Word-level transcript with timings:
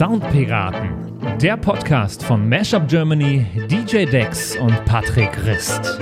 Soundpiraten, 0.00 0.88
der 1.42 1.58
Podcast 1.58 2.24
von 2.24 2.48
Mashup 2.48 2.88
Germany, 2.88 3.44
DJ 3.70 4.06
Dex 4.06 4.56
und 4.56 4.82
Patrick 4.86 5.28
Rist. 5.44 6.00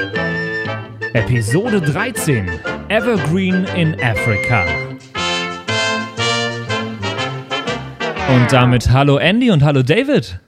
Episode 1.15 1.81
13: 1.81 2.49
Evergreen 2.91 3.65
in 3.75 3.97
Africa. 4.01 4.65
Und 8.33 8.53
damit 8.53 8.89
hallo 8.93 9.17
Andy 9.17 9.51
und 9.51 9.65
hallo 9.65 9.83
David. 9.83 10.39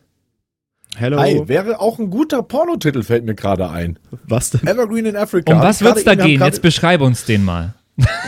Hello. 0.96 1.18
Hi, 1.18 1.42
wäre 1.48 1.80
auch 1.80 1.98
ein 1.98 2.08
guter 2.08 2.44
Pornotitel, 2.44 3.02
fällt 3.02 3.24
mir 3.24 3.34
gerade 3.34 3.68
ein. 3.68 3.98
Was 4.28 4.50
denn? 4.50 4.64
Evergreen 4.64 5.06
in 5.06 5.16
Africa. 5.16 5.52
Um 5.52 5.60
was 5.60 5.82
wird's 5.82 6.04
da 6.04 6.14
gehen? 6.14 6.40
Jetzt 6.40 6.62
beschreibe 6.62 7.02
uns 7.02 7.24
den 7.24 7.44
mal. 7.44 7.74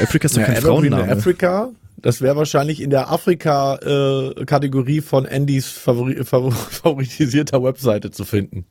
Afrika 0.03 0.27
ist 0.27 0.37
doch 0.37 0.41
Ja, 0.41 0.47
kein 0.49 0.57
Evergreen 0.57 0.85
in 0.87 0.91
Frauenname. 0.95 1.13
Africa, 1.13 1.71
das 2.03 2.21
wäre 2.21 2.37
wahrscheinlich 2.37 2.81
in 2.81 2.91
der 2.91 3.11
Afrika-Kategorie 3.11 5.01
von 5.01 5.25
Andys 5.27 5.69
Favori 5.69 6.25
favor 6.25 6.53
favoritisierter 6.53 7.63
Webseite 7.63 8.11
zu 8.11 8.25
finden. 8.25 8.67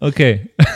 Okay. 0.00 0.48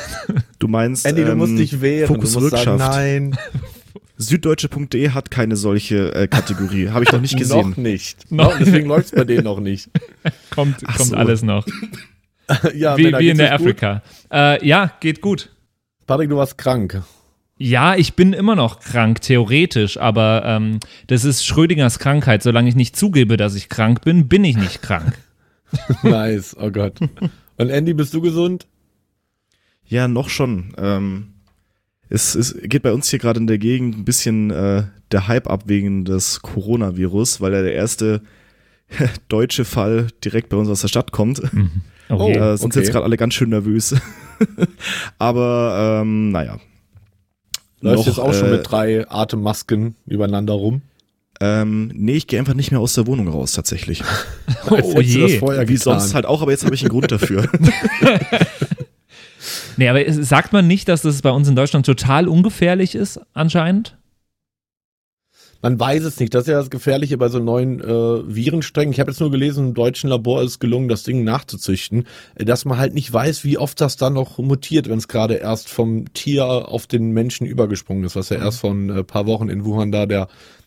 Du 0.59 0.69
meinst, 0.69 1.05
Andy, 1.05 1.24
du 1.24 1.33
ähm, 1.33 1.38
musst 1.38 1.59
dich 1.59 1.80
wehren. 1.80 2.06
Fokus 2.06 2.34
du 2.34 2.41
musst 2.41 2.52
sagen, 2.52 2.77
nein, 2.77 3.36
Süddeutsche.de 4.16 5.10
hat 5.10 5.33
keine 5.33 5.56
solche 5.56 6.14
äh, 6.14 6.28
Kategorie. 6.28 6.91
Habe 6.91 7.02
ich 7.02 7.10
noch 7.10 7.20
nicht 7.20 7.36
gesehen. 7.36 7.70
noch 7.70 7.77
nicht. 7.77 8.30
Noch 8.30 8.52
No, 8.52 8.64
deswegen 8.64 8.86
läuft's 8.86 9.10
bei 9.10 9.24
denen 9.24 9.42
noch 9.42 9.58
nicht. 9.58 9.91
Kommt, 10.50 10.77
Ach 10.86 10.97
kommt 10.97 11.10
so. 11.10 11.16
alles 11.16 11.42
noch. 11.42 11.66
ja, 12.74 12.97
wie 12.97 13.02
Männer, 13.02 13.19
wie 13.19 13.30
in 13.30 13.38
der? 13.38 13.52
Afrika. 13.55 14.02
Äh, 14.33 14.64
ja, 14.64 14.92
geht 15.00 15.20
gut. 15.20 15.50
Patrick, 16.06 16.30
du 16.30 16.36
warst 16.36 16.56
krank. 16.56 17.02
Ja, 17.59 17.95
ich 17.95 18.15
bin 18.15 18.33
immer 18.33 18.56
noch 18.56 18.80
krank, 18.80 19.20
theoretisch, 19.20 19.98
aber 19.98 20.42
ähm, 20.45 20.80
das 21.06 21.24
ist 21.24 21.47
Schrödingers 21.47 21.98
Krankheit. 21.98 22.42
Solange 22.42 22.69
ich 22.69 22.75
nicht 22.75 22.97
zugebe, 22.97 23.37
dass 23.37 23.55
ich 23.55 23.69
krank 23.69 24.02
bin, 24.02 24.28
bin 24.28 24.44
ich 24.44 24.56
nicht 24.56 24.83
krank. 24.83 25.17
nice, 26.03 26.56
oh 26.59 26.70
Gott. 26.70 26.98
Und 27.56 27.70
Andy, 27.70 27.94
bist 27.94 28.14
du 28.14 28.20
gesund? 28.20 28.67
Ja, 29.86 30.09
noch 30.09 30.28
schon. 30.28 30.75
Ähm, 30.78 31.34
es, 32.09 32.34
es 32.34 32.56
geht 32.62 32.83
bei 32.83 32.92
uns 32.92 33.11
hier 33.11 33.19
gerade 33.19 33.41
in 33.41 33.47
der 33.47 33.59
Gegend 33.59 33.97
ein 33.97 34.05
bisschen 34.05 34.50
äh, 34.50 34.84
der 35.12 35.28
Hype 35.28 35.48
ab 35.48 35.64
wegen 35.66 36.05
des 36.05 36.42
Coronavirus, 36.42 37.41
weil 37.41 37.53
ja 37.53 37.62
der 37.62 37.75
erste 37.75 38.22
deutsche 39.28 39.64
Fall 39.64 40.09
direkt 40.25 40.48
bei 40.48 40.56
uns 40.56 40.69
aus 40.69 40.81
der 40.81 40.89
Stadt 40.89 41.12
kommt. 41.12 41.42
Okay. 42.09 42.34
Da 42.34 42.59
sind 42.59 42.72
okay. 42.72 42.81
jetzt 42.81 42.92
gerade 42.92 43.06
alle 43.06 43.16
ganz 43.16 43.33
schön 43.33 43.48
nervös. 43.48 43.94
Aber 45.19 46.03
ähm, 46.03 46.31
naja. 46.31 46.59
Läufst 47.83 48.06
Noch, 48.06 48.06
jetzt 48.06 48.19
auch 48.19 48.33
schon 48.33 48.48
äh, 48.48 48.56
mit 48.56 48.70
drei 48.70 49.08
Atemmasken 49.11 49.97
übereinander 50.06 50.55
rum? 50.55 50.83
Ähm, 51.41 51.91
nee, 51.94 52.12
ich 52.12 52.28
gehe 52.28 52.38
einfach 52.38 52.55
nicht 52.55 52.70
mehr 52.70 52.80
aus 52.80 52.94
der 52.94 53.06
Wohnung 53.06 53.28
raus, 53.28 53.52
tatsächlich. 53.52 54.02
Oh 54.70 55.00
je. 55.00 55.41
vorher 55.41 55.69
Wie 55.69 55.75
getan. 55.75 55.98
sonst 55.98 56.14
halt 56.14 56.25
auch, 56.25 56.41
aber 56.41 56.53
jetzt 56.53 56.64
habe 56.64 56.75
ich 56.75 56.83
einen 56.83 56.91
Grund 56.91 57.10
dafür. 57.10 57.48
Nee, 59.77 59.88
aber 59.88 60.00
sagt 60.12 60.53
man 60.53 60.66
nicht, 60.66 60.88
dass 60.88 61.03
das 61.03 61.22
bei 61.22 61.30
uns 61.30 61.48
in 61.48 61.56
Deutschland 61.56 61.86
total 61.86 62.28
ungefährlich 62.28 62.94
ist, 62.94 63.20
anscheinend? 63.33 63.97
Man 65.62 65.78
weiß 65.78 66.02
es 66.02 66.18
nicht. 66.18 66.34
Das 66.34 66.42
ist 66.42 66.48
ja 66.48 66.58
das 66.58 66.70
Gefährliche 66.70 67.16
bei 67.16 67.28
so 67.28 67.38
neuen 67.38 67.80
äh, 67.80 67.86
Virensträngen. 67.86 68.92
Ich 68.92 69.00
habe 69.00 69.12
jetzt 69.12 69.20
nur 69.20 69.30
gelesen, 69.30 69.69
im 69.69 69.74
deutschen 69.74 70.10
Labor 70.10 70.42
ist 70.42 70.50
es 70.50 70.58
gelungen, 70.58 70.88
das 70.88 71.04
Ding 71.04 71.22
nachzuzüchten, 71.22 72.04
äh, 72.34 72.44
dass 72.44 72.64
man 72.64 72.78
halt 72.78 72.94
nicht 72.94 73.12
weiß, 73.12 73.44
wie 73.44 73.58
oft 73.58 73.80
das 73.80 73.96
dann 73.96 74.14
noch 74.14 74.38
mutiert, 74.38 74.88
wenn 74.88 74.98
es 74.98 75.08
gerade 75.08 75.34
erst 75.34 75.69
vom 75.69 76.12
Tier 76.12 76.44
auf 76.44 76.88
den 76.88 77.12
Menschen 77.12 77.46
übergesprungen 77.46 78.04
ist, 78.04 78.16
was 78.16 78.28
ja 78.28 78.38
erst 78.38 78.60
vor 78.60 78.72
ein 78.72 78.91
äh, 78.91 79.04
paar 79.04 79.27
Wochen 79.27 79.48
in 79.48 79.64
Wuhan 79.64 79.92
da 79.92 80.06
der 80.06 80.27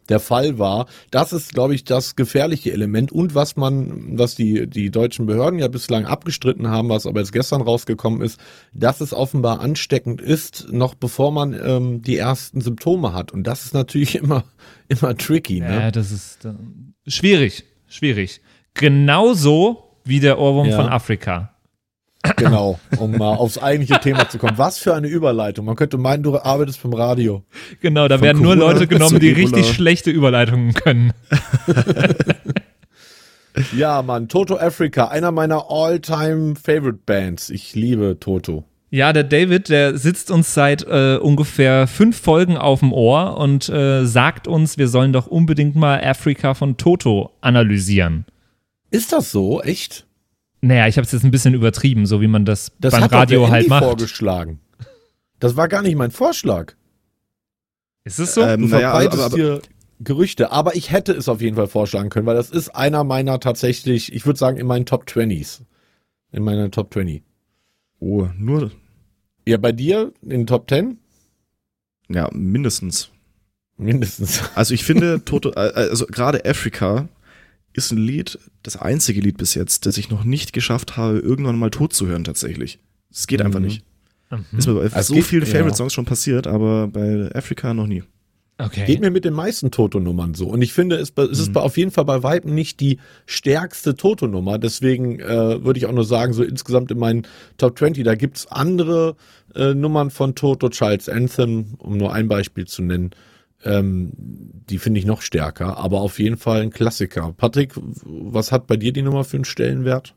der 0.10 0.20
Fall 0.20 0.60
war. 0.60 0.86
Das 1.12 1.34
ist, 1.34 1.54
glaube 1.54 1.76
ich, 1.76 1.84
das 1.84 2.16
gefährliche 2.16 2.72
Element 2.72 3.12
und 3.12 3.36
was 3.36 3.56
man, 3.56 4.18
was 4.18 4.36
die, 4.36 4.68
die 4.68 4.92
deutschen 4.92 5.26
Behörden 5.26 5.60
ja 5.60 5.68
bislang 5.68 6.06
abgestritten 6.06 6.68
haben, 6.70 6.90
was 6.90 7.06
aber 7.06 7.20
jetzt 7.20 7.32
gestern 7.34 7.62
rausgekommen 7.62 8.22
ist, 8.22 8.40
dass 8.74 9.02
es 9.02 9.14
offenbar 9.14 9.60
ansteckend 9.62 10.22
ist, 10.22 10.68
noch 10.72 10.96
bevor 10.96 11.32
man 11.32 11.54
ähm, 11.54 12.02
die 12.02 12.18
ersten 12.18 12.62
Symptome 12.62 13.14
hat. 13.14 13.32
Und 13.32 13.44
das 13.46 13.66
ist 13.66 13.74
natürlich 13.74 14.16
immer, 14.22 14.44
immer 14.88 15.16
tricky. 15.18 15.60
Ne? 15.60 15.74
Ja, 15.82 15.92
das 15.92 16.12
ist 16.12 16.46
äh, 16.46 16.54
schwierig, 17.08 17.64
schwierig. 17.88 18.42
Genauso 18.74 19.84
wie 20.04 20.20
der 20.20 20.38
Ohrwurm 20.40 20.68
Ja. 20.68 20.76
von 20.78 20.88
Afrika. 20.90 21.55
Genau, 22.38 22.80
um 22.98 23.18
mal 23.18 23.36
aufs 23.36 23.58
eigentliche 23.58 24.00
Thema 24.00 24.30
zu 24.30 24.38
kommen. 24.38 24.58
Was 24.58 24.78
für 24.78 24.94
eine 24.94 25.08
Überleitung. 25.08 25.66
Man 25.66 25.76
könnte 25.76 25.98
meinen, 25.98 26.24
du 26.24 26.38
arbeitest 26.38 26.84
beim 26.84 26.94
Radio. 26.94 27.44
Genau, 27.82 28.08
da 28.08 28.18
Von 28.18 28.26
werden 28.26 28.42
nur 28.42 28.56
Corona 28.56 28.74
Leute 28.74 28.88
genommen, 28.88 29.20
die 29.20 29.32
richtig 29.32 29.68
schlechte 29.74 30.12
Überleitungen 30.12 30.74
können. 30.74 31.14
Ja, 33.76 34.02
Mann, 34.02 34.28
Toto 34.28 34.58
Africa, 34.58 35.08
einer 35.08 35.32
meiner 35.32 35.68
all-time 35.70 36.56
favorite 36.56 37.00
Bands. 37.06 37.50
Ich 37.50 37.74
liebe 37.74 38.18
Toto. 38.20 38.66
Ja, 38.90 39.14
der 39.14 39.24
David, 39.24 39.70
der 39.70 39.98
sitzt 39.98 40.32
uns 40.32 40.54
seit 40.54 40.84
äh, 40.84 41.18
ungefähr 41.18 41.88
fünf 41.88 42.20
Folgen 42.20 42.58
auf 42.58 42.80
dem 42.80 42.94
Ohr 42.94 43.38
und 43.38 43.68
äh, 43.70 44.06
sagt 44.06 44.48
uns, 44.48 44.78
wir 44.78 44.88
sollen 44.88 45.12
doch 45.12 45.28
unbedingt 45.28 45.76
mal 45.76 46.02
Afrika 46.04 46.54
von 46.54 46.78
Toto 46.78 47.32
analysieren. 47.42 48.26
Ist 48.92 49.12
das 49.12 49.32
so? 49.32 49.62
Echt? 49.62 50.06
Naja, 50.62 50.88
ich 50.88 50.98
habe 50.98 51.06
es 51.06 51.12
jetzt 51.12 51.24
ein 51.24 51.32
bisschen 51.32 51.54
übertrieben, 51.54 52.06
so 52.06 52.22
wie 52.22 52.28
man 52.28 52.46
das, 52.46 52.72
Das 52.80 52.94
beim 52.94 53.04
Radio 53.04 53.42
der 53.42 53.50
halt 53.52 53.64
Andy 53.66 53.70
macht. 53.70 53.84
vorgeschlagen. 53.84 54.60
Das 55.40 55.56
war 55.56 55.68
gar 55.68 55.82
nicht 55.82 55.96
mein 55.96 56.12
Vorschlag. 56.12 56.74
Ist 58.04 58.20
es 58.20 58.34
so? 58.34 58.42
Ähm, 58.42 58.62
Du 58.62 58.68
naja, 58.68 58.92
verbreitest 58.92 59.24
aber, 59.24 59.26
aber, 59.26 59.36
dir 59.36 59.62
Gerüchte, 60.00 60.52
aber 60.52 60.76
ich 60.76 60.92
hätte 60.92 61.14
es 61.14 61.30
auf 61.30 61.42
jeden 61.42 61.56
Fall 61.56 61.68
vorschlagen 61.68 62.10
können, 62.10 62.26
weil 62.26 62.36
das 62.36 62.50
ist 62.50 62.70
einer 62.70 63.04
meiner 63.04 63.40
tatsächlich, 63.40 64.14
ich 64.14 64.26
würde 64.26 64.38
sagen, 64.40 64.58
in 64.58 64.68
meinen 64.68 64.86
Top 64.86 65.06
20s. 65.06 65.62
In 66.32 66.44
meiner 66.44 66.70
Top 66.72 66.94
20. 66.94 67.24
oh, 68.00 68.28
nur, 68.38 68.72
Ja, 69.48 69.58
bei 69.58 69.72
dir 69.72 70.12
in 70.22 70.30
den 70.30 70.48
Top 70.48 70.70
10? 70.70 70.98
ja, 72.10 72.30
mindestens. 72.34 73.10
Mindestens. 73.78 74.42
Also 74.56 74.74
ich 74.74 74.84
finde, 74.84 75.24
Toto, 75.26 75.52
äh, 75.52 75.72
also 75.74 76.06
gerade 76.08 76.44
Africa 76.46 77.08
ist 77.76 77.92
ein 77.92 77.98
Lied, 77.98 78.40
das 78.64 78.78
einzige 78.78 79.22
Lied 79.22 79.38
bis 79.38 79.54
jetzt, 79.54 79.86
das 79.86 79.98
ich 79.98 80.10
noch 80.10 80.24
nicht 80.24 80.54
geschafft 80.54 80.98
habe, 80.98 81.20
irgendwann 81.20 81.58
mal 81.60 81.70
tot 81.72 81.94
zu 81.94 82.08
hören 82.08 82.24
tatsächlich. 82.24 82.80
Es 83.12 83.28
geht 83.28 83.42
einfach 83.42 83.60
Mhm. 83.60 83.66
nicht. 83.66 83.84
Mhm. 84.32 84.58
Ist 84.58 84.68
mir 84.68 84.74
bei 84.76 84.86
Es 84.86 85.08
so 85.08 85.14
geht- 85.14 85.26
vielen 85.26 85.44
ja. 85.46 85.50
Favorite-Songs 85.52 85.94
schon 85.94 86.06
passiert, 86.06 86.48
aber 86.48 86.88
bei 86.88 87.30
Africa 87.36 87.74
noch 87.74 87.88
nie. 87.88 88.04
Okay. 88.58 88.86
Geht 88.86 89.02
mir 89.02 89.12
mit 89.12 89.26
den 89.26 89.34
meisten 89.34 89.70
Toto-Nummern 89.70 90.34
so. 90.34 90.48
Und 90.48 90.62
ich 90.62 90.72
finde, 90.72 90.96
es, 90.96 91.12
es 91.18 91.40
ist 91.40 91.50
Mhm. 91.50 91.58
auf 91.58 91.76
jeden 91.76 91.92
Fall 91.92 92.06
bei 92.06 92.24
Weitem 92.24 92.56
nicht 92.56 92.80
die 92.80 93.00
stärkste 93.26 93.96
Toto-Nummer. 93.96 94.58
Deswegen 94.58 95.20
äh, 95.20 95.62
würde 95.64 95.78
ich 95.78 95.86
auch 95.88 95.92
nur 95.92 96.06
sagen, 96.06 96.32
so 96.32 96.42
insgesamt 96.42 96.90
in 96.92 96.98
meinen 96.98 97.24
Top 97.58 97.78
20, 97.78 98.06
da 98.06 98.16
gibt's 98.16 98.48
andere 98.48 99.18
äh, 99.56 99.74
Nummern 99.74 100.10
von 100.10 100.36
Toto, 100.36 100.70
Child's 100.70 101.10
Anthem, 101.10 101.74
um 101.80 101.98
nur 101.98 102.14
ein 102.14 102.30
Beispiel 102.30 102.66
zu 102.66 102.82
nennen. 102.82 103.12
Ähm, 103.66 104.12
die 104.70 104.78
finde 104.78 105.00
ich 105.00 105.06
noch 105.06 105.22
stärker, 105.22 105.78
aber 105.78 106.02
auf 106.02 106.20
jeden 106.20 106.38
Fall 106.38 106.62
ein 106.62 106.70
Klassiker. 106.70 107.34
Patrick, 107.36 107.74
was 107.76 108.52
hat 108.52 108.68
bei 108.68 108.78
dir 108.78 108.94
die 108.94 109.02
Nummer 109.02 109.24
für 109.24 109.38
einen 109.38 109.46
Stellenwert? 109.46 110.16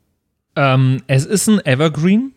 Ähm, 0.55 1.01
es 1.07 1.25
ist 1.25 1.47
ein 1.47 1.65
Evergreen. 1.65 2.33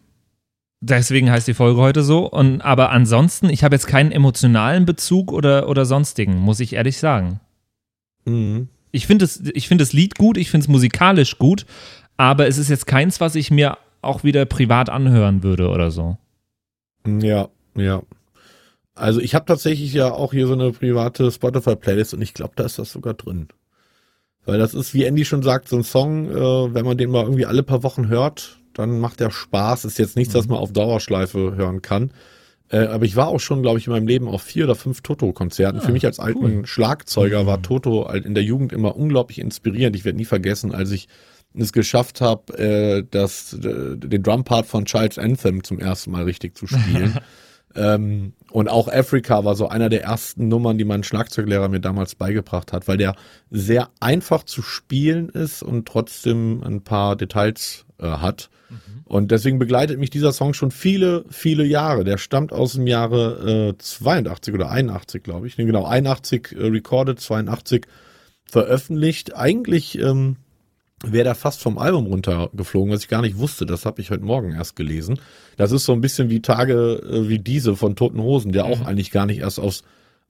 Deswegen 0.81 1.31
heißt 1.31 1.47
die 1.47 1.55
Folge 1.55 1.81
heute 1.81 2.03
so. 2.03 2.28
Und, 2.28 2.61
aber 2.62 2.91
ansonsten, 2.91 3.49
ich 3.50 3.62
habe 3.62 3.77
jetzt 3.77 3.87
keinen 3.87 4.11
emotionalen 4.11 4.84
Bezug 4.84 5.33
oder, 5.33 5.69
oder 5.69 5.84
sonstigen, 5.84 6.37
muss 6.39 6.61
ich 6.61 6.73
ehrlich 6.73 6.99
sagen. 6.99 7.41
Mhm. 8.25 8.69
Ich 8.91 9.06
finde 9.06 9.25
das, 9.25 9.43
ich 9.55 9.69
finde 9.69 9.83
das 9.83 9.93
Lied 9.93 10.17
gut, 10.17 10.37
ich 10.37 10.50
finde 10.50 10.65
es 10.65 10.69
musikalisch 10.69 11.39
gut, 11.39 11.67
aber 12.17 12.47
es 12.47 12.59
ist 12.59 12.69
jetzt 12.69 12.87
keins, 12.87 13.21
was 13.21 13.37
ich 13.37 13.50
mir 13.50 13.79
auch 14.03 14.25
wieder 14.25 14.44
privat 14.44 14.91
anhören 14.91 15.43
würde 15.43 15.69
oder 15.69 15.91
so. 15.91 16.19
Ja, 17.06 17.49
ja. 17.75 18.03
Also 18.95 19.21
ich 19.21 19.35
habe 19.35 19.47
tatsächlich 19.47 19.93
ja 19.93 20.11
auch 20.13 20.33
hier 20.33 20.47
so 20.47 20.53
eine 20.53 20.73
private 20.73 21.31
Spotify-Playlist 21.31 22.15
und 22.15 22.23
ich 22.23 22.35
glaube, 22.35 22.53
da 22.57 22.65
ist 22.65 22.79
das 22.79 22.93
sogar 22.93 23.15
drin. 23.15 23.49
Weil 24.44 24.59
das 24.59 24.75
ist, 24.75 24.93
wie 24.93 25.05
Andy 25.05 25.25
schon 25.25 25.43
sagt, 25.43 25.69
so 25.69 25.77
ein 25.77 25.85
Song, 25.85 26.29
äh, 26.29 26.75
wenn 26.75 26.85
man 26.85 26.99
den 26.99 27.11
mal 27.11 27.23
irgendwie 27.23 27.47
alle 27.47 27.62
paar 27.62 27.83
Wochen 27.83 28.09
hört, 28.09 28.59
dann 28.75 28.99
macht 28.99 29.21
der 29.21 29.31
Spaß. 29.31 29.85
Ist 29.85 29.99
jetzt 29.99 30.17
nichts, 30.17 30.35
was 30.35 30.49
man 30.49 30.59
auf 30.59 30.73
Dauerschleife 30.73 31.55
hören 31.55 31.81
kann. 31.81 32.12
Äh, 32.69 32.87
aber 32.87 33.05
ich 33.05 33.17
war 33.17 33.29
auch 33.29 33.39
schon, 33.39 33.62
glaube 33.62 33.79
ich, 33.79 33.87
in 33.87 33.93
meinem 33.93 34.06
Leben 34.09 34.29
auf 34.29 34.43
vier 34.43 34.65
oder 34.65 34.75
fünf 34.75 35.03
Toto-Konzerten. 35.03 35.81
Ah, 35.81 35.85
Für 35.85 35.93
mich 35.93 36.05
als 36.06 36.19
alten 36.19 36.59
cool. 36.59 36.67
Schlagzeuger 36.67 37.47
war 37.47 37.62
Toto 37.62 38.09
halt 38.09 38.25
in 38.25 38.35
der 38.35 38.43
Jugend 38.43 38.73
immer 38.73 38.97
unglaublich 38.97 39.38
inspirierend. 39.38 39.95
Ich 39.95 40.05
werde 40.05 40.19
nie 40.19 40.25
vergessen, 40.25 40.75
als 40.75 40.91
ich 40.91 41.09
es 41.55 41.73
geschafft 41.73 42.21
habe, 42.21 42.59
äh, 42.59 43.05
das, 43.09 43.53
äh, 43.53 43.97
den 43.97 44.23
Drumpart 44.23 44.67
von 44.67 44.87
Child's 44.87 45.19
Anthem 45.19 45.62
zum 45.62 45.79
ersten 45.79 46.11
Mal 46.11 46.25
richtig 46.25 46.56
zu 46.56 46.67
spielen. 46.67 47.19
ähm, 47.75 48.33
und 48.51 48.69
auch 48.69 48.89
Africa 48.89 49.45
war 49.45 49.55
so 49.55 49.69
einer 49.69 49.89
der 49.89 50.03
ersten 50.03 50.49
Nummern, 50.49 50.79
die 50.79 50.85
mein 50.85 51.05
Schlagzeuglehrer 51.05 51.69
mir 51.69 51.81
damals 51.81 52.15
beigebracht 52.15 52.73
hat, 52.73 52.87
weil 52.87 52.99
der 52.99 53.15
sehr 53.51 53.89
einfach 54.01 54.43
zu 54.43 54.63
spielen 54.63 55.29
ist 55.31 55.63
und 55.63 55.87
trotzdem 55.87 56.63
ein 56.63 56.83
paar 56.83 57.17
Details 57.17 57.87
äh, 57.99 58.07
hat. 58.07 58.51
Und 59.05 59.31
deswegen 59.31 59.59
begleitet 59.59 59.99
mich 59.99 60.09
dieser 60.09 60.33
Song 60.33 60.55
schon 60.55 60.71
viele, 60.71 61.27
viele 61.29 61.65
Jahre. 61.65 62.03
Der 62.03 62.17
stammt 62.17 62.53
aus 62.53 62.73
dem 62.73 62.87
Jahre 62.87 63.75
äh, 63.75 63.79
82 63.79 64.55
oder 64.55 64.71
81, 64.71 65.23
glaube 65.23 65.47
ich. 65.47 65.57
Genau, 65.57 65.85
81 65.85 66.53
äh, 66.53 66.67
recorded, 66.69 67.21
82 67.21 67.87
veröffentlicht. 68.47 69.37
Eigentlich 69.37 69.99
ähm, 69.99 70.37
wäre 71.04 71.25
der 71.25 71.34
fast 71.34 71.60
vom 71.60 71.78
Album 71.78 72.06
runtergeflogen, 72.06 72.93
was 72.93 73.02
ich 73.02 73.08
gar 73.08 73.22
nicht 73.22 73.38
wusste. 73.38 73.66
Das 73.66 73.87
habe 73.87 74.00
ich 74.00 74.10
heute 74.10 74.25
Morgen 74.25 74.52
erst 74.52 74.76
gelesen. 74.76 75.19
Das 75.56 75.72
ist 75.72 75.84
so 75.84 75.93
ein 75.93 76.00
bisschen 76.00 76.31
wie 76.31 76.43
Tage 76.43 77.02
äh, 77.02 77.28
wie 77.28 77.38
diese 77.38 77.76
von 77.76 77.96
Toten 77.96 78.20
Hosen, 78.20 78.52
der 78.52 78.64
auch 78.64 78.81
mhm. 78.81 78.87
eigentlich 78.87 79.10
gar 79.10 79.26
nicht 79.26 79.40
erst 79.40 79.60
aufs 79.60 79.84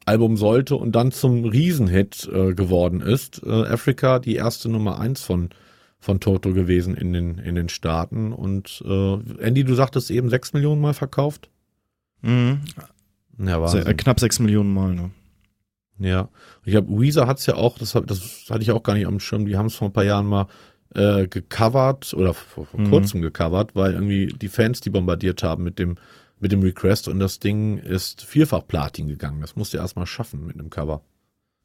Album 0.05 0.37
sollte 0.37 0.77
und 0.77 0.93
dann 0.93 1.13
zum 1.13 1.45
Riesenhit 1.45 2.29
äh, 2.33 2.55
geworden 2.55 3.01
ist. 3.01 3.43
Äh, 3.45 3.51
Africa, 3.51 4.19
die 4.19 4.35
erste 4.35 4.69
Nummer 4.69 4.99
eins 4.99 5.23
von 5.23 5.51
von 6.01 6.19
Toto 6.19 6.53
gewesen 6.53 6.97
in 6.97 7.13
den 7.13 7.39
in 7.39 7.55
den 7.55 7.69
Staaten 7.69 8.33
und 8.33 8.83
äh, 8.85 9.15
Andy, 9.41 9.63
du 9.65 9.75
sagtest 9.75 10.11
eben 10.11 10.31
sechs 10.31 10.53
Millionen 10.53 10.81
Mal 10.81 10.95
verkauft. 10.95 11.49
Mhm. 12.23 12.63
Ja, 13.39 13.61
war 13.61 13.73
also, 13.73 13.91
knapp 13.97 14.21
sechs 14.21 14.39
Millionen 14.39 14.73
Mal. 14.73 14.95
Ne? 14.95 15.11
Ja, 16.03 16.29
ich 16.65 16.77
habe 16.77 16.89
Weezer 16.89 17.27
hat's 17.27 17.47
ja 17.47 17.55
auch, 17.55 17.79
das, 17.79 17.93
das 17.93 18.47
hatte 18.51 18.63
ich 18.63 18.71
auch 18.71 18.83
gar 18.83 18.95
nicht 18.95 19.07
am 19.07 19.21
Schirm. 19.21 19.47
Die 19.47 19.57
haben 19.57 19.67
es 19.67 19.75
vor 19.75 19.89
ein 19.89 19.93
paar 19.93 20.05
Jahren 20.05 20.27
mal 20.27 20.47
äh, 20.95 21.27
gecovert 21.27 22.15
oder 22.15 22.35
vor, 22.35 22.67
vor 22.67 22.81
mhm. 22.81 22.91
kurzem 22.91 23.23
gecovert, 23.23 23.75
weil 23.75 23.95
irgendwie 23.95 24.27
die 24.27 24.49
Fans 24.49 24.81
die 24.81 24.91
bombardiert 24.91 25.43
haben 25.43 25.65
mit 25.65 25.79
dem 25.79 25.97
mit 26.43 26.51
dem 26.51 26.61
Request 26.63 27.07
und 27.07 27.21
das 27.21 27.39
Ding 27.39 27.79
ist 27.79 28.25
vierfach 28.25 28.67
Platin 28.67 29.07
gegangen. 29.07 29.41
Das 29.41 29.55
musst 29.55 29.73
du 29.73 29.79
erstmal 29.79 30.07
schaffen 30.07 30.45
mit 30.45 30.57
einem 30.57 30.71
Cover. 30.71 31.03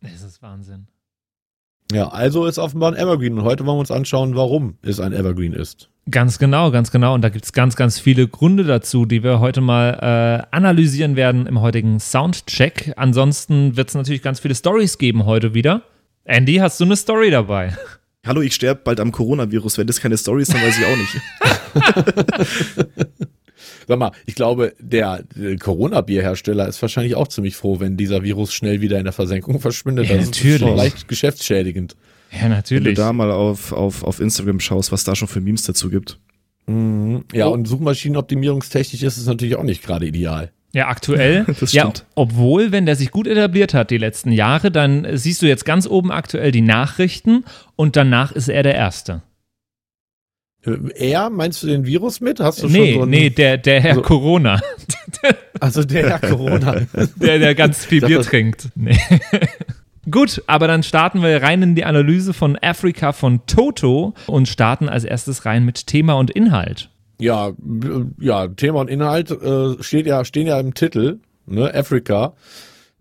Das 0.01 0.21
ist 0.21 0.43
Wahnsinn. 0.43 0.87
Ja, 1.91 2.09
also 2.09 2.45
ist 2.45 2.59
offenbar 2.59 2.91
ein 2.91 2.97
Evergreen 2.97 3.39
und 3.39 3.43
heute 3.43 3.65
wollen 3.65 3.77
wir 3.77 3.81
uns 3.81 3.91
anschauen, 3.91 4.35
warum 4.35 4.77
es 4.83 4.99
ein 4.99 5.13
Evergreen 5.13 5.53
ist. 5.53 5.89
Ganz 6.09 6.39
genau, 6.39 6.71
ganz 6.71 6.91
genau. 6.91 7.13
Und 7.13 7.21
da 7.21 7.29
gibt 7.29 7.43
es 7.43 7.51
ganz, 7.51 7.75
ganz 7.75 7.99
viele 7.99 8.27
Gründe 8.29 8.63
dazu, 8.63 9.05
die 9.05 9.23
wir 9.23 9.41
heute 9.41 9.59
mal 9.59 10.45
äh, 10.51 10.55
analysieren 10.55 11.17
werden 11.17 11.47
im 11.47 11.59
heutigen 11.59 11.99
Soundcheck. 11.99 12.93
Ansonsten 12.95 13.75
wird 13.75 13.89
es 13.89 13.95
natürlich 13.95 14.21
ganz 14.21 14.39
viele 14.39 14.55
Stories 14.55 14.97
geben 14.97 15.25
heute 15.25 15.53
wieder. 15.53 15.81
Andy, 16.23 16.55
hast 16.55 16.79
du 16.79 16.85
eine 16.85 16.95
Story 16.95 17.29
dabei? 17.29 17.75
Hallo, 18.25 18.41
ich 18.41 18.55
sterbe 18.55 18.81
bald 18.83 19.01
am 19.01 19.11
Coronavirus. 19.11 19.77
Wenn 19.77 19.87
das 19.87 19.99
keine 19.99 20.17
Story 20.17 20.43
ist, 20.43 20.53
dann 20.53 20.61
weiß 20.61 20.77
ich 20.77 20.85
auch 20.85 20.97
nicht. 20.97 21.15
Sag 23.87 23.99
mal, 23.99 24.11
ich 24.25 24.35
glaube, 24.35 24.73
der, 24.79 25.23
Corona-Bierhersteller 25.59 26.67
ist 26.67 26.81
wahrscheinlich 26.81 27.15
auch 27.15 27.27
ziemlich 27.27 27.55
froh, 27.55 27.79
wenn 27.79 27.97
dieser 27.97 28.23
Virus 28.23 28.53
schnell 28.53 28.81
wieder 28.81 28.97
in 28.97 29.05
der 29.05 29.13
Versenkung 29.13 29.59
verschwindet. 29.59 30.09
Ja, 30.09 30.17
das 30.17 30.27
natürlich. 30.27 30.55
ist 30.55 30.59
schon 30.61 30.75
leicht 30.75 31.07
geschäftsschädigend. 31.07 31.95
Ja, 32.31 32.49
natürlich. 32.49 32.85
Wenn 32.85 32.95
du 32.95 33.01
da 33.01 33.13
mal 33.13 33.31
auf, 33.31 33.71
auf, 33.71 34.03
auf 34.03 34.19
Instagram 34.19 34.59
schaust, 34.59 34.91
was 34.91 35.03
da 35.03 35.15
schon 35.15 35.27
für 35.27 35.41
Memes 35.41 35.63
dazu 35.63 35.89
gibt. 35.89 36.19
Mhm. 36.67 37.23
Ja, 37.33 37.47
oh. 37.47 37.51
und 37.51 37.67
Suchmaschinenoptimierungstechnisch 37.67 39.03
ist 39.03 39.17
es 39.17 39.25
natürlich 39.25 39.55
auch 39.55 39.63
nicht 39.63 39.83
gerade 39.83 40.05
ideal. 40.05 40.51
Ja, 40.73 40.89
aktuell. 40.89 41.45
das 41.59 41.71
stimmt. 41.71 41.73
Ja, 41.73 41.93
obwohl, 42.15 42.71
wenn 42.71 42.85
der 42.85 42.95
sich 42.95 43.11
gut 43.11 43.27
etabliert 43.27 43.73
hat 43.73 43.89
die 43.89 43.97
letzten 43.97 44.31
Jahre, 44.31 44.69
dann 44.71 45.07
siehst 45.17 45.41
du 45.41 45.47
jetzt 45.47 45.65
ganz 45.65 45.87
oben 45.87 46.11
aktuell 46.11 46.51
die 46.51 46.61
Nachrichten 46.61 47.45
und 47.75 47.95
danach 47.95 48.31
ist 48.31 48.49
er 48.49 48.63
der 48.63 48.75
Erste. 48.75 49.21
Er, 50.95 51.29
meinst 51.29 51.63
du 51.63 51.67
den 51.67 51.85
Virus 51.85 52.19
mit? 52.19 52.41
Hast 52.41 52.61
du 52.61 52.67
nee, 52.67 52.93
schon 52.93 53.03
so 53.03 53.05
nee, 53.05 53.29
der, 53.29 53.57
der 53.57 53.79
Herr 53.79 53.91
also, 53.91 54.01
Corona. 54.01 54.61
Also 55.59 55.83
der 55.83 56.09
Herr 56.09 56.19
Corona. 56.19 56.81
der, 57.15 57.39
der 57.39 57.55
ganz 57.55 57.85
viel 57.85 58.01
Bier 58.01 58.21
trinkt. 58.21 58.69
Nee. 58.75 58.99
Gut, 60.09 60.41
aber 60.47 60.67
dann 60.67 60.83
starten 60.83 61.21
wir 61.21 61.41
rein 61.41 61.61
in 61.61 61.75
die 61.75 61.83
Analyse 61.83 62.33
von 62.33 62.57
Afrika 62.61 63.11
von 63.11 63.45
Toto 63.45 64.13
und 64.27 64.47
starten 64.47 64.87
als 64.87 65.03
erstes 65.03 65.45
rein 65.45 65.65
mit 65.65 65.87
Thema 65.87 66.13
und 66.13 66.31
Inhalt. 66.31 66.89
Ja, 67.19 67.51
ja, 68.19 68.47
Thema 68.47 68.81
und 68.81 68.89
Inhalt 68.89 69.31
äh, 69.31 69.81
steht 69.81 70.05
ja, 70.05 70.23
stehen 70.23 70.47
ja 70.47 70.59
im 70.59 70.73
Titel, 70.73 71.19
ne, 71.45 71.73
Afrika. 71.73 72.33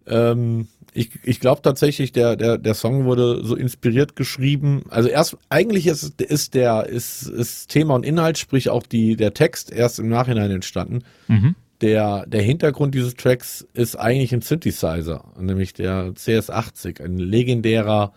Ähm, 0.06 0.68
ich, 0.94 1.10
ich 1.22 1.40
glaube 1.40 1.60
tatsächlich, 1.62 2.12
der, 2.12 2.36
der, 2.36 2.56
der 2.58 2.74
Song 2.74 3.04
wurde 3.04 3.44
so 3.44 3.54
inspiriert 3.54 4.16
geschrieben. 4.16 4.84
Also 4.88 5.08
erst, 5.08 5.36
eigentlich 5.50 5.86
ist, 5.86 6.20
ist 6.20 6.54
der, 6.54 6.86
ist, 6.86 7.28
ist 7.28 7.68
Thema 7.68 7.94
und 7.94 8.06
Inhalt, 8.06 8.38
sprich 8.38 8.70
auch 8.70 8.84
die, 8.84 9.16
der 9.16 9.34
Text 9.34 9.70
erst 9.70 9.98
im 9.98 10.08
Nachhinein 10.08 10.50
entstanden. 10.50 11.02
Mhm. 11.28 11.54
Der, 11.80 12.24
der 12.26 12.42
Hintergrund 12.42 12.94
dieses 12.94 13.14
Tracks 13.14 13.66
ist 13.74 13.96
eigentlich 13.96 14.32
ein 14.32 14.40
Synthesizer, 14.40 15.24
nämlich 15.38 15.74
der 15.74 16.12
CS80, 16.14 17.02
ein 17.02 17.18
legendärer, 17.18 18.12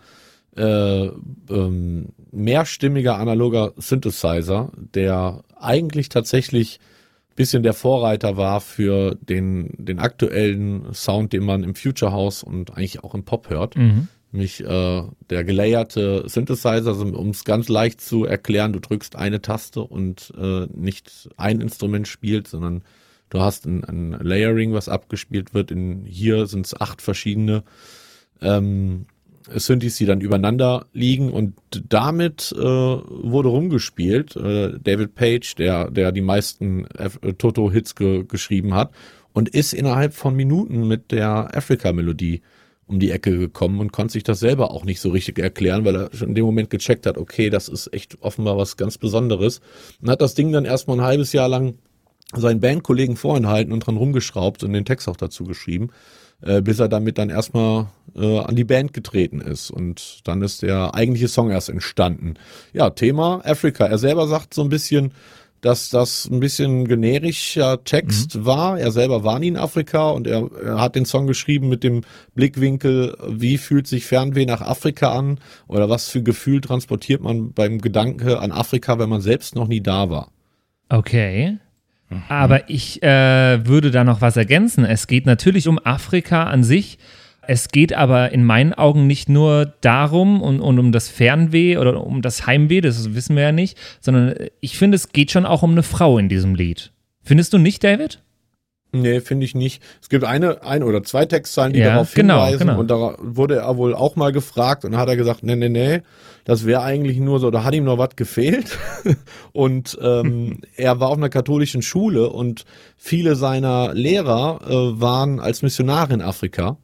äh, 0.56 1.06
ähm, 1.06 2.08
mehrstimmiger 2.32 3.18
analoger 3.18 3.72
Synthesizer, 3.76 4.72
der 4.94 5.44
eigentlich 5.58 6.08
tatsächlich 6.08 6.80
bisschen 7.40 7.62
der 7.62 7.72
Vorreiter 7.72 8.36
war 8.36 8.60
für 8.60 9.14
den, 9.14 9.70
den 9.78 9.98
aktuellen 9.98 10.92
Sound, 10.92 11.32
den 11.32 11.42
man 11.42 11.64
im 11.64 11.74
Future 11.74 12.12
House 12.12 12.42
und 12.42 12.76
eigentlich 12.76 13.02
auch 13.02 13.14
im 13.14 13.24
Pop 13.24 13.48
hört. 13.48 13.76
Mhm. 13.76 14.08
Nämlich 14.30 14.62
äh, 14.62 15.02
der 15.30 15.44
gelayerte 15.44 16.24
Synthesizer, 16.26 16.88
also, 16.88 17.04
um 17.04 17.30
es 17.30 17.44
ganz 17.44 17.68
leicht 17.68 18.02
zu 18.02 18.26
erklären, 18.26 18.74
du 18.74 18.78
drückst 18.78 19.16
eine 19.16 19.40
Taste 19.40 19.80
und 19.80 20.34
äh, 20.38 20.66
nicht 20.66 21.30
ein 21.38 21.62
Instrument 21.62 22.06
spielt, 22.06 22.46
sondern 22.46 22.82
du 23.30 23.40
hast 23.40 23.66
ein, 23.66 23.84
ein 23.84 24.12
Layering, 24.20 24.72
was 24.72 24.88
abgespielt 24.88 25.54
wird. 25.54 25.70
In, 25.70 26.04
hier 26.04 26.46
sind 26.46 26.66
es 26.66 26.78
acht 26.78 27.00
verschiedene 27.00 27.64
ähm, 28.42 29.06
Synthes, 29.48 29.96
die 29.96 30.06
dann 30.06 30.20
übereinander 30.20 30.86
liegen 30.92 31.32
und 31.32 31.54
damit 31.88 32.52
äh, 32.56 32.60
wurde 32.60 33.48
rumgespielt. 33.48 34.36
Äh, 34.36 34.78
David 34.82 35.14
Page, 35.14 35.54
der, 35.54 35.90
der 35.90 36.12
die 36.12 36.20
meisten 36.20 36.86
äh, 36.86 37.32
Toto-Hits 37.32 37.94
ge 37.94 38.24
geschrieben 38.24 38.74
hat 38.74 38.92
und 39.32 39.48
ist 39.48 39.72
innerhalb 39.72 40.14
von 40.14 40.36
Minuten 40.36 40.86
mit 40.86 41.10
der 41.10 41.56
Africa-Melodie 41.56 42.42
um 42.86 42.98
die 42.98 43.12
Ecke 43.12 43.38
gekommen 43.38 43.78
und 43.78 43.92
konnte 43.92 44.12
sich 44.12 44.24
das 44.24 44.40
selber 44.40 44.72
auch 44.72 44.84
nicht 44.84 45.00
so 45.00 45.10
richtig 45.10 45.38
erklären, 45.38 45.84
weil 45.84 45.94
er 45.94 46.10
schon 46.12 46.30
in 46.30 46.34
dem 46.34 46.44
Moment 46.44 46.70
gecheckt 46.70 47.06
hat, 47.06 47.18
okay, 47.18 47.48
das 47.48 47.68
ist 47.68 47.92
echt 47.94 48.18
offenbar 48.20 48.56
was 48.56 48.76
ganz 48.76 48.98
Besonderes. 48.98 49.60
Und 50.02 50.10
hat 50.10 50.20
das 50.20 50.34
Ding 50.34 50.50
dann 50.50 50.64
erstmal 50.64 50.98
ein 50.98 51.04
halbes 51.04 51.32
Jahr 51.32 51.48
lang 51.48 51.74
seinen 52.34 52.60
Bandkollegen 52.60 53.16
vorenthalten 53.16 53.72
und 53.72 53.80
dran 53.80 53.96
rumgeschraubt 53.96 54.62
und 54.62 54.72
den 54.72 54.84
Text 54.84 55.08
auch 55.08 55.16
dazu 55.16 55.44
geschrieben 55.44 55.90
äh, 56.42 56.62
bis 56.62 56.78
er 56.78 56.88
damit 56.88 57.18
dann 57.18 57.30
erstmal 57.30 57.88
äh, 58.14 58.38
an 58.38 58.56
die 58.56 58.64
Band 58.64 58.92
getreten 58.92 59.40
ist. 59.40 59.70
Und 59.70 60.20
dann 60.24 60.42
ist 60.42 60.62
der 60.62 60.94
eigentliche 60.94 61.28
Song 61.28 61.50
erst 61.50 61.68
entstanden. 61.68 62.34
Ja, 62.72 62.90
Thema 62.90 63.42
Afrika. 63.44 63.86
Er 63.86 63.98
selber 63.98 64.26
sagt 64.26 64.54
so 64.54 64.62
ein 64.62 64.68
bisschen, 64.68 65.12
dass 65.60 65.90
das 65.90 66.26
ein 66.30 66.40
bisschen 66.40 66.88
generischer 66.88 67.84
Text 67.84 68.36
mhm. 68.36 68.46
war. 68.46 68.80
Er 68.80 68.90
selber 68.90 69.24
war 69.24 69.38
nie 69.38 69.48
in 69.48 69.58
Afrika 69.58 70.08
und 70.10 70.26
er, 70.26 70.48
er, 70.64 70.80
hat 70.80 70.94
den 70.94 71.04
Song 71.04 71.26
geschrieben 71.26 71.68
mit 71.68 71.84
dem 71.84 72.00
Blickwinkel, 72.34 73.16
wie 73.28 73.58
fühlt 73.58 73.86
sich 73.86 74.06
Fernweh 74.06 74.46
nach 74.46 74.62
Afrika 74.62 75.12
an 75.12 75.38
oder 75.68 75.90
was 75.90 76.08
für 76.08 76.22
Gefühl 76.22 76.62
transportiert 76.62 77.20
man 77.20 77.52
beim 77.52 77.78
Gedanke 77.78 78.40
an 78.40 78.52
Afrika, 78.52 78.98
wenn 78.98 79.10
man 79.10 79.20
selbst 79.20 79.54
noch 79.54 79.68
nie 79.68 79.82
da 79.82 80.08
war. 80.08 80.30
Okay. 80.88 81.58
Aber 82.28 82.68
ich 82.68 83.02
äh, 83.02 83.66
würde 83.66 83.90
da 83.90 84.04
noch 84.04 84.20
was 84.20 84.36
ergänzen. 84.36 84.84
Es 84.84 85.06
geht 85.06 85.26
natürlich 85.26 85.68
um 85.68 85.78
Afrika 85.78 86.44
an 86.44 86.64
sich. 86.64 86.98
Es 87.42 87.68
geht 87.68 87.92
aber 87.92 88.32
in 88.32 88.44
meinen 88.44 88.74
Augen 88.74 89.06
nicht 89.06 89.28
nur 89.28 89.72
darum 89.80 90.42
und, 90.42 90.60
und, 90.60 90.78
um 90.78 90.92
das 90.92 91.08
Fernweh 91.08 91.78
oder 91.78 92.04
um 92.04 92.22
das 92.22 92.46
Heimweh, 92.46 92.80
das 92.80 93.14
wissen 93.14 93.34
wir 93.34 93.44
ja 93.44 93.52
nicht, 93.52 93.78
sondern 94.00 94.34
ich 94.60 94.76
finde, 94.76 94.96
es 94.96 95.10
geht 95.10 95.30
schon 95.30 95.46
auch 95.46 95.62
um 95.62 95.72
eine 95.72 95.82
Frau 95.82 96.18
in 96.18 96.28
diesem 96.28 96.54
Lied. 96.54 96.92
Findest 97.22 97.52
du 97.52 97.58
nicht, 97.58 97.82
David? 97.82 98.20
Nee, 98.92 99.20
finde 99.20 99.46
ich 99.46 99.54
nicht. 99.54 99.82
Es 100.02 100.08
gibt 100.08 100.24
eine, 100.24 100.62
ein 100.62 100.82
oder 100.82 101.02
zwei 101.02 101.24
Textzeilen, 101.24 101.72
die 101.72 101.78
ja, 101.78 101.92
darauf 101.92 102.12
genau, 102.12 102.44
hinweisen. 102.44 102.66
Genau. 102.66 102.80
Und 102.80 102.90
da 102.90 103.14
wurde 103.18 103.56
er 103.56 103.76
wohl 103.76 103.94
auch 103.94 104.16
mal 104.16 104.32
gefragt 104.32 104.84
und 104.84 104.96
hat 104.96 105.08
er 105.08 105.16
gesagt, 105.16 105.42
nee, 105.42 105.54
nee, 105.54 105.68
nee, 105.68 106.02
das 106.44 106.66
wäre 106.66 106.82
eigentlich 106.82 107.18
nur 107.18 107.38
so, 107.38 107.50
da 107.50 107.62
hat 107.62 107.74
ihm 107.74 107.84
noch 107.84 107.98
was 107.98 108.16
gefehlt. 108.16 108.78
und 109.52 109.96
ähm, 110.02 110.60
er 110.76 110.98
war 110.98 111.10
auf 111.10 111.18
einer 111.18 111.28
katholischen 111.28 111.82
Schule 111.82 112.30
und 112.30 112.64
viele 112.96 113.36
seiner 113.36 113.94
Lehrer 113.94 114.60
äh, 114.66 115.00
waren 115.00 115.38
als 115.38 115.62
Missionare 115.62 116.14
in 116.14 116.22
Afrika. 116.22 116.76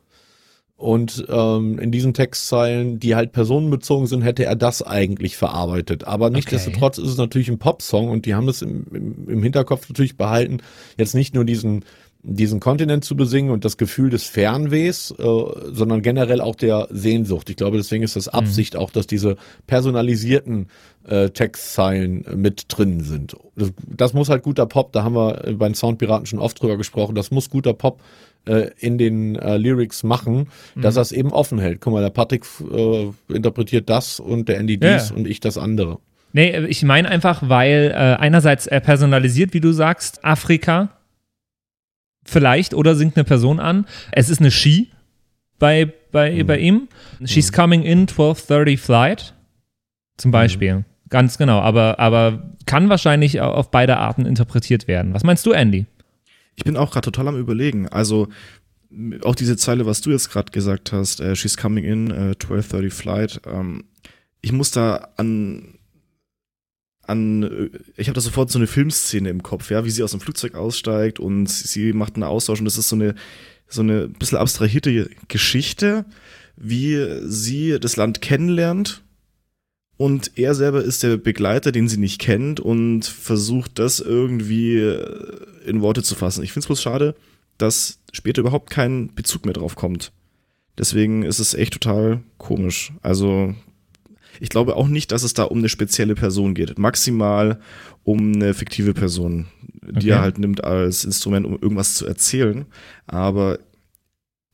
Und 0.77 1.25
ähm, 1.31 1.79
in 1.79 1.91
diesen 1.91 2.13
Textzeilen, 2.13 3.01
die 3.01 3.15
halt 3.15 3.33
personenbezogen 3.33 4.07
sind, 4.07 4.21
hätte 4.21 4.45
er 4.45 4.57
das 4.57 4.83
eigentlich 4.83 5.39
verarbeitet. 5.39 6.05
Aber 6.05 6.29
nichtsdestotrotz 6.29 6.99
okay. 6.99 7.07
ist 7.07 7.13
es 7.13 7.19
natürlich 7.19 7.49
ein 7.49 7.59
Popsong 7.59 8.11
und 8.11 8.27
die 8.27 8.35
haben 8.35 8.47
es 8.49 8.61
im, 8.61 8.85
im, 8.93 9.29
im 9.29 9.43
Hinterkopf 9.43 9.89
natürlich 9.89 10.19
behalten, 10.19 10.59
jetzt 10.99 11.15
nicht 11.15 11.35
nur 11.35 11.47
diesen 11.47 11.85
diesen 12.29 12.59
Kontinent 12.59 13.05
zu 13.05 13.17
besingen 13.17 13.53
und 13.53 13.65
das 13.65 13.77
Gefühl 13.77 14.11
des 14.11 14.25
Fernwehs, 14.25 15.13
äh, 15.13 15.25
sondern 15.73 16.03
generell 16.03 16.41
auch 16.41 16.57
der 16.57 16.89
Sehnsucht. 16.91 17.49
Ich 17.51 17.57
glaube, 17.57 17.77
deswegen 17.77 18.03
ist 18.03 18.17
das 18.17 18.27
mhm. 18.27 18.39
Absicht 18.39 18.75
mhm. 18.75 18.81
auch, 18.81 18.91
dass 18.91 19.07
diese 19.07 19.37
personalisierten 19.67 20.67
äh, 21.09 21.31
Textzeilen 21.31 22.25
mit 22.35 22.65
drin 22.69 23.01
sind. 23.01 23.37
Das, 23.55 23.73
das, 23.87 24.13
muss 24.13 24.29
halt 24.29 24.43
guter 24.43 24.67
Pop, 24.67 24.93
da 24.93 25.05
haben 25.05 25.15
wir 25.15 25.55
bei 25.57 25.69
den 25.69 25.75
Soundpiraten 25.75 26.27
schon 26.27 26.41
oft 26.41 26.61
drüber 26.61 26.77
gesprochen, 26.77 27.15
das 27.15 27.31
muss 27.31 27.49
guter 27.49 27.75
Pop 27.75 28.03
äh, 28.45 28.71
in 28.79 28.99
den 28.99 29.37
äh, 29.37 29.57
Lyrics 29.57 30.03
machen, 30.03 30.49
mhm. 30.75 30.83
dass 30.83 30.97
er 30.97 31.03
es 31.03 31.13
eben 31.13 31.31
offen 31.31 31.61
hält. 31.61 31.81
Guck 31.81 31.93
mal, 31.93 32.03
der 32.03 32.11
Patrick 32.11 32.45
äh, 32.73 33.07
interpretiert 33.33 33.89
das 33.89 34.19
und 34.19 34.49
der 34.49 34.59
Andy 34.59 34.79
dies 34.79 35.11
ja. 35.11 35.15
und 35.15 35.29
ich 35.29 35.39
das 35.39 35.59
andere. 35.59 35.99
Nee, 36.33 36.67
ich 36.67 36.83
meine 36.83 37.09
einfach, 37.09 37.49
weil 37.49 37.93
äh, 37.95 37.95
einerseits 37.95 38.67
er 38.67 38.81
personalisiert, 38.81 39.55
wie 39.55 39.61
du 39.61 39.73
sagst, 39.73 40.25
Afrika 40.25 40.91
vielleicht 42.27 42.75
oder 42.75 42.95
singt 42.95 43.17
eine 43.17 43.25
Person 43.25 43.61
an. 43.61 43.87
Es 44.13 44.29
ist 44.29 44.41
eine 44.41 44.51
She 44.51 44.91
bei, 45.59 45.93
bei, 46.13 46.33
mhm. 46.33 46.47
bei 46.47 46.59
ihm. 46.59 46.89
She's 47.25 47.51
mhm. 47.51 47.57
coming 47.57 47.83
in 47.83 48.07
12.30 48.07 48.79
flight 48.79 49.35
zum 50.17 50.31
mhm. 50.31 50.33
Beispiel. 50.33 50.75
Mhm. 50.77 50.85
Ganz 51.09 51.39
genau, 51.39 51.61
aber, 51.61 52.01
aber 52.01 52.53
kann 52.67 52.89
wahrscheinlich 52.89 53.41
auf 53.41 53.71
beide 53.71 53.99
Arten 53.99 54.27
interpretiert 54.27 54.89
werden. 54.89 55.15
Was 55.15 55.23
meinst 55.23 55.47
du, 55.47 55.53
Andy? 55.53 55.87
Ich 56.57 56.65
bin 56.65 56.77
auch 56.77 56.91
gerade 56.91 57.05
total 57.05 57.29
am 57.29 57.39
überlegen. 57.39 57.89
Also 57.89 58.29
auch 59.23 59.35
diese 59.35 59.57
Zeile, 59.57 59.87
was 59.87 60.01
du 60.01 60.11
jetzt 60.11 60.31
gerade 60.31 60.51
gesagt 60.51 60.93
hast, 60.93 61.21
äh, 61.21 61.37
She's 61.37 61.57
coming 61.57 61.85
in, 61.85 62.11
äh, 62.11 62.35
12.30 62.39 62.91
Flight, 62.91 63.41
ähm, 63.47 63.85
ich 64.41 64.53
muss 64.53 64.71
da 64.71 65.09
an 65.17 65.76
an, 67.07 67.43
äh, 67.43 67.71
ich 67.97 68.09
habe 68.09 68.15
da 68.15 68.21
sofort 68.21 68.51
so 68.51 68.59
eine 68.59 68.67
Filmszene 68.67 69.29
im 69.29 69.43
Kopf, 69.43 69.71
ja, 69.71 69.85
wie 69.85 69.91
sie 69.91 70.03
aus 70.03 70.13
dem 70.13 70.21
Flugzeug 70.21 70.55
aussteigt 70.55 71.21
und 71.21 71.49
sie 71.49 71.93
macht 71.93 72.15
einen 72.15 72.25
Austausch 72.25 72.59
und 72.59 72.65
das 72.65 72.79
ist 72.79 72.89
so 72.89 72.97
eine 72.97 73.15
so 73.69 73.83
eine 73.83 74.07
bisschen 74.07 74.39
abstrahierte 74.39 75.11
Geschichte, 75.27 76.05
wie 76.57 77.05
sie 77.25 77.81
das 77.81 77.97
Land 77.97 78.23
kennenlernt 78.23 79.03
und 79.97 80.33
er 80.37 80.55
selber 80.55 80.83
ist 80.83 81.03
der 81.03 81.17
Begleiter, 81.17 81.73
den 81.73 81.89
sie 81.89 81.97
nicht 81.97 82.21
kennt 82.21 82.61
und 82.61 83.05
versucht 83.07 83.79
das 83.79 84.01
irgendwie 84.01 84.77
äh, 84.77 85.39
in 85.67 85.81
Worte 85.81 86.03
zu 86.03 86.15
fassen. 86.15 86.45
Ich 86.45 86.53
finde 86.53 86.65
es 86.65 86.67
bloß 86.67 86.83
schade, 86.83 87.15
dass 87.59 87.99
später 88.13 88.41
überhaupt 88.41 88.71
kein 88.71 89.15
Bezug 89.15 89.47
mehr 89.47 89.55
drauf 89.55 89.75
kommt. 89.75 90.13
Deswegen 90.79 91.23
ist 91.23 91.39
es 91.39 91.55
echt 91.55 91.73
total 91.73 92.21
komisch. 92.37 92.93
Also 93.01 93.55
ich 94.41 94.49
glaube 94.49 94.77
auch 94.77 94.89
nicht, 94.89 95.13
dass 95.13 95.23
es 95.23 95.35
da 95.35 95.45
um 95.45 95.59
eine 95.59 95.69
spezielle 95.69 96.15
Person 96.15 96.55
geht. 96.55 96.79
Maximal 96.79 97.61
um 98.05 98.35
eine 98.35 98.55
fiktive 98.55 98.95
Person, 98.95 99.47
die 99.83 99.97
okay. 99.97 100.09
er 100.11 100.21
halt 100.21 100.39
nimmt 100.39 100.65
als 100.65 101.05
Instrument, 101.05 101.47
um 101.47 101.59
irgendwas 101.61 101.95
zu 101.95 102.07
erzählen. 102.07 102.67
Aber 103.07 103.59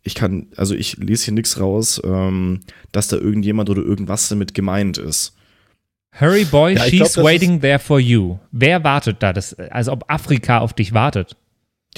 ich 0.03 0.15
kann, 0.15 0.49
also 0.57 0.75
ich 0.75 0.97
lese 0.97 1.27
hier 1.27 1.35
nichts 1.35 1.61
raus, 1.61 2.01
ähm, 2.05 2.61
dass 2.91 3.09
da 3.09 3.17
irgendjemand 3.17 3.71
oder 3.71 3.83
irgendwas 3.83 4.29
damit 4.29 4.55
gemeint 4.55 4.99
ist. 4.99 5.37
Hurry 6.19 6.45
Boy, 6.45 6.75
ja, 6.75 6.85
she's 6.85 7.15
glaub, 7.15 7.27
waiting 7.27 7.61
there 7.61 7.79
for 7.79 7.99
you. 7.99 8.39
Wer 8.51 8.85
wartet 8.85 9.23
da? 9.23 9.33
Das, 9.33 9.55
also 9.55 9.93
ob 9.93 10.05
Afrika 10.09 10.59
auf 10.59 10.75
dich 10.75 10.93
wartet. 10.93 11.37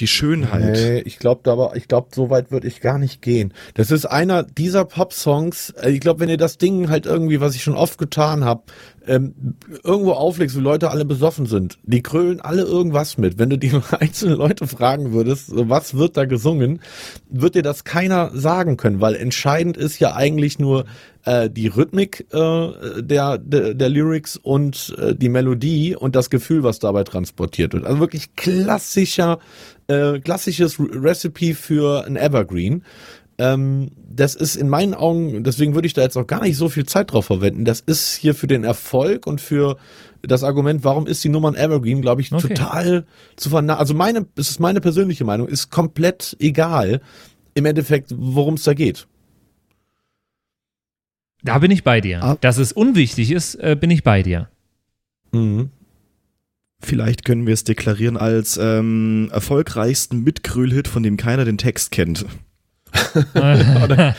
Die 0.00 0.08
Schönheit. 0.08 0.72
Nee, 0.72 0.98
ich 1.00 1.20
glaube 1.20 1.50
aber, 1.52 1.76
ich 1.76 1.86
glaube, 1.86 2.08
so 2.12 2.28
weit 2.28 2.50
würde 2.50 2.66
ich 2.66 2.80
gar 2.80 2.98
nicht 2.98 3.22
gehen. 3.22 3.54
Das 3.74 3.92
ist 3.92 4.06
einer 4.06 4.42
dieser 4.42 4.84
Pop-Songs. 4.84 5.70
Äh, 5.70 5.90
ich 5.90 6.00
glaube, 6.00 6.20
wenn 6.20 6.28
ihr 6.28 6.36
das 6.36 6.58
Ding 6.58 6.88
halt 6.88 7.06
irgendwie, 7.06 7.40
was 7.40 7.54
ich 7.54 7.62
schon 7.62 7.76
oft 7.76 7.96
getan 7.96 8.44
habe, 8.44 8.64
ähm, 9.06 9.34
irgendwo 9.82 10.12
auflegst, 10.12 10.56
wo 10.56 10.61
Leute 10.61 10.90
alle 10.90 11.04
besoffen 11.04 11.46
sind, 11.46 11.78
die 11.82 12.02
krölen 12.02 12.40
alle 12.40 12.62
irgendwas 12.62 13.18
mit. 13.18 13.38
Wenn 13.38 13.50
du 13.50 13.58
die 13.58 13.73
einzelnen 13.99 14.37
Leute 14.37 14.66
fragen 14.66 15.12
würdest, 15.12 15.50
was 15.50 15.94
wird 15.94 16.16
da 16.16 16.25
gesungen, 16.25 16.80
wird 17.28 17.54
dir 17.54 17.62
das 17.62 17.84
keiner 17.84 18.30
sagen 18.34 18.76
können, 18.76 19.00
weil 19.00 19.14
entscheidend 19.14 19.76
ist 19.76 19.99
ja 19.99 20.14
eigentlich 20.14 20.58
nur 20.58 20.84
äh, 21.25 21.50
die 21.50 21.68
Rhythmik 21.68 22.26
äh, 22.32 23.02
der, 23.02 23.38
der, 23.38 23.75
der 23.75 23.88
Lyrics 23.88 24.37
und 24.37 24.94
äh, 24.99 25.14
die 25.14 25.28
Melodie 25.28 25.96
und 25.96 26.16
das 26.16 26.30
Gefühl, 26.30 26.62
was 26.62 26.78
dabei 26.78 27.04
transportiert 27.04 27.73
wird. 27.73 27.84
Also 27.84 28.00
wirklich 28.00 28.37
klassischer, 28.37 29.38
äh, 29.87 30.18
klassisches 30.20 30.78
Recipe 30.78 31.54
für 31.54 32.04
ein 32.06 32.16
Evergreen. 32.16 32.84
Ähm, 33.38 33.91
das 33.97 34.35
ist 34.35 34.55
in 34.55 34.69
meinen 34.69 34.95
Augen, 34.95 35.43
deswegen 35.43 35.75
würde 35.75 35.87
ich 35.87 35.93
da 35.93 36.03
jetzt 36.03 36.17
auch 36.17 36.26
gar 36.26 36.43
nicht 36.43 36.57
so 36.57 36.69
viel 36.69 36.87
Zeit 36.87 37.12
drauf 37.12 37.26
verwenden. 37.26 37.64
Das 37.64 37.81
ist 37.81 38.14
hier 38.14 38.35
für 38.35 38.47
den 38.47 38.62
Erfolg 38.62 39.26
und 39.26 39.41
für 39.41 39.76
das 40.23 40.45
Argument, 40.45 40.85
warum 40.85 41.07
ist 41.07 41.25
die 41.25 41.29
Nummer 41.29 41.49
ein 41.49 41.57
Evergreen, 41.57 42.00
glaube 42.00 42.21
ich, 42.21 42.33
okay. 42.33 42.49
total 42.49 43.07
zu 43.37 43.50
verna 43.50 43.76
Also 43.76 43.95
meine, 43.95 44.26
es 44.37 44.50
ist 44.50 44.61
meine 44.61 44.81
persönliche 44.81 45.25
Meinung, 45.25 45.49
ist 45.49 45.71
komplett 45.71 46.37
egal 46.38 47.00
im 47.55 47.67
Endeffekt, 47.67 48.14
worum 48.17 48.55
es 48.55 48.64
da 48.64 48.75
geht. 48.75 49.07
Da 51.43 51.59
bin 51.59 51.71
ich 51.71 51.85
bei 51.85 52.00
dir. 52.00 52.23
Ah. 52.23 52.37
Dass 52.41 52.59
es 52.59 52.73
unwichtig 52.73 53.31
ist, 53.31 53.57
äh, 53.57 53.76
bin 53.79 53.91
ich 53.91 54.03
bei 54.03 54.23
dir. 54.23 54.49
Mhm. 55.33 55.71
Vielleicht 56.81 57.25
können 57.25 57.47
wir 57.47 57.55
es 57.55 57.64
deklarieren 57.64 58.17
als 58.17 58.59
ähm, 58.59 59.29
erfolgreichsten 59.33 60.23
Mitgröl-Hit, 60.23 60.88
von 60.88 61.03
dem 61.03 61.17
keiner 61.17 61.45
den 61.45 61.59
Text 61.59 61.91
kennt. 61.91 62.26
Da, 63.35 64.14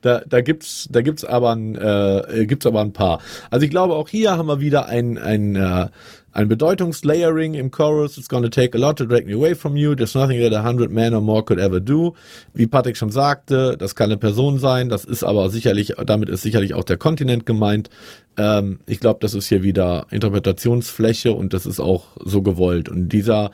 da, 0.00 0.22
da, 0.26 0.40
gibt's, 0.40 0.88
da 0.90 1.02
gibt's 1.02 1.24
aber 1.24 1.54
ein, 1.54 1.76
äh, 1.76 2.46
gibt's 2.46 2.66
aber 2.66 2.80
ein 2.80 2.92
paar. 2.92 3.20
Also 3.50 3.64
ich 3.64 3.70
glaube, 3.70 3.94
auch 3.94 4.08
hier 4.08 4.36
haben 4.36 4.48
wir 4.48 4.60
wieder 4.60 4.86
ein, 4.86 5.18
ein, 5.18 5.56
äh, 5.56 5.88
ein 6.32 6.48
Bedeutungslayering 6.48 7.54
im 7.54 7.70
Chorus. 7.70 8.18
It's 8.18 8.28
gonna 8.28 8.48
take 8.48 8.76
a 8.76 8.80
lot 8.80 8.96
to 8.96 9.04
drag 9.04 9.26
me 9.26 9.34
away 9.34 9.54
from 9.54 9.76
you. 9.76 9.94
There's 9.94 10.14
nothing 10.14 10.40
that 10.40 10.52
a 10.52 10.62
hundred 10.62 10.90
men 10.90 11.14
or 11.14 11.20
more 11.20 11.44
could 11.44 11.58
ever 11.58 11.80
do. 11.80 12.14
Wie 12.54 12.66
Patrick 12.66 12.96
schon 12.96 13.10
sagte, 13.10 13.76
das 13.76 13.94
kann 13.94 14.10
eine 14.10 14.16
Person 14.16 14.58
sein. 14.58 14.88
Das 14.88 15.04
ist 15.04 15.24
aber 15.24 15.50
sicherlich, 15.50 15.94
damit 16.04 16.28
ist 16.28 16.42
sicherlich 16.42 16.74
auch 16.74 16.84
der 16.84 16.96
Kontinent 16.96 17.46
gemeint. 17.46 17.90
Ähm, 18.36 18.80
ich 18.86 19.00
glaube, 19.00 19.20
das 19.20 19.34
ist 19.34 19.48
hier 19.48 19.62
wieder 19.62 20.06
Interpretationsfläche 20.10 21.32
und 21.32 21.52
das 21.52 21.66
ist 21.66 21.80
auch 21.80 22.06
so 22.24 22.42
gewollt. 22.42 22.88
Und 22.88 23.10
dieser 23.10 23.50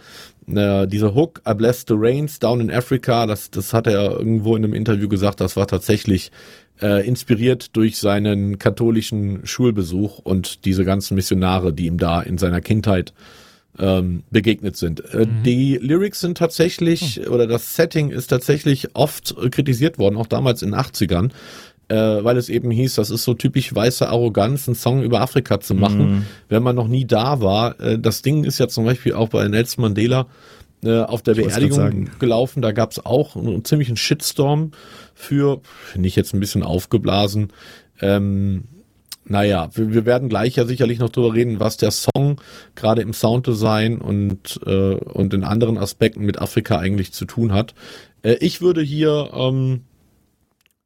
äh, 0.46 0.86
dieser 0.86 1.14
Hook, 1.14 1.42
I 1.46 1.54
bless 1.54 1.84
the 1.86 1.94
rains 1.96 2.38
down 2.38 2.60
in 2.60 2.70
Africa, 2.70 3.26
das, 3.26 3.50
das 3.50 3.74
hat 3.74 3.86
er 3.86 4.12
irgendwo 4.12 4.56
in 4.56 4.64
einem 4.64 4.74
Interview 4.74 5.08
gesagt, 5.08 5.40
das 5.40 5.56
war 5.56 5.66
tatsächlich 5.66 6.30
äh, 6.82 7.06
inspiriert 7.06 7.76
durch 7.76 7.98
seinen 7.98 8.58
katholischen 8.58 9.46
Schulbesuch 9.46 10.18
und 10.18 10.64
diese 10.64 10.84
ganzen 10.84 11.14
Missionare, 11.14 11.72
die 11.72 11.86
ihm 11.86 11.98
da 11.98 12.20
in 12.20 12.38
seiner 12.38 12.60
Kindheit 12.60 13.12
ähm, 13.78 14.22
begegnet 14.30 14.76
sind. 14.76 15.02
Äh, 15.12 15.26
mhm. 15.26 15.42
Die 15.44 15.76
Lyrics 15.76 16.20
sind 16.20 16.38
tatsächlich, 16.38 17.20
mhm. 17.20 17.32
oder 17.32 17.46
das 17.46 17.76
Setting 17.76 18.10
ist 18.10 18.28
tatsächlich 18.28 18.94
oft 18.94 19.36
kritisiert 19.50 19.98
worden, 19.98 20.16
auch 20.16 20.26
damals 20.26 20.62
in 20.62 20.72
den 20.72 20.80
80ern 20.80 21.30
äh, 21.88 21.96
weil 21.96 22.36
es 22.36 22.48
eben 22.48 22.70
hieß, 22.70 22.96
das 22.96 23.10
ist 23.10 23.24
so 23.24 23.34
typisch 23.34 23.74
weiße 23.74 24.08
Arroganz, 24.08 24.68
einen 24.68 24.74
Song 24.74 25.02
über 25.02 25.20
Afrika 25.20 25.58
zu 25.60 25.74
machen, 25.74 26.10
mhm. 26.10 26.26
wenn 26.48 26.62
man 26.62 26.76
noch 26.76 26.88
nie 26.88 27.06
da 27.06 27.40
war. 27.40 27.80
Äh, 27.80 27.98
das 27.98 28.22
Ding 28.22 28.44
ist 28.44 28.58
ja 28.58 28.68
zum 28.68 28.84
Beispiel 28.84 29.14
auch 29.14 29.30
bei 29.30 29.46
Nelson 29.48 29.82
Mandela 29.82 30.26
äh, 30.84 31.00
auf 31.00 31.22
der 31.22 31.36
ich 31.36 31.46
Beerdigung 31.46 32.08
gelaufen. 32.18 32.62
Da 32.62 32.72
gab 32.72 32.92
es 32.92 33.04
auch 33.04 33.36
einen 33.36 33.64
ziemlichen 33.64 33.96
Shitstorm 33.96 34.72
für, 35.18 35.60
finde 35.92 36.08
ich 36.08 36.16
jetzt 36.16 36.32
ein 36.32 36.40
bisschen 36.40 36.62
aufgeblasen. 36.62 37.52
Ähm, 38.00 38.64
naja, 39.24 39.68
wir, 39.74 39.92
wir 39.92 40.06
werden 40.06 40.28
gleich 40.28 40.56
ja 40.56 40.64
sicherlich 40.64 41.00
noch 41.00 41.10
drüber 41.10 41.34
reden, 41.34 41.60
was 41.60 41.76
der 41.76 41.90
Song 41.90 42.40
gerade 42.76 43.02
im 43.02 43.12
Sounddesign 43.12 43.98
und, 43.98 44.60
äh, 44.64 44.94
und 44.94 45.34
in 45.34 45.44
anderen 45.44 45.76
Aspekten 45.76 46.24
mit 46.24 46.40
Afrika 46.40 46.78
eigentlich 46.78 47.12
zu 47.12 47.24
tun 47.24 47.52
hat. 47.52 47.74
Äh, 48.22 48.36
ich 48.40 48.60
würde 48.60 48.80
hier 48.80 49.30
ähm, 49.34 49.82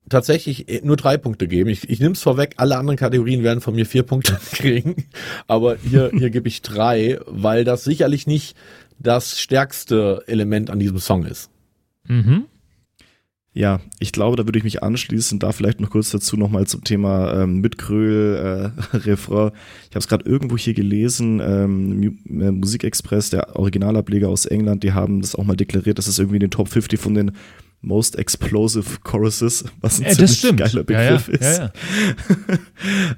tatsächlich 0.09 0.69
äh, 0.69 0.81
nur 0.83 0.97
drei 0.97 1.19
Punkte 1.19 1.47
geben. 1.47 1.69
Ich, 1.69 1.89
ich 1.89 2.01
nehme 2.01 2.12
es 2.12 2.23
vorweg, 2.23 2.55
alle 2.57 2.79
anderen 2.79 2.97
Kategorien 2.97 3.43
werden 3.43 3.61
von 3.61 3.75
mir 3.75 3.87
vier 3.87 4.03
Punkte 4.03 4.39
kriegen. 4.53 5.05
Aber 5.47 5.77
hier, 5.77 6.11
hier 6.17 6.31
gebe 6.31 6.49
ich 6.49 6.62
drei, 6.62 7.21
weil 7.27 7.65
das 7.65 7.85
sicherlich 7.85 8.27
nicht 8.27 8.57
das 8.99 9.39
stärkste 9.39 10.25
Element 10.27 10.71
an 10.71 10.79
diesem 10.79 10.99
Song 10.99 11.27
ist. 11.27 11.51
Mhm. 12.09 12.47
Ja, 13.54 13.80
ich 13.99 14.12
glaube, 14.12 14.37
da 14.37 14.47
würde 14.47 14.59
ich 14.59 14.64
mich 14.64 14.82
anschließen. 14.82 15.38
Da 15.38 15.52
vielleicht 15.52 15.80
noch 15.80 15.90
kurz 15.90 16.11
dazu 16.11 16.38
nochmal 16.38 16.66
zum 16.66 16.85
Thema 16.85 17.42
ähm, 17.42 17.61
Mitkröl, 17.61 18.73
äh, 18.73 18.97
Refrain. 18.97 19.52
Ich 19.90 19.90
habe 19.90 19.99
es 19.99 20.09
gerade 20.09 20.28
irgendwo 20.28 20.56
hier 20.56 20.73
gelesen, 20.73 21.40
ähm, 21.44 22.18
äh, 22.28 22.50
Musikexpress, 22.50 23.28
der 23.28 23.54
Originalableger 23.56 24.30
aus 24.30 24.47
England, 24.47 24.85
die 24.85 24.92
haben 24.92 25.21
das 25.21 25.35
auch 25.35 25.44
mal 25.44 25.56
deklariert, 25.56 25.99
dass 25.99 26.06
es 26.06 26.18
irgendwie 26.18 26.37
in 26.37 26.40
den 26.40 26.50
Top 26.50 26.68
50 26.68 26.99
von 26.99 27.14
den 27.14 27.32
Most 27.82 28.16
Explosive 28.16 29.00
Choruses, 29.02 29.64
was 29.80 30.00
ein 30.00 30.06
äh, 30.06 30.12
ziemlich 30.12 30.38
stimmt. 30.38 30.61
geiler 30.61 30.85
Begriff 30.85 31.28
ja, 31.28 31.35
ja. 31.35 31.40
ist. 31.40 31.59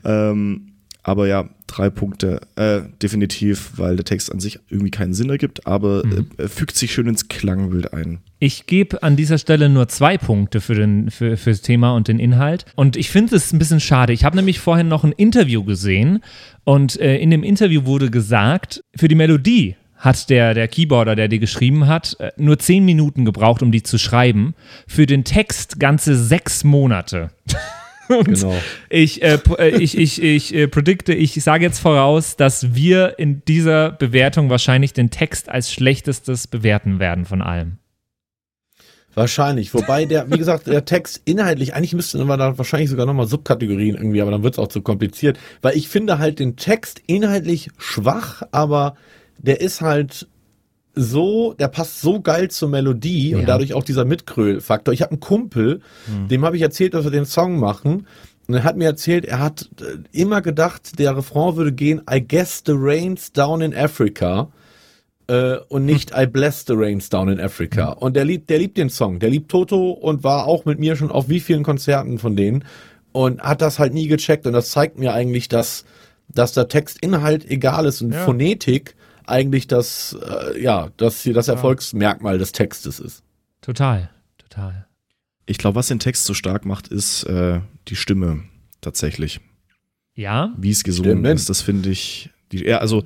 Ja, 0.04 0.30
ähm, 0.30 0.72
aber 1.04 1.28
ja, 1.28 1.48
drei 1.74 1.90
Punkte 1.90 2.40
äh, 2.56 2.82
definitiv, 3.02 3.72
weil 3.76 3.96
der 3.96 4.04
Text 4.04 4.30
an 4.32 4.40
sich 4.40 4.60
irgendwie 4.68 4.90
keinen 4.90 5.14
Sinn 5.14 5.30
ergibt, 5.30 5.66
aber 5.66 6.04
mhm. 6.04 6.26
äh, 6.38 6.48
fügt 6.48 6.76
sich 6.76 6.92
schön 6.92 7.08
ins 7.08 7.28
Klangbild 7.28 7.92
ein. 7.92 8.18
Ich 8.38 8.66
gebe 8.66 9.02
an 9.02 9.16
dieser 9.16 9.38
Stelle 9.38 9.68
nur 9.68 9.88
zwei 9.88 10.18
Punkte 10.18 10.60
für, 10.60 10.74
den, 10.74 11.10
für, 11.10 11.36
für 11.36 11.50
das 11.50 11.62
Thema 11.62 11.94
und 11.94 12.08
den 12.08 12.18
Inhalt. 12.18 12.66
Und 12.76 12.96
ich 12.96 13.10
finde 13.10 13.36
es 13.36 13.52
ein 13.52 13.58
bisschen 13.58 13.80
schade. 13.80 14.12
Ich 14.12 14.24
habe 14.24 14.36
nämlich 14.36 14.60
vorhin 14.60 14.88
noch 14.88 15.04
ein 15.04 15.12
Interview 15.12 15.64
gesehen 15.64 16.22
und 16.64 17.00
äh, 17.00 17.16
in 17.16 17.30
dem 17.30 17.42
Interview 17.42 17.84
wurde 17.84 18.10
gesagt, 18.10 18.84
für 18.96 19.08
die 19.08 19.14
Melodie 19.14 19.76
hat 19.96 20.28
der, 20.28 20.54
der 20.54 20.68
Keyboarder, 20.68 21.16
der 21.16 21.28
die 21.28 21.38
geschrieben 21.38 21.86
hat, 21.86 22.16
äh, 22.20 22.30
nur 22.36 22.58
zehn 22.58 22.84
Minuten 22.84 23.24
gebraucht, 23.24 23.62
um 23.62 23.72
die 23.72 23.82
zu 23.82 23.98
schreiben. 23.98 24.54
Für 24.86 25.06
den 25.06 25.24
Text 25.24 25.80
ganze 25.80 26.14
sechs 26.16 26.62
Monate. 26.62 27.30
Genau. 28.24 28.54
ich, 28.88 29.22
äh, 29.22 29.38
äh, 29.58 29.68
ich, 29.82 29.96
ich, 29.96 30.22
ich 30.22 30.54
äh, 30.54 30.68
predikte, 30.68 31.14
ich 31.14 31.34
sage 31.42 31.64
jetzt 31.64 31.78
voraus, 31.78 32.36
dass 32.36 32.74
wir 32.74 33.18
in 33.18 33.42
dieser 33.46 33.92
Bewertung 33.92 34.50
wahrscheinlich 34.50 34.92
den 34.92 35.10
Text 35.10 35.48
als 35.48 35.72
schlechtestes 35.72 36.46
bewerten 36.46 36.98
werden 36.98 37.24
von 37.24 37.42
allem. 37.42 37.78
Wahrscheinlich. 39.14 39.72
Wobei 39.74 40.06
der, 40.06 40.30
wie 40.30 40.38
gesagt, 40.38 40.66
der 40.66 40.84
Text 40.84 41.22
inhaltlich, 41.24 41.74
eigentlich 41.74 41.94
müssten 41.94 42.26
wir 42.26 42.36
da 42.36 42.58
wahrscheinlich 42.58 42.90
sogar 42.90 43.06
nochmal 43.06 43.28
Subkategorien 43.28 43.94
irgendwie, 43.96 44.20
aber 44.20 44.32
dann 44.32 44.42
wird 44.42 44.54
es 44.54 44.58
auch 44.58 44.68
zu 44.68 44.82
kompliziert. 44.82 45.38
Weil 45.62 45.76
ich 45.76 45.88
finde 45.88 46.18
halt 46.18 46.40
den 46.40 46.56
Text 46.56 47.00
inhaltlich 47.06 47.70
schwach, 47.78 48.42
aber 48.50 48.96
der 49.38 49.60
ist 49.60 49.80
halt 49.80 50.26
so, 50.94 51.54
der 51.54 51.68
passt 51.68 52.00
so 52.00 52.20
geil 52.20 52.50
zur 52.50 52.68
Melodie 52.68 53.30
ja. 53.30 53.38
und 53.38 53.46
dadurch 53.46 53.74
auch 53.74 53.84
dieser 53.84 54.04
Mitkröl-Faktor. 54.04 54.94
Ich 54.94 55.02
habe 55.02 55.12
einen 55.12 55.20
Kumpel, 55.20 55.80
mhm. 56.06 56.28
dem 56.28 56.44
habe 56.44 56.56
ich 56.56 56.62
erzählt, 56.62 56.94
dass 56.94 57.04
wir 57.04 57.10
den 57.10 57.26
Song 57.26 57.58
machen 57.58 58.06
Und 58.46 58.54
er 58.54 58.64
hat 58.64 58.76
mir 58.76 58.84
erzählt, 58.84 59.24
er 59.24 59.38
hat 59.38 59.70
äh, 59.80 59.98
immer 60.12 60.42
gedacht, 60.42 60.98
der 60.98 61.16
Refrain 61.16 61.56
würde 61.56 61.72
gehen, 61.72 62.02
I 62.10 62.26
guess 62.26 62.62
the 62.66 62.74
rain's 62.74 63.32
down 63.32 63.60
in 63.62 63.74
Africa 63.74 64.48
äh, 65.28 65.56
und 65.68 65.86
nicht 65.86 66.12
I 66.16 66.26
bless 66.26 66.64
the 66.66 66.74
rains 66.74 67.08
down 67.08 67.28
in 67.28 67.40
Africa. 67.40 67.92
Mhm. 67.92 68.02
Und 68.02 68.16
der 68.16 68.24
liebt, 68.24 68.50
der 68.50 68.58
liebt 68.58 68.76
den 68.76 68.90
Song, 68.90 69.18
der 69.18 69.30
liebt 69.30 69.50
Toto 69.50 69.90
und 69.90 70.24
war 70.24 70.46
auch 70.46 70.64
mit 70.64 70.78
mir 70.78 70.96
schon 70.96 71.10
auf 71.10 71.28
wie 71.28 71.40
vielen 71.40 71.62
Konzerten 71.62 72.18
von 72.18 72.36
denen 72.36 72.64
und 73.12 73.40
hat 73.40 73.62
das 73.62 73.78
halt 73.78 73.94
nie 73.94 74.08
gecheckt 74.08 74.46
und 74.46 74.52
das 74.52 74.70
zeigt 74.70 74.98
mir 74.98 75.14
eigentlich, 75.14 75.48
dass, 75.48 75.84
dass 76.28 76.52
der 76.52 76.68
Textinhalt 76.68 77.48
egal 77.50 77.86
ist 77.86 78.02
und 78.02 78.12
ja. 78.12 78.24
Phonetik 78.24 78.94
eigentlich 79.26 79.66
das, 79.66 80.16
äh, 80.22 80.60
ja, 80.60 80.90
das 80.96 81.22
hier 81.22 81.34
das 81.34 81.48
Erfolgsmerkmal 81.48 82.38
des 82.38 82.52
Textes 82.52 83.00
ist. 83.00 83.22
Total, 83.60 84.10
total. 84.38 84.86
Ich 85.46 85.58
glaube, 85.58 85.76
was 85.76 85.88
den 85.88 85.98
Text 85.98 86.24
so 86.24 86.34
stark 86.34 86.64
macht, 86.64 86.88
ist 86.88 87.24
äh, 87.24 87.60
die 87.88 87.96
Stimme 87.96 88.44
tatsächlich. 88.80 89.40
Ja. 90.14 90.54
Wie 90.56 90.70
es 90.70 90.84
gesungen 90.84 91.10
Stimmen. 91.10 91.36
ist, 91.36 91.50
das 91.50 91.60
finde 91.60 91.90
ich. 91.90 92.30
Die, 92.52 92.64
ja, 92.64 92.78
also 92.78 93.04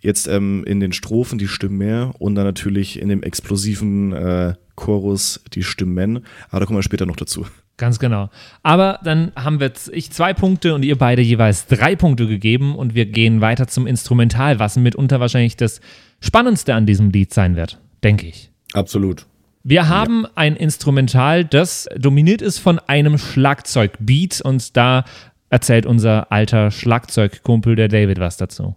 jetzt 0.00 0.28
ähm, 0.28 0.64
in 0.64 0.80
den 0.80 0.92
Strophen 0.92 1.38
die 1.38 1.48
Stimmen 1.48 1.78
mehr 1.78 2.12
und 2.18 2.34
dann 2.34 2.44
natürlich 2.44 3.00
in 3.00 3.08
dem 3.08 3.22
explosiven 3.22 4.12
äh, 4.12 4.54
Chorus 4.74 5.40
die 5.52 5.62
Stimmen. 5.62 6.24
Aber 6.48 6.60
da 6.60 6.66
kommen 6.66 6.78
wir 6.78 6.82
später 6.82 7.06
noch 7.06 7.16
dazu. 7.16 7.46
Ganz 7.80 7.98
genau. 7.98 8.28
Aber 8.62 9.00
dann 9.04 9.32
haben 9.34 9.58
wir 9.58 9.72
ich 9.90 10.12
zwei 10.12 10.34
Punkte 10.34 10.74
und 10.74 10.84
ihr 10.84 10.98
beide 10.98 11.22
jeweils 11.22 11.66
drei 11.66 11.96
Punkte 11.96 12.26
gegeben 12.26 12.76
und 12.76 12.94
wir 12.94 13.06
gehen 13.06 13.40
weiter 13.40 13.68
zum 13.68 13.86
Instrumental, 13.86 14.58
was 14.58 14.76
mitunter 14.76 15.18
wahrscheinlich 15.18 15.56
das 15.56 15.80
Spannendste 16.20 16.74
an 16.74 16.84
diesem 16.84 17.08
Lied 17.08 17.32
sein 17.32 17.56
wird, 17.56 17.80
denke 18.04 18.26
ich. 18.26 18.50
Absolut. 18.74 19.24
Wir 19.62 19.88
haben 19.88 20.24
ja. 20.24 20.30
ein 20.34 20.56
Instrumental, 20.56 21.42
das 21.42 21.88
dominiert 21.96 22.42
ist 22.42 22.58
von 22.58 22.78
einem 22.80 23.16
Schlagzeugbeat 23.16 24.42
und 24.42 24.76
da 24.76 25.06
erzählt 25.48 25.86
unser 25.86 26.30
alter 26.30 26.70
Schlagzeugkumpel, 26.70 27.76
der 27.76 27.88
David, 27.88 28.20
was 28.20 28.36
dazu. 28.36 28.76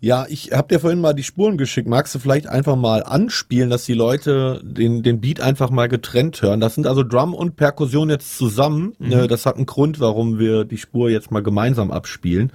Ja, 0.00 0.26
ich 0.28 0.52
habe 0.52 0.68
dir 0.68 0.80
vorhin 0.80 1.00
mal 1.00 1.14
die 1.14 1.22
Spuren 1.22 1.56
geschickt. 1.56 1.88
Magst 1.88 2.14
du 2.14 2.18
vielleicht 2.18 2.46
einfach 2.46 2.76
mal 2.76 3.02
anspielen, 3.02 3.70
dass 3.70 3.84
die 3.84 3.94
Leute 3.94 4.60
den, 4.62 5.02
den 5.02 5.20
Beat 5.20 5.40
einfach 5.40 5.70
mal 5.70 5.88
getrennt 5.88 6.42
hören? 6.42 6.60
Das 6.60 6.74
sind 6.74 6.86
also 6.86 7.02
Drum 7.02 7.32
und 7.32 7.56
Perkussion 7.56 8.10
jetzt 8.10 8.36
zusammen. 8.36 8.94
Mhm. 8.98 9.12
Äh, 9.12 9.26
das 9.28 9.46
hat 9.46 9.56
einen 9.56 9.66
Grund, 9.66 10.00
warum 10.00 10.38
wir 10.38 10.64
die 10.64 10.76
Spur 10.76 11.08
jetzt 11.08 11.30
mal 11.30 11.42
gemeinsam 11.42 11.90
abspielen. 11.90 12.52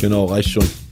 Genau, 0.00 0.26
reicht 0.26 0.50
schon. 0.50 0.89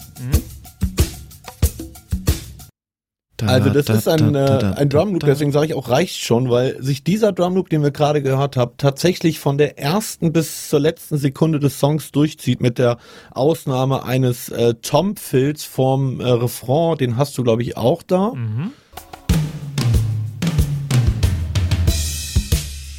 Also 3.42 3.70
das 3.70 3.88
ist 3.88 4.08
ein, 4.08 4.34
äh, 4.34 4.72
ein 4.76 4.88
Drumloop, 4.88 5.24
deswegen 5.24 5.52
sage 5.52 5.66
ich 5.66 5.74
auch 5.74 5.88
reicht 5.88 6.16
schon, 6.16 6.50
weil 6.50 6.82
sich 6.82 7.04
dieser 7.04 7.32
Drumloop, 7.32 7.68
den 7.68 7.82
wir 7.82 7.90
gerade 7.90 8.22
gehört 8.22 8.56
haben, 8.56 8.72
tatsächlich 8.78 9.38
von 9.38 9.58
der 9.58 9.78
ersten 9.78 10.32
bis 10.32 10.68
zur 10.68 10.80
letzten 10.80 11.18
Sekunde 11.18 11.60
des 11.60 11.78
Songs 11.78 12.10
durchzieht, 12.10 12.60
mit 12.60 12.78
der 12.78 12.98
Ausnahme 13.30 14.04
eines 14.04 14.48
äh, 14.48 14.74
Tom-Fills 14.74 15.64
vom 15.64 16.20
äh, 16.20 16.28
Refrain, 16.28 16.98
den 16.98 17.16
hast 17.16 17.38
du 17.38 17.42
glaube 17.44 17.62
ich 17.62 17.76
auch 17.76 18.02
da. 18.02 18.32
Mhm. 18.34 18.72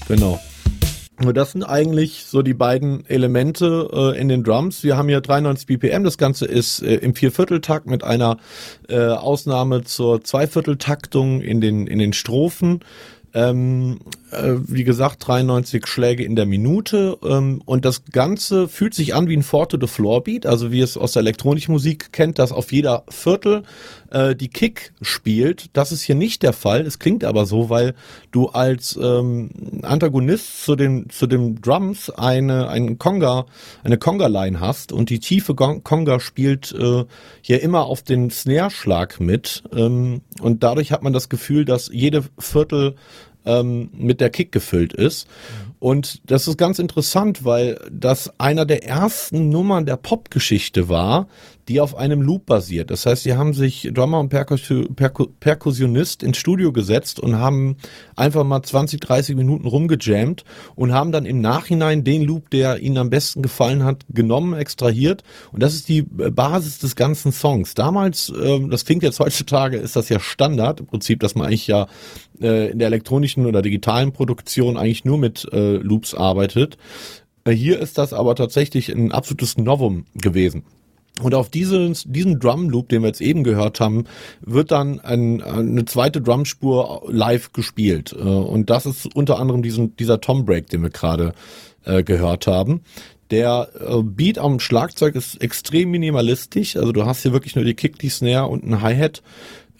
Genau. 0.07 0.39
Das 1.19 1.51
sind 1.51 1.63
eigentlich 1.63 2.25
so 2.25 2.41
die 2.41 2.53
beiden 2.53 3.05
Elemente 3.07 3.89
äh, 3.91 4.19
in 4.19 4.29
den 4.29 4.43
Drums. 4.43 4.83
Wir 4.83 4.95
haben 4.95 5.09
hier 5.09 5.19
93 5.19 5.67
BPM. 5.67 6.05
Das 6.05 6.17
Ganze 6.17 6.45
ist 6.45 6.81
äh, 6.81 6.95
im 6.95 7.13
Viervierteltakt 7.13 7.87
mit 7.87 8.05
einer 8.05 8.37
äh, 8.87 8.99
Ausnahme 8.99 9.83
zur 9.83 10.23
Zweivierteltaktung 10.23 11.41
in 11.41 11.59
den 11.59 11.87
in 11.87 11.99
den 11.99 12.13
Strophen. 12.13 12.79
Ähm, 13.33 13.99
äh, 14.31 14.53
wie 14.65 14.83
gesagt, 14.83 15.27
93 15.27 15.85
Schläge 15.85 16.23
in 16.23 16.35
der 16.35 16.47
Minute 16.47 17.17
ähm, 17.23 17.61
und 17.65 17.85
das 17.85 18.05
Ganze 18.05 18.67
fühlt 18.67 18.95
sich 18.95 19.13
an 19.13 19.27
wie 19.27 19.37
ein 19.37 19.43
Four 19.43 19.69
to 19.69 19.77
the 19.79 19.85
Floor 19.85 20.23
Beat, 20.23 20.47
also 20.47 20.71
wie 20.71 20.81
es 20.81 20.97
aus 20.97 21.11
der 21.11 21.21
elektronischen 21.21 21.73
Musik 21.73 22.11
kennt, 22.11 22.39
dass 22.39 22.51
auf 22.51 22.71
jeder 22.71 23.03
Viertel 23.09 23.63
äh, 24.11 24.35
die 24.35 24.49
Kick 24.49 24.93
spielt. 25.01 25.69
Das 25.73 25.91
ist 25.91 26.01
hier 26.01 26.15
nicht 26.15 26.43
der 26.43 26.53
Fall. 26.53 26.81
Es 26.81 26.99
klingt 26.99 27.23
aber 27.23 27.45
so, 27.45 27.69
weil 27.69 27.95
du 28.31 28.47
als 28.47 28.97
ähm, 29.01 29.49
Antagonist 29.83 30.63
zu 30.63 30.75
den 30.75 31.09
zu 31.09 31.27
den 31.27 31.61
Drums 31.61 32.09
eine 32.09 32.69
einen 32.69 32.97
Conga 32.97 33.45
eine 33.83 33.97
Conga 33.97 34.27
Line 34.27 34.59
hast 34.59 34.91
und 34.91 35.09
die 35.09 35.19
tiefe 35.19 35.55
Conga 35.55 36.19
spielt 36.19 36.71
äh, 36.71 37.05
hier 37.41 37.61
immer 37.61 37.85
auf 37.85 38.03
den 38.03 38.29
Snare 38.29 38.71
Schlag 38.71 39.19
mit 39.19 39.63
ähm, 39.73 40.21
und 40.41 40.63
dadurch 40.63 40.91
hat 40.91 41.03
man 41.03 41.13
das 41.13 41.29
Gefühl, 41.29 41.65
dass 41.65 41.89
jede 41.91 42.23
Viertel 42.37 42.95
ähm, 43.45 43.89
mit 43.93 44.21
der 44.21 44.29
Kick 44.29 44.51
gefüllt 44.51 44.93
ist. 44.93 45.27
Und 45.79 46.21
das 46.29 46.47
ist 46.47 46.57
ganz 46.57 46.77
interessant, 46.77 47.45
weil 47.45 47.79
das 47.89 48.37
einer 48.37 48.65
der 48.65 48.85
ersten 48.85 49.49
Nummern 49.49 49.85
der 49.85 49.95
Popgeschichte 49.95 50.89
war, 50.89 51.27
die 51.69 51.79
auf 51.79 51.95
einem 51.95 52.21
Loop 52.23 52.47
basiert. 52.47 52.89
Das 52.89 53.05
heißt, 53.05 53.23
sie 53.23 53.35
haben 53.35 53.53
sich 53.53 53.91
Drummer 53.93 54.19
und 54.19 54.29
Perkus 54.29 54.61
Perku 54.95 55.27
Perkussionist 55.39 56.23
ins 56.23 56.37
Studio 56.37 56.73
gesetzt 56.73 57.19
und 57.19 57.37
haben 57.37 57.77
einfach 58.15 58.43
mal 58.43 58.63
20, 58.63 58.99
30 58.99 59.35
Minuten 59.35 59.67
rumgejammt 59.67 60.43
und 60.75 60.93
haben 60.93 61.11
dann 61.11 61.25
im 61.25 61.41
Nachhinein 61.41 62.03
den 62.03 62.23
Loop, 62.23 62.49
der 62.49 62.79
ihnen 62.79 62.97
am 62.97 63.11
besten 63.11 63.43
gefallen 63.43 63.83
hat, 63.83 64.03
genommen, 64.09 64.53
extrahiert. 64.53 65.23
Und 65.51 65.61
das 65.61 65.75
ist 65.75 65.87
die 65.87 66.01
Basis 66.01 66.79
des 66.79 66.95
ganzen 66.95 67.31
Songs. 67.31 67.75
Damals, 67.75 68.29
äh, 68.29 68.59
das 68.67 68.83
klingt 68.83 69.03
jetzt 69.03 69.19
heutzutage, 69.19 69.77
ist 69.77 69.95
das 69.95 70.09
ja 70.09 70.19
Standard 70.19 70.79
im 70.79 70.87
Prinzip, 70.87 71.19
dass 71.19 71.35
man 71.35 71.47
eigentlich 71.47 71.67
ja 71.67 71.87
äh, 72.41 72.71
in 72.71 72.79
der 72.79 72.87
elektronischen 72.87 73.45
oder 73.45 73.61
digitalen 73.61 74.11
Produktion 74.11 74.75
eigentlich 74.75 75.05
nur 75.05 75.19
mit 75.19 75.47
äh, 75.53 75.75
Loops 75.75 76.15
arbeitet. 76.15 76.77
Äh, 77.43 77.51
hier 77.51 77.79
ist 77.79 77.99
das 77.99 78.11
aber 78.11 78.33
tatsächlich 78.33 78.89
ein 78.89 79.11
absolutes 79.11 79.57
Novum 79.57 80.05
gewesen. 80.15 80.63
Und 81.21 81.35
auf 81.35 81.49
diesen, 81.49 81.95
diesen 82.05 82.39
Drum 82.39 82.69
Loop, 82.69 82.89
den 82.89 83.01
wir 83.01 83.07
jetzt 83.07 83.21
eben 83.21 83.43
gehört 83.43 83.79
haben, 83.79 84.05
wird 84.41 84.71
dann 84.71 84.99
ein, 84.99 85.41
eine 85.41 85.85
zweite 85.85 86.21
Drumspur 86.21 87.03
live 87.07 87.53
gespielt. 87.53 88.15
Äh, 88.17 88.23
und 88.23 88.69
das 88.69 88.85
ist 88.85 89.15
unter 89.15 89.39
anderem 89.39 89.61
diesen, 89.61 89.95
dieser 89.97 90.21
Tom 90.21 90.45
Break, 90.45 90.69
den 90.69 90.81
wir 90.81 90.89
gerade 90.89 91.33
äh, 91.85 92.03
gehört 92.03 92.47
haben. 92.47 92.81
Der 93.31 93.69
äh, 93.79 94.01
Beat 94.01 94.39
am 94.39 94.59
Schlagzeug 94.59 95.15
ist 95.15 95.41
extrem 95.41 95.91
minimalistisch. 95.91 96.75
Also 96.77 96.91
du 96.91 97.05
hast 97.05 97.21
hier 97.21 97.33
wirklich 97.33 97.55
nur 97.55 97.65
die 97.65 97.75
Kick, 97.75 97.99
die 97.99 98.09
Snare 98.09 98.47
und 98.47 98.63
ein 98.63 98.81
Hi-Hat. 98.81 99.21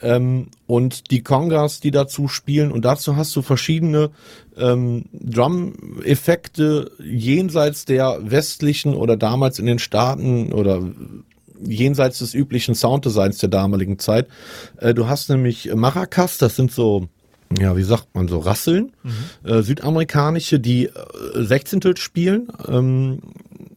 Ähm, 0.02 0.48
und 0.66 1.10
die 1.10 1.22
Congas, 1.22 1.80
die 1.80 1.90
dazu 1.90 2.28
spielen. 2.28 2.72
Und 2.72 2.84
dazu 2.84 3.16
hast 3.16 3.34
du 3.36 3.42
verschiedene 3.42 4.10
ähm, 4.56 5.04
Drum-Effekte 5.12 6.92
jenseits 7.02 7.84
der 7.84 8.18
westlichen 8.22 8.94
oder 8.94 9.16
damals 9.16 9.58
in 9.58 9.66
den 9.66 9.78
Staaten 9.78 10.52
oder 10.52 10.82
jenseits 11.62 12.18
des 12.18 12.34
üblichen 12.34 12.74
Sounddesigns 12.74 13.38
der 13.38 13.48
damaligen 13.48 13.98
Zeit. 13.98 14.28
Äh, 14.78 14.94
du 14.94 15.08
hast 15.08 15.30
nämlich 15.30 15.72
Maracas, 15.74 16.38
das 16.38 16.56
sind 16.56 16.72
so 16.72 17.08
ja, 17.58 17.76
wie 17.76 17.82
sagt 17.82 18.14
man 18.14 18.28
so, 18.28 18.38
Rasseln, 18.38 18.92
mhm. 19.02 19.50
äh, 19.50 19.62
südamerikanische, 19.62 20.60
die 20.60 20.86
äh, 20.86 20.92
Sechzehntel 21.34 21.96
spielen, 21.96 22.48
ähm, 22.68 23.18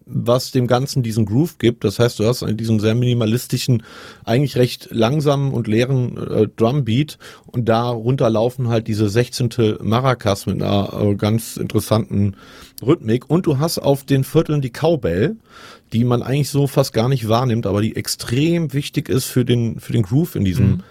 was 0.05 0.51
dem 0.51 0.67
Ganzen 0.67 1.03
diesen 1.03 1.25
Groove 1.25 1.57
gibt. 1.57 1.83
Das 1.83 1.99
heißt, 1.99 2.19
du 2.19 2.25
hast 2.25 2.45
diesen 2.59 2.79
sehr 2.79 2.95
minimalistischen, 2.95 3.83
eigentlich 4.25 4.57
recht 4.57 4.89
langsamen 4.91 5.53
und 5.53 5.67
leeren 5.67 6.17
äh, 6.17 6.47
Drumbeat 6.55 7.17
und 7.45 7.69
darunter 7.69 8.29
laufen 8.29 8.67
halt 8.67 8.87
diese 8.87 9.09
Sechzehntel 9.09 9.79
Maracas 9.81 10.45
mit 10.45 10.61
einer 10.61 10.93
äh, 10.93 11.15
ganz 11.15 11.57
interessanten 11.57 12.35
Rhythmik 12.81 13.29
und 13.29 13.45
du 13.45 13.59
hast 13.59 13.79
auf 13.79 14.03
den 14.03 14.23
Vierteln 14.23 14.61
die 14.61 14.71
Cowbell, 14.71 15.37
die 15.93 16.03
man 16.03 16.21
eigentlich 16.21 16.49
so 16.49 16.67
fast 16.67 16.93
gar 16.93 17.07
nicht 17.07 17.27
wahrnimmt, 17.29 17.65
aber 17.65 17.81
die 17.81 17.95
extrem 17.95 18.73
wichtig 18.73 19.09
ist 19.09 19.25
für 19.25 19.45
den, 19.45 19.79
für 19.79 19.93
den 19.93 20.03
Groove 20.03 20.35
in 20.35 20.43
diesem, 20.43 20.67
mhm. 20.67 20.83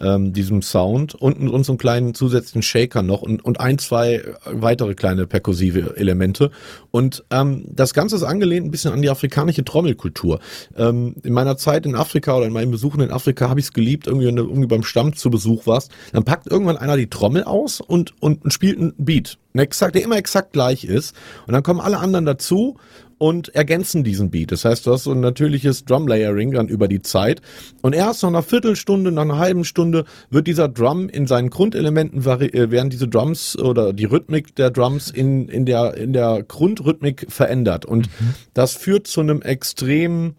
Ähm, 0.00 0.32
diesem 0.32 0.62
Sound 0.62 1.14
und, 1.14 1.48
und 1.48 1.64
so 1.64 1.72
einen 1.72 1.78
kleinen 1.78 2.14
zusätzlichen 2.14 2.62
Shaker 2.62 3.02
noch 3.02 3.22
und, 3.22 3.44
und 3.44 3.60
ein, 3.60 3.78
zwei 3.78 4.22
weitere 4.44 4.94
kleine 4.94 5.26
perkussive 5.26 5.96
Elemente. 5.96 6.50
Und 6.90 7.24
ähm, 7.30 7.64
das 7.68 7.94
Ganze 7.94 8.16
ist 8.16 8.22
angelehnt 8.22 8.66
ein 8.66 8.70
bisschen 8.70 8.92
an 8.92 9.02
die 9.02 9.10
afrikanische 9.10 9.64
Trommelkultur. 9.64 10.40
Ähm, 10.76 11.14
in 11.22 11.32
meiner 11.32 11.56
Zeit 11.56 11.86
in 11.86 11.94
Afrika 11.94 12.36
oder 12.36 12.46
in 12.46 12.52
meinen 12.52 12.70
Besuchen 12.70 13.00
in 13.00 13.10
Afrika 13.10 13.48
habe 13.48 13.60
ich 13.60 13.66
es 13.66 13.72
geliebt, 13.72 14.06
irgendwie, 14.06 14.26
wenn 14.26 14.36
du 14.36 14.44
irgendwie 14.44 14.68
beim 14.68 14.82
Stamm 14.82 15.14
zu 15.14 15.30
Besuch 15.30 15.66
warst, 15.66 15.90
dann 16.12 16.24
packt 16.24 16.46
irgendwann 16.46 16.76
einer 16.76 16.96
die 16.96 17.08
Trommel 17.08 17.44
aus 17.44 17.80
und, 17.80 18.14
und, 18.20 18.52
spielt 18.52 18.78
einen 18.78 18.94
Beat. 18.98 19.38
Exakt, 19.54 19.94
der 19.94 20.02
immer 20.02 20.16
exakt 20.16 20.52
gleich 20.52 20.84
ist. 20.84 21.14
Und 21.46 21.54
dann 21.54 21.62
kommen 21.62 21.80
alle 21.80 21.98
anderen 21.98 22.24
dazu 22.24 22.76
und 23.20 23.54
ergänzen 23.54 24.02
diesen 24.02 24.30
Beat. 24.30 24.50
Das 24.50 24.64
heißt, 24.64 24.86
du 24.86 24.92
hast 24.92 25.04
so 25.04 25.12
ein 25.12 25.20
natürliches 25.20 25.84
Drum-Layering 25.84 26.52
dann 26.52 26.68
über 26.68 26.88
die 26.88 27.02
Zeit. 27.02 27.42
Und 27.82 27.94
erst 27.94 28.22
nach 28.22 28.30
einer 28.30 28.42
Viertelstunde, 28.42 29.12
nach 29.12 29.24
einer 29.24 29.36
halben 29.36 29.64
Stunde 29.64 30.06
wird 30.30 30.46
dieser 30.46 30.68
Drum 30.68 31.10
in 31.10 31.26
seinen 31.26 31.50
Grundelementen, 31.50 32.22
äh, 32.22 32.70
werden 32.70 32.88
diese 32.88 33.08
Drums 33.08 33.58
oder 33.58 33.92
die 33.92 34.06
Rhythmik 34.06 34.56
der 34.56 34.70
Drums 34.70 35.10
in, 35.10 35.50
in, 35.50 35.66
der, 35.66 35.98
in 35.98 36.14
der 36.14 36.42
Grundrhythmik 36.42 37.26
verändert. 37.28 37.84
Und 37.84 38.06
mhm. 38.06 38.34
das 38.54 38.72
führt 38.72 39.06
zu 39.06 39.20
einem 39.20 39.42
extrem, 39.42 40.36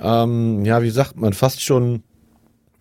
ähm, 0.00 0.64
ja, 0.64 0.82
wie 0.82 0.90
sagt 0.90 1.20
man, 1.20 1.34
fast 1.34 1.60
schon 1.62 2.02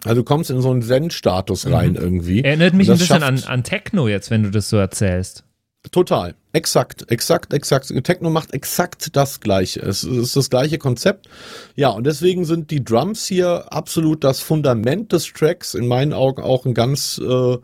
Also 0.05 0.21
du 0.21 0.23
kommst 0.23 0.51
in 0.51 0.61
so 0.61 0.71
einen 0.71 0.81
Zen-Status 0.81 1.69
rein 1.69 1.95
irgendwie. 1.95 2.45
Erinnert 2.45 2.75
mich 2.75 2.89
ein 2.89 2.97
bisschen 2.97 3.23
an, 3.23 3.43
an 3.45 3.63
Techno 3.65 4.07
jetzt, 4.07 4.31
wenn 4.31 4.43
du 4.43 4.51
das 4.51 4.69
so 4.69 4.77
erzählst. 4.77 5.43
Total. 5.91 6.35
Exakt, 6.53 7.11
exakt, 7.11 7.53
exakt. 7.53 7.93
Techno 8.03 8.29
macht 8.29 8.53
exakt 8.53 9.15
das 9.15 9.39
Gleiche. 9.39 9.81
Es 9.81 10.03
ist 10.03 10.35
das 10.35 10.49
gleiche 10.49 10.77
Konzept. 10.77 11.29
Ja, 11.75 11.89
und 11.89 12.05
deswegen 12.05 12.45
sind 12.45 12.71
die 12.71 12.83
Drums 12.83 13.25
hier 13.25 13.71
absolut 13.71 14.23
das 14.23 14.39
Fundament 14.39 15.11
des 15.11 15.31
Tracks. 15.31 15.75
In 15.75 15.87
meinen 15.87 16.13
Augen 16.13 16.41
auch 16.41 16.65
ein 16.65 16.73
ganz 16.73 17.19
äh, 17.19 17.57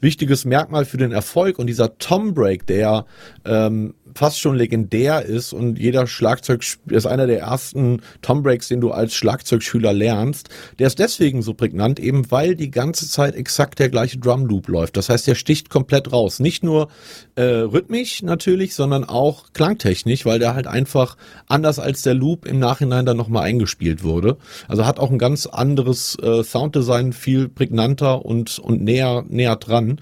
wichtiges 0.00 0.44
Merkmal 0.44 0.84
für 0.84 0.96
den 0.96 1.12
Erfolg. 1.12 1.58
Und 1.58 1.68
dieser 1.68 1.96
Tom 1.98 2.34
Break, 2.34 2.66
der 2.66 3.06
ähm, 3.44 3.94
fast 4.14 4.40
schon 4.40 4.56
legendär 4.56 5.24
ist 5.24 5.52
und 5.52 5.78
jeder 5.78 6.06
Schlagzeug 6.06 6.64
ist 6.86 7.06
einer 7.06 7.26
der 7.26 7.40
ersten 7.40 8.02
Tom 8.22 8.42
Breaks, 8.42 8.68
den 8.68 8.80
du 8.80 8.90
als 8.90 9.14
Schlagzeugschüler 9.14 9.92
lernst. 9.92 10.48
Der 10.78 10.86
ist 10.86 10.98
deswegen 10.98 11.42
so 11.42 11.54
prägnant, 11.54 12.00
eben 12.00 12.30
weil 12.30 12.56
die 12.56 12.70
ganze 12.70 13.08
Zeit 13.08 13.34
exakt 13.34 13.78
der 13.78 13.88
gleiche 13.88 14.18
Drum 14.18 14.46
Loop 14.46 14.68
läuft. 14.68 14.96
Das 14.96 15.08
heißt, 15.08 15.26
der 15.26 15.34
sticht 15.34 15.70
komplett 15.70 16.12
raus. 16.12 16.40
Nicht 16.40 16.62
nur 16.62 16.88
äh, 17.34 17.42
rhythmisch 17.42 18.22
natürlich, 18.22 18.74
sondern 18.74 19.04
auch 19.04 19.52
klangtechnisch, 19.52 20.26
weil 20.26 20.38
der 20.38 20.54
halt 20.54 20.66
einfach 20.66 21.16
anders 21.46 21.78
als 21.78 22.02
der 22.02 22.14
Loop 22.14 22.46
im 22.46 22.58
Nachhinein 22.58 23.06
dann 23.06 23.16
nochmal 23.16 23.44
eingespielt 23.44 24.02
wurde. 24.02 24.36
Also 24.68 24.86
hat 24.86 24.98
auch 24.98 25.10
ein 25.10 25.18
ganz 25.18 25.46
anderes 25.46 26.16
äh, 26.22 26.42
Sounddesign, 26.42 27.12
viel 27.12 27.48
prägnanter 27.48 28.24
und, 28.24 28.58
und 28.58 28.82
näher, 28.82 29.24
näher 29.28 29.56
dran. 29.56 30.00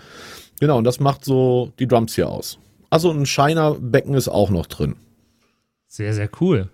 Genau, 0.61 0.79
und 0.79 0.85
das 0.85 1.01
macht 1.01 1.25
so 1.25 1.73
die 1.79 1.87
Drums 1.87 2.14
hier 2.14 2.29
aus. 2.29 2.59
Also 2.90 3.11
ein 3.11 3.27
Shiner-Becken 3.27 4.14
ist 4.14 4.29
auch 4.29 4.51
noch 4.51 4.66
drin. 4.66 4.96
Sehr, 5.87 6.14
sehr 6.14 6.29
cool. 6.40 6.68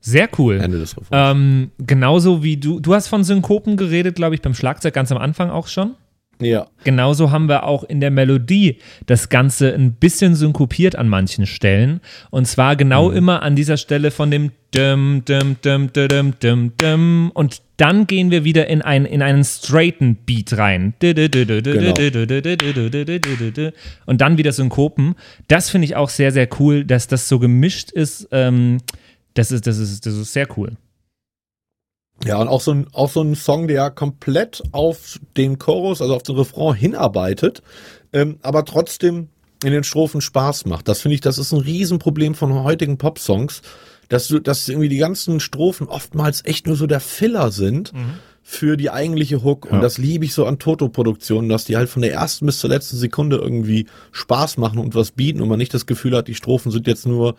Sehr 0.00 0.28
cool. 0.38 0.60
Ende 0.60 0.78
des 0.78 0.96
Refrains. 0.96 1.10
Ähm, 1.12 1.70
genauso 1.78 2.42
wie 2.42 2.58
du, 2.58 2.78
du 2.78 2.94
hast 2.94 3.08
von 3.08 3.24
Synkopen 3.24 3.76
geredet, 3.76 4.16
glaube 4.16 4.34
ich, 4.34 4.42
beim 4.42 4.54
Schlagzeug 4.54 4.92
ganz 4.92 5.10
am 5.10 5.18
Anfang 5.18 5.50
auch 5.50 5.66
schon. 5.66 5.94
Ja. 6.40 6.66
Genauso 6.84 7.30
haben 7.30 7.48
wir 7.48 7.64
auch 7.64 7.84
in 7.84 8.00
der 8.00 8.10
Melodie 8.10 8.78
das 9.06 9.28
Ganze 9.28 9.72
ein 9.72 9.92
bisschen 9.92 10.34
synkopiert 10.34 10.96
an 10.96 11.08
manchen 11.08 11.46
Stellen. 11.46 12.00
Und 12.30 12.46
zwar 12.46 12.76
genau 12.76 13.10
immer 13.10 13.42
an 13.42 13.56
dieser 13.56 13.76
Stelle 13.76 14.10
von 14.10 14.30
dem 14.30 14.50
Dum, 14.72 15.22
Dum, 15.24 15.56
Dum, 15.62 15.92
Dum, 15.92 16.08
Dum, 16.08 16.34
Dum, 16.40 16.72
Dum. 16.76 17.30
Und 17.32 17.62
dann 17.76 18.06
gehen 18.06 18.30
wir 18.30 18.44
wieder 18.44 18.66
in, 18.66 18.82
ein, 18.82 19.04
in 19.04 19.22
einen 19.22 19.44
straighten 19.44 20.16
Beat 20.16 20.56
rein. 20.58 20.94
Und 24.06 24.20
dann 24.20 24.38
wieder 24.38 24.52
Synkopen. 24.52 25.14
Das 25.48 25.70
finde 25.70 25.86
ich 25.86 25.96
auch 25.96 26.08
sehr, 26.08 26.32
sehr 26.32 26.48
cool, 26.58 26.84
dass 26.84 27.08
das 27.08 27.28
so 27.28 27.38
gemischt 27.38 27.90
ist. 27.92 28.28
Ähm, 28.32 28.78
das, 29.34 29.52
ist 29.52 29.66
das, 29.66 29.78
ist, 29.78 30.06
das 30.06 30.14
ist 30.14 30.32
sehr 30.32 30.48
cool. 30.56 30.72
Ja, 32.24 32.40
und 32.40 32.48
auch 32.48 32.60
so, 32.60 32.70
ein, 32.70 32.86
auch 32.92 33.10
so 33.10 33.20
ein 33.22 33.34
Song, 33.34 33.66
der 33.68 33.90
komplett 33.90 34.62
auf 34.72 35.18
den 35.36 35.58
Chorus, 35.58 36.00
also 36.00 36.14
auf 36.14 36.22
den 36.22 36.36
Refrain 36.36 36.74
hinarbeitet, 36.74 37.62
ähm, 38.12 38.38
aber 38.42 38.64
trotzdem 38.64 39.28
in 39.64 39.72
den 39.72 39.84
Strophen 39.84 40.20
Spaß 40.20 40.66
macht. 40.66 40.88
Das 40.88 41.00
finde 41.00 41.16
ich, 41.16 41.20
das 41.20 41.38
ist 41.38 41.52
ein 41.52 41.60
Riesenproblem 41.60 42.34
von 42.34 42.62
heutigen 42.62 42.98
Popsongs, 42.98 43.62
dass 44.08 44.28
du, 44.28 44.38
dass 44.38 44.68
irgendwie 44.68 44.88
die 44.88 44.98
ganzen 44.98 45.40
Strophen 45.40 45.88
oftmals 45.88 46.44
echt 46.44 46.66
nur 46.66 46.76
so 46.76 46.86
der 46.86 47.00
Filler 47.00 47.50
sind 47.50 47.92
für 48.42 48.76
die 48.76 48.90
eigentliche 48.90 49.42
Hook. 49.42 49.64
Und 49.64 49.76
Ja. 49.76 49.80
das 49.80 49.96
liebe 49.96 50.26
ich 50.26 50.34
so 50.34 50.44
an 50.44 50.58
Toto-Produktionen, 50.58 51.48
dass 51.48 51.64
die 51.64 51.76
halt 51.76 51.88
von 51.88 52.02
der 52.02 52.12
ersten 52.12 52.44
bis 52.44 52.58
zur 52.58 52.68
letzten 52.68 52.98
Sekunde 52.98 53.36
irgendwie 53.36 53.86
Spaß 54.12 54.58
machen 54.58 54.78
und 54.78 54.94
was 54.94 55.12
bieten 55.12 55.40
und 55.40 55.48
man 55.48 55.58
nicht 55.58 55.72
das 55.72 55.86
Gefühl 55.86 56.14
hat, 56.14 56.28
die 56.28 56.34
Strophen 56.34 56.70
sind 56.70 56.86
jetzt 56.86 57.06
nur 57.06 57.36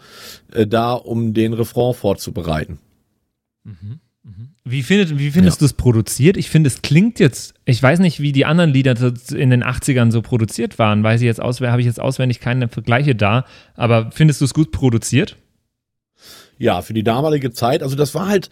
äh, 0.52 0.66
da, 0.66 0.94
um 0.94 1.34
den 1.36 1.54
Refrain 1.54 1.94
vorzubereiten. 1.94 2.80
Wie, 4.64 4.82
findet, 4.82 5.20
wie 5.20 5.30
findest 5.30 5.62
du 5.62 5.66
es 5.66 5.74
produziert? 5.74 6.38
Ich 6.38 6.50
finde, 6.50 6.68
es 6.68 6.82
klingt 6.82 7.20
jetzt, 7.20 7.54
ich 7.66 7.82
weiß 7.82 8.00
nicht, 8.00 8.20
wie 8.20 8.32
die 8.32 8.46
anderen 8.46 8.72
Lieder 8.72 8.96
in 9.32 9.52
den 9.52 9.64
80ern 9.64 10.12
so 10.12 10.24
produziert 10.24 10.80
waren, 10.80 11.04
weiß 11.04 11.22
ich 11.22 11.26
jetzt 11.26 11.40
auswendig, 11.40 11.72
habe 11.72 11.82
ich 11.82 11.86
jetzt 11.86 12.02
auswendig 12.02 12.40
keine 12.40 12.68
Vergleiche 12.68 13.14
da, 13.14 13.46
aber 13.76 14.10
findest 14.12 14.42
du 14.42 14.46
es 14.46 14.56
gut 14.56 14.72
produziert? 14.72 15.38
Ja, 16.58 16.82
für 16.82 16.94
die 16.94 17.04
damalige 17.04 17.52
Zeit, 17.52 17.84
also 17.84 17.96
das 17.96 18.16
war 18.16 18.28
halt 18.28 18.50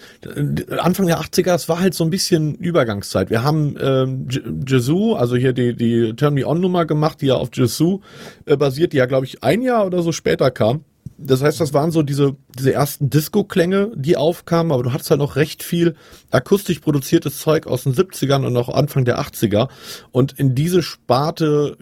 Anfang 0.77 1.07
der 1.07 1.19
80er, 1.21 1.45
das 1.45 1.69
war 1.69 1.79
halt 1.79 1.93
so 1.93 2.03
ein 2.03 2.09
bisschen 2.09 2.55
Übergangszeit. 2.55 3.29
Wir 3.29 3.43
haben 3.43 3.75
ähm, 3.81 4.27
Jesu, 4.67 5.15
also 5.15 5.35
hier 5.35 5.53
die, 5.53 5.73
die 5.75 6.13
Turn 6.15 6.33
Me 6.33 6.45
On 6.45 6.59
Nummer 6.59 6.85
gemacht, 6.85 7.21
die 7.21 7.27
ja 7.27 7.35
auf 7.35 7.49
Jesu 7.53 8.01
äh, 8.45 8.57
basiert, 8.57 8.93
die 8.93 8.97
ja 8.97 9.05
glaube 9.05 9.25
ich 9.25 9.41
ein 9.43 9.61
Jahr 9.61 9.85
oder 9.85 10.03
so 10.03 10.11
später 10.11 10.51
kam. 10.51 10.83
Das 11.17 11.41
heißt, 11.41 11.59
das 11.59 11.73
waren 11.73 11.91
so 11.91 12.01
diese, 12.01 12.35
diese 12.57 12.73
ersten 12.73 13.09
Disco-Klänge, 13.09 13.91
die 13.95 14.17
aufkamen, 14.17 14.71
aber 14.71 14.83
du 14.83 14.93
hattest 14.93 15.09
halt 15.09 15.19
noch 15.19 15.35
recht 15.35 15.63
viel 15.63 15.95
akustisch 16.31 16.79
produziertes 16.79 17.39
Zeug 17.39 17.67
aus 17.67 17.83
den 17.83 17.93
70ern 17.93 18.45
und 18.45 18.55
auch 18.57 18.69
Anfang 18.69 19.05
der 19.05 19.19
80er. 19.19 19.69
Und 20.11 20.33
in 20.39 20.55
diese 20.55 20.81
Sparte 20.81 21.77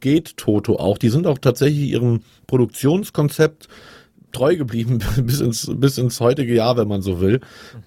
geht 0.00 0.36
Toto 0.36 0.76
auch. 0.76 0.98
Die 0.98 1.08
sind 1.08 1.26
auch 1.26 1.38
tatsächlich 1.38 1.90
ihrem 1.90 2.20
Produktionskonzept 2.46 3.68
treu 4.32 4.56
geblieben 4.56 4.98
bis 5.22 5.40
ins, 5.40 5.70
bis 5.74 5.98
ins 5.98 6.20
heutige 6.20 6.54
Jahr, 6.54 6.76
wenn 6.76 6.88
man 6.88 7.02
so 7.02 7.20
will. 7.20 7.40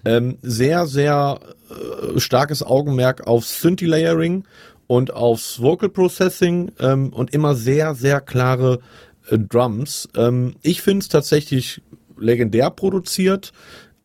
Ähm, 0.04 0.38
sehr, 0.42 0.86
sehr 0.86 1.40
äh, 1.70 2.18
starkes 2.18 2.62
Augenmerk 2.62 3.26
auf 3.26 3.44
Synthi-Layering 3.44 4.44
und 4.86 5.12
aufs 5.12 5.60
Vocal 5.60 5.88
Processing 5.88 6.72
ähm, 6.80 7.10
und 7.10 7.32
immer 7.32 7.54
sehr, 7.54 7.94
sehr 7.94 8.20
klare 8.20 8.80
Drums. 9.38 10.08
Ähm, 10.16 10.54
ich 10.62 10.82
finde 10.82 11.02
es 11.02 11.08
tatsächlich 11.08 11.82
legendär 12.18 12.70
produziert. 12.70 13.52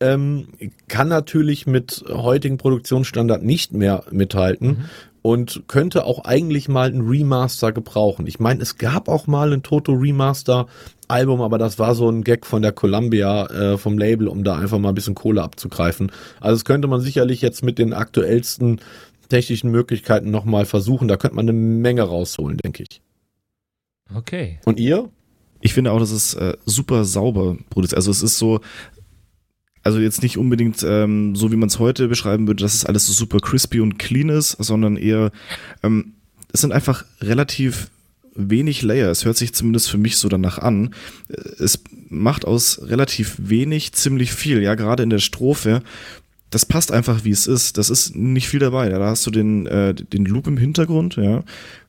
Ähm, 0.00 0.48
kann 0.86 1.08
natürlich 1.08 1.66
mit 1.66 2.04
heutigen 2.08 2.56
Produktionsstandard 2.56 3.42
nicht 3.42 3.72
mehr 3.72 4.04
mithalten 4.12 4.88
und 5.22 5.64
könnte 5.66 6.04
auch 6.04 6.24
eigentlich 6.24 6.68
mal 6.68 6.88
ein 6.88 7.00
Remaster 7.00 7.72
gebrauchen. 7.72 8.26
Ich 8.26 8.38
meine, 8.38 8.62
es 8.62 8.78
gab 8.78 9.08
auch 9.08 9.26
mal 9.26 9.52
ein 9.52 9.62
Toto 9.62 9.92
Remaster 9.92 10.66
Album, 11.08 11.40
aber 11.40 11.58
das 11.58 11.78
war 11.78 11.94
so 11.94 12.08
ein 12.08 12.22
Gag 12.22 12.46
von 12.46 12.62
der 12.62 12.72
Columbia 12.72 13.46
äh, 13.46 13.78
vom 13.78 13.98
Label, 13.98 14.28
um 14.28 14.44
da 14.44 14.56
einfach 14.56 14.78
mal 14.78 14.90
ein 14.90 14.94
bisschen 14.94 15.14
Kohle 15.14 15.42
abzugreifen. 15.42 16.12
Also 16.40 16.56
das 16.56 16.64
könnte 16.64 16.86
man 16.86 17.00
sicherlich 17.00 17.40
jetzt 17.40 17.64
mit 17.64 17.78
den 17.78 17.92
aktuellsten 17.92 18.80
technischen 19.28 19.70
Möglichkeiten 19.70 20.30
nochmal 20.30 20.64
versuchen. 20.64 21.08
Da 21.08 21.16
könnte 21.16 21.36
man 21.36 21.48
eine 21.48 21.58
Menge 21.58 22.02
rausholen, 22.02 22.58
denke 22.58 22.84
ich. 22.88 23.02
Okay. 24.14 24.60
Und 24.64 24.78
ihr? 24.78 25.10
Ich 25.60 25.74
finde 25.74 25.92
auch, 25.92 25.98
dass 25.98 26.10
es 26.10 26.34
äh, 26.34 26.56
super 26.64 27.04
sauber 27.04 27.56
produziert. 27.70 27.96
Also 27.96 28.10
es 28.10 28.22
ist 28.22 28.38
so, 28.38 28.60
also 29.82 29.98
jetzt 29.98 30.22
nicht 30.22 30.38
unbedingt 30.38 30.82
ähm, 30.82 31.34
so, 31.34 31.50
wie 31.50 31.56
man 31.56 31.68
es 31.68 31.78
heute 31.78 32.08
beschreiben 32.08 32.46
würde, 32.46 32.62
dass 32.62 32.74
es 32.74 32.84
alles 32.84 33.06
so 33.06 33.12
super 33.12 33.40
crispy 33.40 33.80
und 33.80 33.98
clean 33.98 34.28
ist, 34.28 34.52
sondern 34.58 34.96
eher, 34.96 35.32
ähm, 35.82 36.14
es 36.52 36.60
sind 36.60 36.72
einfach 36.72 37.04
relativ 37.20 37.90
wenig 38.34 38.82
Layer. 38.82 39.10
Es 39.10 39.24
hört 39.24 39.36
sich 39.36 39.52
zumindest 39.52 39.90
für 39.90 39.98
mich 39.98 40.16
so 40.16 40.28
danach 40.28 40.58
an. 40.58 40.94
Äh, 41.28 41.40
Es 41.58 41.82
macht 42.08 42.44
aus 42.44 42.80
relativ 42.82 43.36
wenig 43.38 43.92
ziemlich 43.92 44.32
viel. 44.32 44.62
Ja, 44.62 44.74
gerade 44.76 45.02
in 45.02 45.10
der 45.10 45.18
Strophe. 45.18 45.82
Das 46.50 46.64
passt 46.64 46.92
einfach, 46.92 47.24
wie 47.24 47.30
es 47.30 47.46
ist. 47.46 47.76
Das 47.76 47.90
ist 47.90 48.14
nicht 48.14 48.48
viel 48.48 48.60
dabei. 48.60 48.88
Da 48.88 49.04
hast 49.04 49.26
du 49.26 49.30
den, 49.30 49.66
äh, 49.66 49.92
den 49.92 50.24
Loop 50.24 50.46
im 50.46 50.56
Hintergrund, 50.56 51.16
ja. 51.16 51.42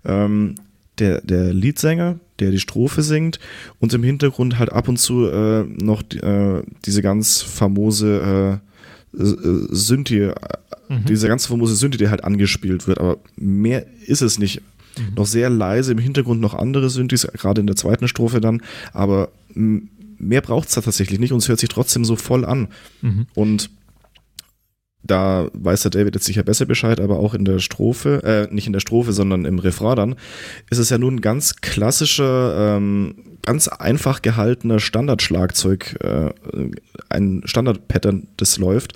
Ähm, 0.04 0.56
der, 0.98 1.22
der 1.22 1.54
Leadsänger, 1.54 2.20
der 2.40 2.52
die 2.52 2.60
Strophe 2.60 3.02
singt 3.02 3.40
und 3.80 3.94
im 3.94 4.04
Hintergrund 4.04 4.60
halt 4.60 4.72
ab 4.72 4.88
und 4.88 4.98
zu 4.98 5.28
äh, 5.28 5.64
noch 5.64 6.02
äh, 6.14 6.64
diese 6.86 7.02
ganz 7.02 7.42
famose 7.42 8.60
äh, 9.14 9.18
äh, 9.18 9.36
Synthi, 9.72 10.20
äh, 10.20 10.36
diese 11.08 11.28
ganz 11.28 11.46
famose 11.46 11.76
Synthi, 11.76 11.98
die 11.98 12.10
halt 12.10 12.24
angespielt 12.24 12.88
wird, 12.88 13.00
aber 13.00 13.18
mehr 13.36 13.86
ist 14.06 14.22
es 14.22 14.40
nicht. 14.40 14.62
Noch 15.16 15.26
sehr 15.26 15.50
leise 15.50 15.92
im 15.94 15.98
Hintergrund 15.98 16.42
noch 16.42 16.54
andere 16.54 16.90
Synthes, 16.90 17.28
gerade 17.34 17.62
in 17.62 17.68
der 17.68 17.76
zweiten 17.76 18.08
Strophe 18.08 18.42
dann, 18.42 18.62
aber 18.92 19.30
mehr 19.54 20.42
braucht 20.42 20.68
es 20.68 20.76
da 20.76 20.82
tatsächlich 20.82 21.20
nicht 21.20 21.32
und 21.32 21.38
es 21.40 21.48
hört 21.48 21.60
sich 21.60 21.70
trotzdem 21.70 22.04
so 22.04 22.16
voll 22.16 22.44
an. 22.44 22.68
Und 23.36 23.70
da 25.04 25.50
weiß 25.54 25.84
der 25.84 25.92
David 25.92 26.16
jetzt 26.16 26.26
sicher 26.26 26.44
besser 26.44 26.66
Bescheid, 26.66 27.00
aber 27.00 27.20
auch 27.20 27.34
in 27.34 27.46
der 27.46 27.60
Strophe, 27.60 28.22
äh, 28.24 28.54
nicht 28.54 28.68
in 28.68 28.74
der 28.74 28.80
Strophe, 28.80 29.14
sondern 29.14 29.46
im 29.46 29.60
Refrain 29.60 29.96
dann, 29.96 30.16
ist 30.70 30.78
es 30.78 30.90
ja 30.90 30.98
nun 30.98 31.16
ein 31.16 31.22
ganz 31.22 31.56
klassischer, 31.58 32.78
ähm, 32.78 33.16
ganz 33.42 33.68
einfach 33.68 34.22
gehaltener 34.22 34.80
Standardschlagzeug, 34.80 35.98
äh, 36.02 36.32
ein 37.08 37.42
Standardpattern, 37.46 38.28
das 38.38 38.58
läuft. 38.58 38.94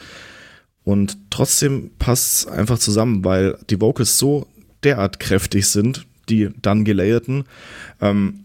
Und 0.84 1.18
trotzdem 1.30 1.92
passt 1.98 2.34
es 2.34 2.48
einfach 2.48 2.78
zusammen, 2.78 3.24
weil 3.24 3.58
die 3.70 3.80
Vocals 3.80 4.20
so 4.20 4.48
derart 4.84 5.22
kräftig 5.22 5.68
sind, 5.68 6.06
die 6.28 6.50
dann 6.62 6.84
gelayerten. 6.84 7.46
Ähm, 8.02 8.42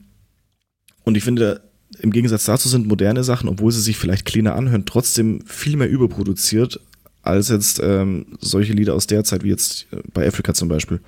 und 1.02 1.16
ich 1.16 1.24
finde, 1.24 1.62
im 2.00 2.12
Gegensatz 2.12 2.44
dazu 2.44 2.68
sind 2.68 2.86
moderne 2.86 3.24
Sachen, 3.24 3.48
obwohl 3.48 3.72
sie 3.72 3.80
sich 3.80 3.96
vielleicht 3.96 4.24
cleaner 4.24 4.54
anhören, 4.54 4.84
trotzdem 4.86 5.40
viel 5.46 5.76
mehr 5.76 5.88
überproduziert 5.88 6.80
als 7.28 7.48
jetzt 7.50 7.80
ähm, 7.82 8.26
solche 8.40 8.72
Lieder 8.72 8.94
aus 8.94 9.06
der 9.06 9.22
Zeit, 9.22 9.44
wie 9.44 9.50
jetzt 9.50 9.86
äh, 9.92 9.98
bei 10.12 10.26
Afrika 10.26 10.54
zum 10.54 10.68
Beispiel. 10.68 11.00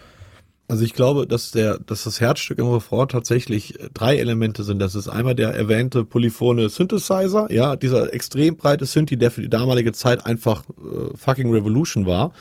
Also 0.68 0.85
ich 0.85 0.92
glaube, 0.92 1.26
dass 1.26 1.50
der, 1.50 1.78
dass 1.78 2.04
das 2.04 2.20
Herzstück 2.20 2.59
im 2.59 2.68
Refrain 2.68 3.09
tatsächlich 3.09 3.80
äh, 3.80 3.88
drei 3.92 4.18
Elemente 4.18 4.62
sind. 4.62 4.78
Das 4.78 4.94
ist 4.94 5.09
einmal 5.09 5.35
der 5.35 5.54
erwähnte 5.54 6.04
polyphone 6.04 6.68
Synthesizer, 6.68 7.50
ja, 7.50 7.74
dieser 7.74 8.12
extrem 8.14 8.56
breite 8.56 8.87
Synthi, 8.87 9.16
der 9.16 9.30
für 9.30 9.40
die 9.40 9.48
damalige 9.48 9.92
Zeit 9.92 10.26
einfach 10.26 10.62
äh, 10.68 11.16
fucking 11.16 11.52
Revolution 11.52 12.06
war. 12.06 12.33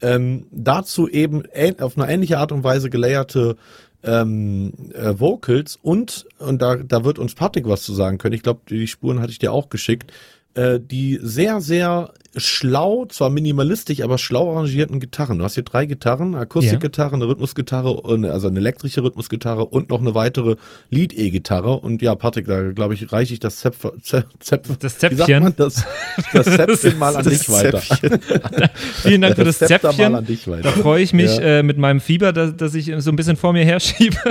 Ähm, 0.00 0.46
dazu 0.50 1.08
eben 1.08 1.42
auf 1.80 1.98
eine 1.98 2.10
ähnliche 2.10 2.38
Art 2.38 2.52
und 2.52 2.64
Weise 2.64 2.88
gelayerte 2.88 3.56
ähm, 4.04 4.72
äh, 4.94 5.18
Vocals 5.18 5.76
und, 5.82 6.26
und 6.38 6.62
da, 6.62 6.76
da 6.76 7.04
wird 7.04 7.18
uns 7.18 7.34
Patrick 7.34 7.68
was 7.68 7.82
zu 7.82 7.92
sagen 7.92 8.18
können. 8.18 8.34
Ich 8.34 8.42
glaube, 8.42 8.60
die 8.70 8.86
Spuren 8.86 9.20
hatte 9.20 9.32
ich 9.32 9.38
dir 9.40 9.52
auch 9.52 9.68
geschickt 9.68 10.12
äh, 10.54 10.80
die 10.80 11.18
sehr, 11.22 11.60
sehr 11.60 12.12
schlau, 12.36 13.06
zwar 13.06 13.30
minimalistisch, 13.30 14.02
aber 14.02 14.18
schlau 14.18 14.52
arrangierten 14.52 15.00
Gitarren. 15.00 15.38
Du 15.38 15.44
hast 15.44 15.54
hier 15.54 15.62
drei 15.62 15.86
Gitarren, 15.86 16.34
Akustikgitarre, 16.34 17.14
eine 17.14 17.26
Rhythmusgitarre, 17.26 18.02
also 18.30 18.48
eine 18.48 18.58
elektrische 18.58 19.02
Rhythmusgitarre 19.02 19.64
und 19.64 19.90
noch 19.90 20.00
eine 20.00 20.14
weitere 20.14 20.56
Lead-E-Gitarre. 20.90 21.78
Und 21.78 22.02
ja, 22.02 22.14
Patrick, 22.14 22.46
da 22.46 22.70
glaube 22.70 22.94
ich, 22.94 23.12
reiche 23.12 23.34
ich 23.34 23.40
das 23.40 23.58
Zepf, 23.58 23.86
Zepf, 24.02 24.26
Zepf 24.40 24.76
das 24.78 24.98
Zäpfchen. 24.98 25.54
Das, 25.56 25.84
das 26.32 26.46
Zäpfchen 26.46 26.98
mal 26.98 27.16
an 27.16 27.24
dich 27.24 27.48
weiter. 27.48 27.80
Vielen 29.02 29.22
Dank 29.22 29.36
für 29.36 29.44
das, 29.44 29.58
das 29.58 29.68
Zäpfchen. 29.68 30.12
Mal 30.12 30.18
an 30.18 30.26
dich 30.26 30.46
weiter. 30.48 30.62
Da 30.62 30.70
freue 30.70 31.02
ich 31.02 31.12
mich 31.12 31.36
ja. 31.36 31.58
äh, 31.58 31.62
mit 31.62 31.78
meinem 31.78 32.00
Fieber, 32.00 32.32
dass, 32.32 32.56
dass 32.56 32.74
ich 32.74 32.92
so 32.98 33.10
ein 33.10 33.16
bisschen 33.16 33.36
vor 33.36 33.52
mir 33.52 33.64
herschiebe. 33.64 34.16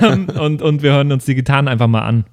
Ähm, 0.00 0.28
und, 0.28 0.62
und 0.62 0.82
wir 0.82 0.92
hören 0.92 1.12
uns 1.12 1.26
die 1.26 1.34
Gitarren 1.34 1.68
einfach 1.68 1.88
mal 1.88 2.02
an. 2.02 2.24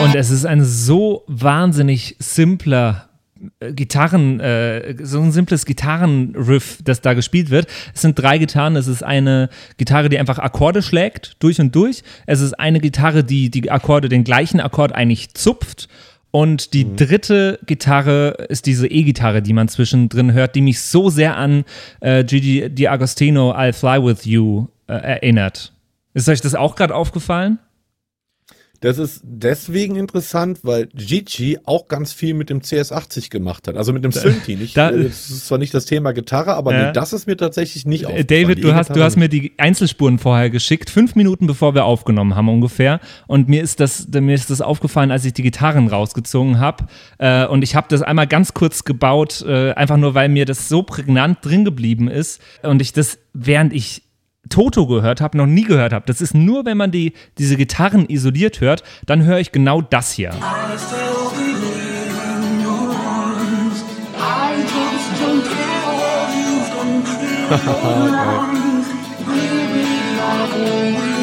Und 0.00 0.14
es 0.14 0.30
ist 0.30 0.46
ein 0.46 0.64
so 0.64 1.24
wahnsinnig 1.26 2.16
simpler 2.18 3.08
äh, 3.60 3.72
Gitarren, 3.72 4.40
äh, 4.40 4.94
so 5.02 5.20
ein 5.20 5.32
simples 5.32 5.66
Gitarrenriff, 5.66 6.78
das 6.84 7.00
da 7.00 7.14
gespielt 7.14 7.50
wird. 7.50 7.66
Es 7.94 8.02
sind 8.02 8.18
drei 8.18 8.38
Gitarren. 8.38 8.76
Es 8.76 8.86
ist 8.86 9.02
eine 9.02 9.48
Gitarre, 9.76 10.08
die 10.08 10.18
einfach 10.18 10.38
Akkorde 10.38 10.82
schlägt, 10.82 11.36
durch 11.40 11.60
und 11.60 11.74
durch. 11.74 12.02
Es 12.26 12.40
ist 12.40 12.58
eine 12.58 12.80
Gitarre, 12.80 13.24
die 13.24 13.50
die 13.50 13.70
Akkorde, 13.70 14.08
den 14.08 14.24
gleichen 14.24 14.60
Akkord 14.60 14.92
eigentlich 14.92 15.34
zupft. 15.34 15.88
Und 16.30 16.74
die 16.74 16.84
mhm. 16.84 16.96
dritte 16.96 17.58
Gitarre 17.66 18.46
ist 18.48 18.66
diese 18.66 18.86
E-Gitarre, 18.86 19.42
die 19.42 19.52
man 19.52 19.68
zwischendrin 19.68 20.32
hört, 20.32 20.54
die 20.54 20.60
mich 20.60 20.80
so 20.80 21.10
sehr 21.10 21.36
an 21.36 21.64
äh, 22.00 22.22
Gigi 22.22 22.64
D'Agostino 22.66 23.54
I'll 23.56 23.72
Fly 23.72 24.04
With 24.04 24.24
You 24.26 24.66
äh, 24.86 24.92
erinnert. 24.94 25.72
Ist 26.14 26.28
euch 26.28 26.40
das 26.40 26.54
auch 26.54 26.76
gerade 26.76 26.94
aufgefallen? 26.94 27.58
Das 28.80 28.98
ist 28.98 29.22
deswegen 29.24 29.96
interessant, 29.96 30.60
weil 30.62 30.86
Gigi 30.94 31.58
auch 31.64 31.88
ganz 31.88 32.12
viel 32.12 32.32
mit 32.34 32.48
dem 32.48 32.60
CS80 32.60 33.28
gemacht 33.28 33.66
hat. 33.66 33.76
Also 33.76 33.92
mit 33.92 34.04
dem 34.04 34.12
Synthi. 34.12 34.54
Nicht, 34.54 34.76
da, 34.76 34.90
äh, 34.90 35.04
das 35.04 35.30
ist 35.30 35.48
zwar 35.48 35.58
nicht 35.58 35.74
das 35.74 35.84
Thema 35.84 36.12
Gitarre, 36.12 36.54
aber 36.54 36.72
ja. 36.72 36.86
nee, 36.86 36.92
das 36.92 37.12
ist 37.12 37.26
mir 37.26 37.36
tatsächlich 37.36 37.86
nicht 37.86 38.04
äh, 38.04 38.06
aufgefallen. 38.06 38.26
David, 38.28 38.62
du 38.62 38.74
hast, 38.74 38.94
du 38.94 39.02
hast 39.02 39.16
mir 39.16 39.28
die 39.28 39.52
Einzelspuren 39.58 40.20
vorher 40.20 40.48
geschickt, 40.48 40.90
fünf 40.90 41.16
Minuten 41.16 41.48
bevor 41.48 41.74
wir 41.74 41.86
aufgenommen 41.86 42.36
haben 42.36 42.48
ungefähr. 42.48 43.00
Und 43.26 43.48
mir 43.48 43.62
ist 43.62 43.80
das, 43.80 44.06
mir 44.08 44.34
ist 44.34 44.50
das 44.50 44.60
aufgefallen, 44.60 45.10
als 45.10 45.24
ich 45.24 45.32
die 45.32 45.42
Gitarren 45.42 45.88
rausgezogen 45.88 46.60
habe. 46.60 46.86
Äh, 47.18 47.46
und 47.46 47.62
ich 47.62 47.74
habe 47.74 47.88
das 47.90 48.02
einmal 48.02 48.28
ganz 48.28 48.54
kurz 48.54 48.84
gebaut, 48.84 49.44
einfach 49.44 49.96
nur, 49.96 50.14
weil 50.14 50.28
mir 50.28 50.44
das 50.44 50.68
so 50.68 50.82
prägnant 50.82 51.38
drin 51.42 51.64
geblieben 51.64 52.08
ist. 52.08 52.40
Und 52.62 52.80
ich 52.80 52.92
das, 52.92 53.18
während 53.32 53.72
ich 53.72 54.02
Toto 54.48 54.86
gehört 54.86 55.20
habe, 55.20 55.36
noch 55.36 55.46
nie 55.46 55.64
gehört 55.64 55.92
habe. 55.92 56.04
Das 56.06 56.20
ist 56.20 56.34
nur, 56.34 56.64
wenn 56.64 56.76
man 56.76 56.90
die, 56.90 57.12
diese 57.38 57.56
Gitarren 57.56 58.08
isoliert 58.08 58.60
hört, 58.60 58.82
dann 59.06 59.24
höre 59.24 59.38
ich 59.38 59.52
genau 59.52 59.80
das 59.80 60.12
hier. 60.12 60.30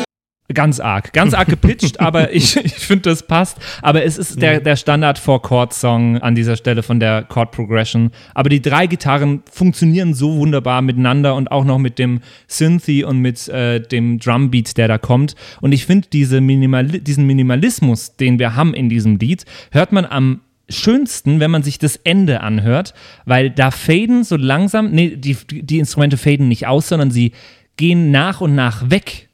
Ganz 0.53 0.79
arg, 0.79 1.11
ganz 1.11 1.33
arg 1.33 1.47
gepitcht, 1.47 1.99
aber 1.99 2.31
ich, 2.35 2.55
ich 2.55 2.73
finde, 2.73 3.09
das 3.09 3.25
passt. 3.25 3.57
Aber 3.81 4.03
es 4.03 4.19
ist 4.19 4.39
der, 4.39 4.59
der 4.59 4.75
Standard 4.75 5.17
Four 5.17 5.41
Chord 5.41 5.73
Song 5.73 6.19
an 6.19 6.35
dieser 6.35 6.55
Stelle 6.55 6.83
von 6.83 6.99
der 6.99 7.23
Chord 7.23 7.51
Progression. 7.51 8.11
Aber 8.35 8.49
die 8.49 8.61
drei 8.61 8.85
Gitarren 8.85 9.41
funktionieren 9.51 10.13
so 10.13 10.37
wunderbar 10.37 10.83
miteinander 10.83 11.33
und 11.33 11.49
auch 11.51 11.65
noch 11.65 11.79
mit 11.79 11.97
dem 11.97 12.21
Synthy 12.47 13.03
und 13.03 13.21
mit 13.21 13.47
äh, 13.47 13.79
dem 13.81 14.19
Drumbeat, 14.19 14.77
der 14.77 14.87
da 14.87 14.99
kommt. 14.99 15.35
Und 15.61 15.71
ich 15.71 15.87
finde 15.87 16.09
diese 16.13 16.41
Minimal 16.41 16.85
diesen 16.85 17.25
Minimalismus, 17.25 18.15
den 18.15 18.37
wir 18.37 18.55
haben 18.55 18.75
in 18.75 18.87
diesem 18.87 19.17
Lied, 19.17 19.45
hört 19.71 19.91
man 19.91 20.05
am 20.05 20.41
schönsten, 20.69 21.39
wenn 21.39 21.49
man 21.49 21.63
sich 21.63 21.79
das 21.79 21.95
Ende 21.95 22.41
anhört, 22.41 22.93
weil 23.25 23.49
da 23.49 23.71
faden 23.71 24.23
so 24.23 24.35
langsam, 24.35 24.91
nee, 24.91 25.15
die, 25.15 25.35
die 25.49 25.79
Instrumente 25.79 26.17
faden 26.17 26.47
nicht 26.47 26.67
aus, 26.67 26.89
sondern 26.89 27.09
sie 27.09 27.31
gehen 27.77 28.11
nach 28.11 28.41
und 28.41 28.53
nach 28.53 28.89
weg 28.89 29.24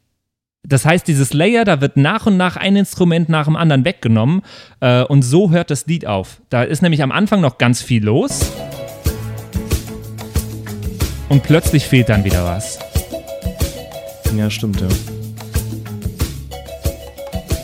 das 0.64 0.86
heißt, 0.86 1.08
dieses 1.08 1.34
Layer, 1.34 1.66
da 1.66 1.82
wird 1.82 1.98
nach 1.98 2.28
und 2.28 2.38
nach 2.38 2.56
ein 2.56 2.76
Instrument 2.76 3.30
nach 3.30 3.46
dem 3.46 3.56
anderen 3.56 3.84
weggenommen 3.84 4.42
äh, 4.80 5.04
und 5.04 5.24
so 5.24 5.50
hört 5.50 5.72
das 5.72 5.88
Lied 5.88 6.06
auf. 6.06 6.42
Da 6.50 6.64
ist 6.64 6.82
nämlich 6.82 7.02
am 7.02 7.12
Anfang 7.12 7.42
noch 7.42 7.58
ganz 7.58 7.82
viel 7.82 8.04
los 8.04 8.52
und 11.30 11.44
plötzlich 11.44 11.86
fehlt 11.86 12.10
dann 12.10 12.24
wieder 12.24 12.46
was. 12.46 12.78
Ja, 14.36 14.50
stimmt, 14.50 14.80
ja. 14.82 14.88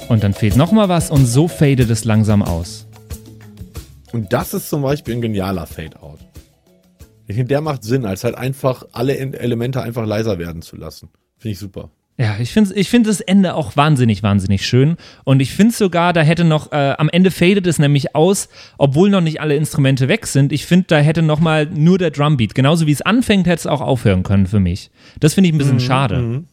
Und 0.09 0.23
dann 0.23 0.33
fehlt 0.33 0.55
noch 0.55 0.71
mal 0.71 0.89
was 0.89 1.11
und 1.11 1.25
so 1.25 1.47
fadet 1.47 1.89
es 1.89 2.03
langsam 2.03 2.41
aus. 2.41 2.87
Und 4.11 4.33
das 4.33 4.53
ist 4.53 4.69
zum 4.69 4.81
Beispiel 4.81 5.15
ein 5.15 5.21
genialer 5.21 5.67
Fade-Out. 5.67 6.19
Ich 7.27 7.35
finde, 7.35 7.49
der 7.49 7.61
macht 7.61 7.83
Sinn, 7.83 8.05
als 8.05 8.23
halt 8.23 8.35
einfach 8.35 8.85
alle 8.93 9.17
Elemente 9.17 9.81
einfach 9.81 10.05
leiser 10.05 10.39
werden 10.39 10.61
zu 10.61 10.77
lassen. 10.77 11.09
Finde 11.37 11.51
ich 11.51 11.59
super. 11.59 11.91
Ja, 12.19 12.37
ich 12.39 12.51
finde 12.51 12.73
ich 12.73 12.89
find 12.89 13.05
das 13.05 13.21
Ende 13.21 13.53
auch 13.53 13.75
wahnsinnig, 13.77 14.23
wahnsinnig 14.23 14.65
schön. 14.65 14.97
Und 15.23 15.39
ich 15.39 15.51
finde 15.51 15.75
sogar, 15.75 16.13
da 16.13 16.21
hätte 16.21 16.43
noch, 16.43 16.71
äh, 16.71 16.95
am 16.97 17.09
Ende 17.09 17.29
fadet 17.29 17.67
es 17.67 17.77
nämlich 17.77 18.15
aus, 18.15 18.49
obwohl 18.79 19.11
noch 19.11 19.21
nicht 19.21 19.39
alle 19.39 19.55
Instrumente 19.55 20.07
weg 20.07 20.25
sind. 20.25 20.51
Ich 20.51 20.65
finde, 20.65 20.85
da 20.87 20.97
hätte 20.97 21.21
noch 21.21 21.39
mal 21.39 21.67
nur 21.67 21.99
der 21.99 22.09
Drumbeat, 22.09 22.55
genauso 22.55 22.87
wie 22.87 22.91
es 22.91 23.03
anfängt, 23.03 23.45
hätte 23.45 23.59
es 23.59 23.67
auch 23.67 23.81
aufhören 23.81 24.23
können 24.23 24.47
für 24.47 24.59
mich. 24.59 24.89
Das 25.19 25.35
finde 25.35 25.49
ich 25.49 25.53
ein 25.53 25.59
bisschen 25.59 25.75
mhm, 25.75 25.81
schade. 25.81 26.17
Mhm. 26.17 26.45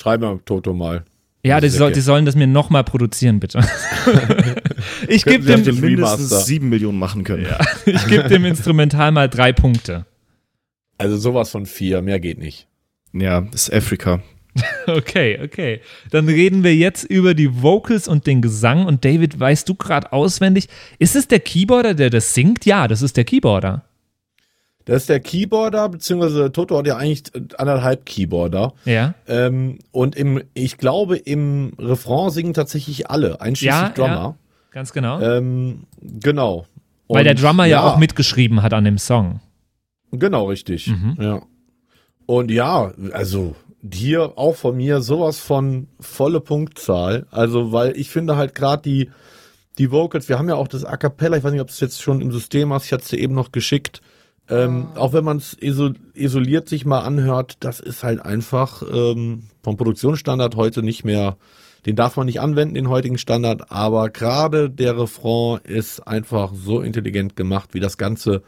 Schreib 0.00 0.20
mal 0.20 0.38
Toto 0.44 0.72
mal. 0.72 1.04
Ja, 1.44 1.60
die, 1.60 1.68
soll, 1.68 1.90
die, 1.90 2.00
sollen 2.00 2.24
das 2.24 2.36
mir 2.36 2.46
nochmal 2.46 2.84
produzieren, 2.84 3.40
bitte. 3.40 3.66
ich 5.08 5.24
gebe 5.24 5.44
dem, 5.44 5.64
dem 5.64 5.80
mindestens 5.80 6.46
sieben 6.46 6.68
Millionen 6.68 7.00
machen 7.00 7.24
können. 7.24 7.46
Ja, 7.46 7.58
ich 7.86 8.06
gebe 8.06 8.28
dem 8.28 8.44
Instrumental 8.44 9.10
mal 9.10 9.28
drei 9.28 9.52
Punkte. 9.52 10.06
Also 10.98 11.16
sowas 11.16 11.50
von 11.50 11.66
vier, 11.66 12.00
mehr 12.00 12.20
geht 12.20 12.38
nicht. 12.38 12.68
Ja, 13.12 13.40
das 13.40 13.68
ist 13.68 13.74
Afrika. 13.74 14.22
Okay, 14.86 15.38
okay. 15.42 15.80
Dann 16.10 16.28
reden 16.28 16.64
wir 16.64 16.74
jetzt 16.74 17.04
über 17.04 17.34
die 17.34 17.62
Vocals 17.62 18.08
und 18.08 18.26
den 18.26 18.42
Gesang. 18.42 18.86
Und 18.86 19.04
David, 19.04 19.38
weißt 19.38 19.68
du 19.68 19.74
gerade 19.74 20.12
auswendig, 20.12 20.68
ist 20.98 21.16
es 21.16 21.28
der 21.28 21.40
Keyboarder, 21.40 21.94
der 21.94 22.10
das 22.10 22.34
singt? 22.34 22.66
Ja, 22.66 22.88
das 22.88 23.02
ist 23.02 23.16
der 23.16 23.24
Keyboarder. 23.24 23.84
Das 24.84 25.02
ist 25.02 25.08
der 25.08 25.20
Keyboarder, 25.20 25.88
beziehungsweise 25.88 26.50
Toto 26.50 26.76
hat 26.78 26.86
ja 26.86 26.96
eigentlich 26.96 27.22
anderthalb 27.56 28.04
Keyboarder. 28.04 28.72
Ja. 28.84 29.14
Ähm, 29.28 29.78
und 29.92 30.16
im, 30.16 30.42
ich 30.54 30.76
glaube, 30.76 31.16
im 31.16 31.72
Refrain 31.78 32.30
singen 32.30 32.52
tatsächlich 32.52 33.08
alle, 33.08 33.40
einschließlich 33.40 33.80
ja, 33.80 33.88
Drummer. 33.90 34.14
Ja, 34.14 34.34
ganz 34.72 34.92
genau. 34.92 35.20
Ähm, 35.20 35.84
genau. 36.00 36.66
Und, 37.06 37.16
Weil 37.16 37.24
der 37.24 37.34
Drummer 37.34 37.64
ja, 37.66 37.78
ja, 37.78 37.82
auch 37.82 37.98
mitgeschrieben 37.98 38.62
hat 38.62 38.72
an 38.72 38.84
dem 38.84 38.98
Song. 38.98 39.40
Genau, 40.10 40.46
richtig. 40.46 40.88
Mhm. 40.88 41.16
Ja. 41.20 41.42
Und 42.26 42.50
ja, 42.50 42.92
also 43.12 43.54
hier 43.90 44.32
auch 44.36 44.56
von 44.56 44.76
mir 44.76 45.00
sowas 45.00 45.38
von 45.38 45.88
volle 45.98 46.40
Punktzahl. 46.40 47.26
Also, 47.30 47.72
weil 47.72 47.96
ich 47.96 48.10
finde 48.10 48.36
halt 48.36 48.54
gerade 48.54 48.82
die, 48.82 49.10
die 49.78 49.90
Vocals, 49.90 50.28
wir 50.28 50.38
haben 50.38 50.48
ja 50.48 50.54
auch 50.54 50.68
das 50.68 50.84
A 50.84 50.96
Cappella, 50.96 51.36
ich 51.36 51.44
weiß 51.44 51.52
nicht, 51.52 51.60
ob 51.60 51.70
es 51.70 51.80
jetzt 51.80 52.00
schon 52.00 52.20
im 52.20 52.30
System 52.30 52.72
hast, 52.72 52.86
ich 52.86 52.92
hatte 52.92 53.04
es 53.04 53.08
dir 53.10 53.18
eben 53.18 53.34
noch 53.34 53.52
geschickt. 53.52 54.00
Ähm, 54.48 54.88
ah. 54.94 54.98
Auch 54.98 55.12
wenn 55.12 55.24
man 55.24 55.38
es 55.38 55.56
isol 55.60 55.94
isoliert 56.14 56.68
sich 56.68 56.84
mal 56.84 57.00
anhört, 57.00 57.56
das 57.60 57.80
ist 57.80 58.02
halt 58.02 58.20
einfach 58.20 58.82
ähm, 58.82 59.44
vom 59.62 59.76
Produktionsstandard 59.76 60.56
heute 60.56 60.82
nicht 60.82 61.04
mehr, 61.04 61.36
den 61.86 61.96
darf 61.96 62.16
man 62.16 62.26
nicht 62.26 62.40
anwenden, 62.40 62.74
den 62.74 62.88
heutigen 62.88 63.18
Standard, 63.18 63.70
aber 63.72 64.10
gerade 64.10 64.68
der 64.70 64.98
Refrain 64.98 65.60
ist 65.64 66.00
einfach 66.00 66.52
so 66.54 66.80
intelligent 66.80 67.34
gemacht, 67.34 67.70
wie 67.72 67.80
das 67.80 67.98
Ganze 67.98 68.42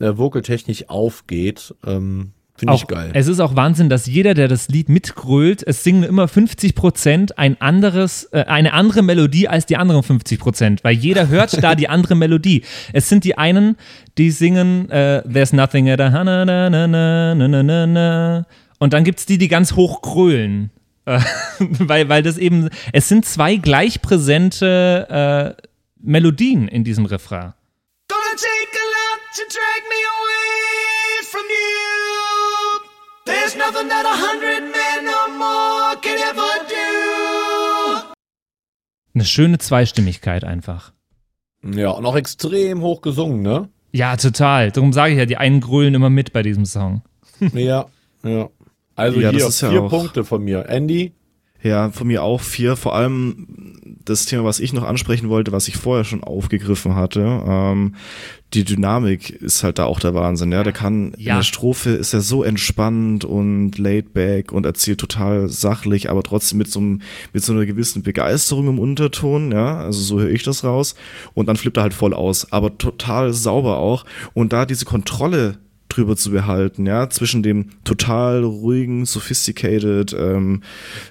äh, 0.00 0.16
vokaltechnisch 0.16 0.88
aufgeht. 0.88 1.74
Ähm, 1.84 2.32
Finde 2.58 2.74
ich 2.74 2.86
geil. 2.86 3.10
Es 3.14 3.28
ist 3.28 3.40
auch 3.40 3.54
Wahnsinn, 3.54 3.88
dass 3.88 4.06
jeder, 4.06 4.34
der 4.34 4.48
das 4.48 4.68
Lied 4.68 4.88
mitgrölt, 4.88 5.62
es 5.66 5.84
singen 5.84 6.02
immer 6.02 6.26
50 6.26 6.74
Prozent 6.74 7.38
ein 7.38 7.60
anderes, 7.60 8.24
äh, 8.32 8.44
eine 8.44 8.72
andere 8.72 9.02
Melodie 9.02 9.48
als 9.48 9.66
die 9.66 9.76
anderen 9.76 10.02
50 10.02 10.40
Prozent, 10.40 10.84
weil 10.84 10.94
jeder 10.94 11.28
hört 11.28 11.62
da 11.62 11.74
die 11.74 11.88
andere 11.88 12.16
Melodie. 12.16 12.64
Es 12.92 13.08
sind 13.08 13.24
die 13.24 13.38
einen, 13.38 13.76
die 14.18 14.30
singen 14.30 14.90
äh, 14.90 15.22
There's 15.22 15.52
nothing 15.52 15.88
at 15.88 16.00
a 16.00 16.10
na 16.10 16.44
na 16.44 16.68
na 16.68 16.86
na 16.86 17.34
na 17.34 17.62
na 17.62 17.86
na 17.86 18.46
und 18.78 18.92
dann 18.92 19.04
gibt 19.04 19.20
es 19.20 19.26
die, 19.26 19.38
die 19.38 19.48
ganz 19.48 19.74
hoch 19.74 20.02
grölen. 20.02 20.70
Äh, 21.04 21.20
weil, 21.58 22.08
weil 22.08 22.22
das 22.22 22.38
eben, 22.38 22.68
es 22.92 23.08
sind 23.08 23.24
zwei 23.24 23.56
gleich 23.56 24.02
präsente 24.02 25.56
äh, 25.58 25.62
Melodien 26.00 26.68
in 26.68 26.84
diesem 26.84 27.06
Refrain. 27.06 27.54
Gonna 28.08 28.36
take 28.36 28.72
a 28.74 28.86
lot 28.94 29.20
to 29.36 29.42
drag 29.48 29.82
me 29.88 29.96
away 30.06 30.17
nothing 33.70 33.88
that 33.88 34.04
a 34.04 34.16
hundred 34.16 34.62
men 34.62 35.08
or 35.08 35.28
more 35.36 35.96
can 36.00 36.16
ever 36.30 36.50
do. 36.68 38.14
Eine 39.14 39.24
schöne 39.24 39.58
Zweistimmigkeit 39.58 40.44
einfach. 40.44 40.92
Ja, 41.64 41.90
und 41.90 42.06
auch 42.06 42.16
extrem 42.16 42.82
hoch 42.82 43.00
gesungen, 43.02 43.42
ne? 43.42 43.68
Ja, 43.92 44.16
total. 44.16 44.70
Darum 44.70 44.92
sage 44.92 45.12
ich 45.12 45.18
ja, 45.18 45.26
die 45.26 45.36
einen 45.38 45.60
grölen 45.60 45.94
immer 45.94 46.10
mit 46.10 46.32
bei 46.32 46.42
diesem 46.42 46.64
Song. 46.66 47.02
ja, 47.52 47.86
ja. 48.22 48.48
Also 48.94 49.20
Ja, 49.20 49.30
hier 49.30 49.40
das 49.40 49.48
ist 49.50 49.60
ja 49.62 49.70
vier 49.70 49.82
auch- 49.82 49.90
Punkte 49.90 50.24
von 50.24 50.42
mir. 50.44 50.66
Andy? 50.68 51.12
Ja, 51.62 51.90
von 51.90 52.06
mir 52.06 52.22
auch 52.22 52.40
vier. 52.40 52.76
Vor 52.76 52.94
allem 52.94 53.77
das 54.08 54.26
Thema, 54.26 54.44
was 54.44 54.60
ich 54.60 54.72
noch 54.72 54.82
ansprechen 54.84 55.28
wollte, 55.28 55.52
was 55.52 55.68
ich 55.68 55.76
vorher 55.76 56.04
schon 56.04 56.22
aufgegriffen 56.24 56.94
hatte. 56.94 57.20
Ähm, 57.46 57.94
die 58.54 58.64
Dynamik 58.64 59.30
ist 59.30 59.62
halt 59.62 59.78
da 59.78 59.84
auch 59.84 60.00
der 60.00 60.14
Wahnsinn. 60.14 60.52
Ja, 60.52 60.62
der 60.64 60.72
kann 60.72 61.12
Ja. 61.18 61.34
in 61.34 61.38
der 61.40 61.42
Strophe 61.44 61.90
ist 61.90 62.14
er 62.14 62.20
so 62.22 62.42
entspannt 62.42 63.24
und 63.24 63.76
laid 63.78 64.14
back 64.14 64.52
und 64.52 64.64
erzählt 64.64 64.98
total 65.00 65.48
sachlich, 65.48 66.08
aber 66.10 66.22
trotzdem 66.22 66.58
mit 66.58 66.70
so, 66.70 66.80
einem, 66.80 67.02
mit 67.32 67.44
so 67.44 67.52
einer 67.52 67.66
gewissen 67.66 68.02
Begeisterung 68.02 68.68
im 68.68 68.78
Unterton. 68.78 69.52
Ja, 69.52 69.78
also 69.80 70.00
so 70.00 70.20
höre 70.20 70.30
ich 70.30 70.42
das 70.44 70.64
raus. 70.64 70.94
Und 71.34 71.46
dann 71.46 71.56
flippt 71.56 71.76
er 71.76 71.82
halt 71.82 71.94
voll 71.94 72.14
aus, 72.14 72.50
aber 72.52 72.78
total 72.78 73.32
sauber 73.34 73.76
auch. 73.78 74.04
Und 74.34 74.52
da 74.52 74.64
diese 74.64 74.84
Kontrolle 74.86 75.58
drüber 75.88 76.16
zu 76.16 76.30
behalten, 76.30 76.86
ja, 76.86 77.08
zwischen 77.10 77.42
dem 77.42 77.70
total 77.84 78.44
ruhigen, 78.44 79.06
sophisticated 79.06 80.14
ähm, 80.18 80.62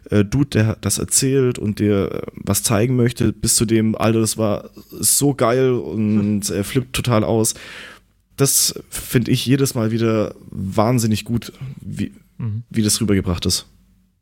äh, 0.09 0.23
Dude, 0.23 0.49
der 0.49 0.77
das 0.81 0.97
erzählt 0.97 1.59
und 1.59 1.79
dir 1.79 2.11
äh, 2.11 2.21
was 2.33 2.63
zeigen 2.63 2.95
möchte, 2.95 3.33
bis 3.33 3.55
zu 3.55 3.65
dem, 3.65 3.95
Alter, 3.95 4.21
das 4.21 4.37
war 4.37 4.69
so 4.91 5.33
geil 5.33 5.71
und 5.71 6.49
er 6.49 6.63
flippt 6.63 6.93
total 6.93 7.23
aus. 7.23 7.55
Das 8.35 8.79
finde 8.89 9.31
ich 9.31 9.45
jedes 9.45 9.73
Mal 9.73 9.91
wieder 9.91 10.35
wahnsinnig 10.51 11.25
gut, 11.25 11.53
wie, 11.81 12.13
wie 12.69 12.83
das 12.83 13.01
rübergebracht 13.01 13.45
ist. 13.47 13.65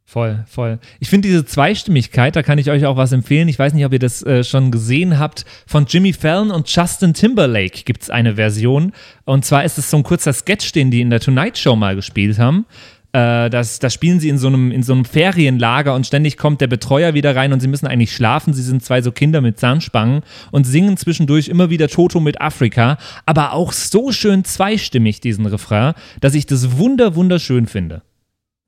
Voll, 0.07 0.43
voll. 0.47 0.77
Ich 0.99 1.09
finde 1.09 1.27
diese 1.27 1.45
Zweistimmigkeit, 1.45 2.35
da 2.35 2.43
kann 2.43 2.59
ich 2.59 2.69
euch 2.69 2.85
auch 2.85 2.95
was 2.95 3.11
empfehlen. 3.11 3.47
Ich 3.47 3.57
weiß 3.57 3.73
nicht, 3.73 3.85
ob 3.85 3.91
ihr 3.91 3.99
das 3.99 4.21
äh, 4.21 4.43
schon 4.43 4.69
gesehen 4.69 5.17
habt. 5.17 5.45
Von 5.65 5.87
Jimmy 5.87 6.13
Fallon 6.13 6.51
und 6.51 6.69
Justin 6.69 7.15
Timberlake 7.15 7.83
gibt 7.85 8.03
es 8.03 8.09
eine 8.11 8.35
Version. 8.35 8.93
Und 9.25 9.45
zwar 9.45 9.63
ist 9.63 9.79
es 9.79 9.89
so 9.89 9.97
ein 9.97 10.03
kurzer 10.03 10.31
Sketch, 10.31 10.71
den 10.73 10.91
die 10.91 11.01
in 11.01 11.09
der 11.09 11.19
Tonight 11.19 11.57
Show 11.57 11.75
mal 11.75 11.95
gespielt 11.95 12.37
haben. 12.37 12.67
Äh, 13.13 13.49
das, 13.49 13.79
da 13.79 13.89
spielen 13.89 14.19
sie 14.19 14.29
in 14.29 14.37
so, 14.37 14.45
einem, 14.45 14.71
in 14.71 14.83
so 14.83 14.93
einem 14.93 15.05
Ferienlager 15.05 15.95
und 15.95 16.05
ständig 16.05 16.37
kommt 16.37 16.61
der 16.61 16.67
Betreuer 16.67 17.15
wieder 17.15 17.35
rein 17.35 17.51
und 17.51 17.59
sie 17.59 17.67
müssen 17.67 17.87
eigentlich 17.87 18.13
schlafen. 18.13 18.53
Sie 18.53 18.61
sind 18.61 18.83
zwei 18.83 19.01
so 19.01 19.11
Kinder 19.11 19.41
mit 19.41 19.57
Zahnspangen 19.57 20.21
und 20.51 20.65
singen 20.65 20.97
zwischendurch 20.97 21.47
immer 21.47 21.71
wieder 21.71 21.87
Toto 21.87 22.19
mit 22.19 22.41
Afrika, 22.41 22.99
aber 23.25 23.53
auch 23.53 23.73
so 23.73 24.11
schön 24.11 24.43
zweistimmig 24.43 25.19
diesen 25.19 25.47
Refrain, 25.47 25.93
dass 26.21 26.35
ich 26.35 26.45
das 26.45 26.77
wunder, 26.77 27.15
wunderschön 27.15 27.65
finde. 27.65 28.03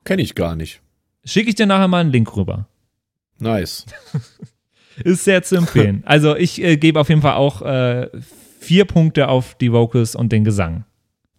Kenne 0.04 0.24
ich 0.24 0.34
gar 0.34 0.56
nicht. 0.56 0.82
Schicke 1.28 1.50
ich 1.50 1.56
dir 1.56 1.66
nachher 1.66 1.90
mal 1.90 2.00
einen 2.00 2.12
Link 2.12 2.36
rüber. 2.38 2.68
Nice. 3.40 3.86
Ist 5.04 5.26
sehr 5.26 5.44
zu 5.44 5.58
empfehlen. 5.58 6.04
Also 6.06 6.36
ich 6.36 6.64
äh, 6.64 6.78
gebe 6.78 7.00
auf 7.00 7.10
jeden 7.10 7.22
Fall 7.22 7.36
auch 7.36 7.62
äh, 7.62 8.10
vier 8.60 8.86
Punkte 8.86 9.28
auf 9.28 9.56
die 9.56 9.72
Vocals 9.74 10.16
und 10.16 10.32
den 10.32 10.46
Gesang. 10.46 10.86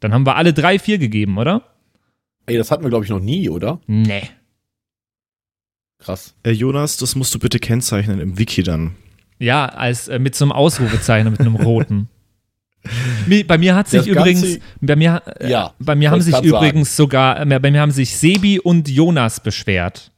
Dann 0.01 0.13
haben 0.13 0.27
wir 0.27 0.37
alle 0.37 0.53
drei 0.53 0.79
vier 0.79 0.99
gegeben, 0.99 1.39
oder? 1.39 1.63
Ey, 2.47 2.59
das 2.59 2.71
hatten 2.71 2.85
wir, 2.85 2.91
glaube 2.91 3.05
ich, 3.05 3.11
noch 3.11 3.21
nie, 3.21 3.49
oder? 3.49 3.81
Nee. 3.87 4.29
Krass. 5.99 6.35
Äh, 6.45 6.51
Jonas, 6.51 6.99
das 6.99 7.17
musst 7.17 7.35
du 7.35 7.39
bitte 7.39 7.59
kennzeichnen 7.59 8.21
im 8.21 8.39
Wiki 8.39 8.63
dann. 8.63 8.95
Ja, 9.39 9.67
als 9.67 10.09
äh, 10.09 10.19
mit 10.19 10.35
so 10.35 10.45
einem 10.45 10.53
Ausrufezeichen 10.53 11.31
mit 11.31 11.41
einem 11.41 11.57
roten. 11.57 12.09
Bei 13.47 13.59
mir 13.59 13.75
hat 13.75 13.89
sich 13.89 13.99
Das 14.05 14.07
Ganze- 14.07 14.21
übrigens, 14.21 14.59
bei 14.81 14.97
mir, 14.97 15.23
äh, 15.41 15.51
Ja, 15.51 15.73
bei 15.79 15.95
mir 15.95 16.11
haben 16.11 16.21
sich 16.23 16.33
grad 16.33 16.45
sagen. 16.45 16.57
übrigens 16.57 16.97
sogar, 16.97 17.41
äh, 17.41 17.59
bei 17.61 17.71
mir 17.71 17.81
haben 17.81 17.91
sich 17.91 18.17
Sebi 18.17 18.59
und 18.61 18.89
Jonas 18.89 19.41
beschwert. 19.41 20.11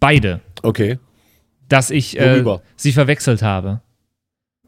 Beide, 0.00 0.40
Okay. 0.62 0.98
dass 1.68 1.90
ich 1.90 2.18
äh, 2.18 2.44
sie 2.76 2.92
verwechselt 2.92 3.42
habe. 3.42 3.80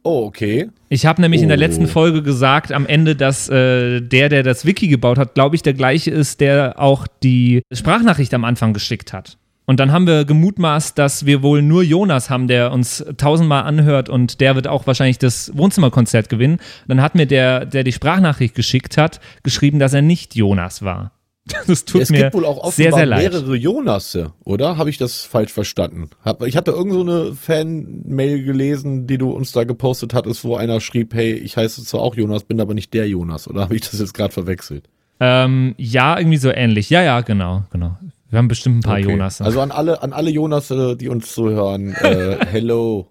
Oh, 0.03 0.25
okay. 0.25 0.71
Ich 0.89 1.05
habe 1.05 1.21
nämlich 1.21 1.43
in 1.43 1.49
der 1.49 1.59
Oh. 1.59 1.61
letzten 1.61 1.87
Folge 1.87 2.23
gesagt 2.23 2.73
am 2.73 2.87
Ende, 2.87 3.15
dass 3.17 3.51
äh, 3.51 4.01
der, 4.01 4.31
der 4.31 4.43
das 4.43 4.65
Wiki 4.65 4.89
gebaut 4.89 5.19
hat, 5.19 5.35
glaube 5.35 5.57
ich, 5.57 5.63
der 5.63 5.75
gleiche 5.75 6.11
ist, 6.11 6.41
der 6.41 6.77
auch 6.81 7.07
die 7.23 7.61
Sprachnachricht 7.71 8.33
am 8.33 8.45
Anfang 8.45 8.73
geschickt 8.73 9.13
hat. 9.13 9.37
Und 9.71 9.79
dann 9.79 9.93
haben 9.93 10.09
wir 10.09 10.25
gemutmaßt, 10.25 10.99
dass 10.99 11.27
wir 11.27 11.45
wohl 11.45 11.63
nur 11.63 11.85
Jonas 11.85 12.29
haben, 12.29 12.49
der 12.49 12.73
uns 12.73 13.05
tausendmal 13.17 13.63
anhört 13.63 14.09
und 14.09 14.41
der 14.41 14.57
wird 14.57 14.67
auch 14.67 14.89
wahrscheinlich 14.89 15.19
das 15.19 15.57
Wohnzimmerkonzert 15.57 16.29
gewinnen. 16.29 16.59
Dann 16.89 17.01
hat 17.01 17.15
mir 17.15 17.25
der, 17.25 17.67
der 17.67 17.85
die 17.85 17.93
Sprachnachricht 17.93 18.57
geschickt 18.57 18.97
hat, 18.97 19.21
geschrieben, 19.45 19.79
dass 19.79 19.95
er 19.95 20.03
nicht 20.03 20.35
Jonas 20.35 20.83
war. 20.83 21.13
Das 21.69 21.85
tut 21.85 22.03
es 22.03 22.11
mir 22.11 22.23
gibt 22.23 22.35
wohl 22.35 22.47
auch 22.47 22.73
sehr, 22.73 22.89
offenbar 22.89 22.99
sehr 22.99 23.07
leid. 23.07 23.33
mehrere 23.33 23.55
Jonasse, 23.55 24.33
oder? 24.43 24.77
Habe 24.77 24.91
ich 24.91 24.99
das 24.99 25.21
falsch 25.21 25.53
verstanden? 25.53 26.11
Hab, 26.25 26.43
ich 26.43 26.57
hatte 26.57 26.73
irgend 26.73 26.93
so 26.93 27.03
eine 27.03 27.33
Fan-Mail 27.35 28.43
gelesen, 28.43 29.07
die 29.07 29.19
du 29.19 29.31
uns 29.31 29.53
da 29.53 29.63
gepostet 29.63 30.15
hattest, 30.15 30.43
wo 30.43 30.57
einer 30.57 30.81
schrieb, 30.81 31.15
hey, 31.15 31.35
ich 31.35 31.57
heiße 31.57 31.85
zwar 31.85 32.01
auch 32.01 32.17
Jonas, 32.17 32.43
bin 32.43 32.61
aber 32.61 32.75
nicht 32.75 32.93
der 32.93 33.09
Jonas. 33.09 33.47
Oder 33.47 33.61
habe 33.61 33.77
ich 33.77 33.83
das 33.83 34.01
jetzt 34.01 34.15
gerade 34.15 34.35
verwechselt? 34.35 34.89
Ähm, 35.21 35.77
ja, 35.79 36.19
irgendwie 36.19 36.39
so 36.39 36.51
ähnlich. 36.51 36.91
Ja, 36.91 37.05
ja, 37.05 37.21
genau, 37.21 37.63
genau. 37.71 37.97
Wir 38.31 38.38
haben 38.38 38.49
bestimmt 38.49 38.79
ein 38.79 38.83
paar 38.83 38.99
Okay. 38.99 39.11
Jonas. 39.11 39.40
Also 39.40 39.61
an 39.61 39.73
alle, 39.73 40.03
an 40.03 40.12
alle 40.12 40.31
Jonasse, 40.31 40.97
die 40.97 41.09
uns 41.09 41.33
zuhören, 41.35 41.93
äh, 41.95 42.38
hello. 42.51 43.09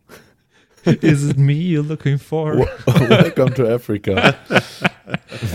Is 0.86 1.30
it 1.30 1.38
me 1.38 1.56
you're 1.56 1.86
looking 1.86 2.18
for? 2.18 2.56
Welcome 2.86 3.54
to 3.56 3.68
Africa. 3.68 4.34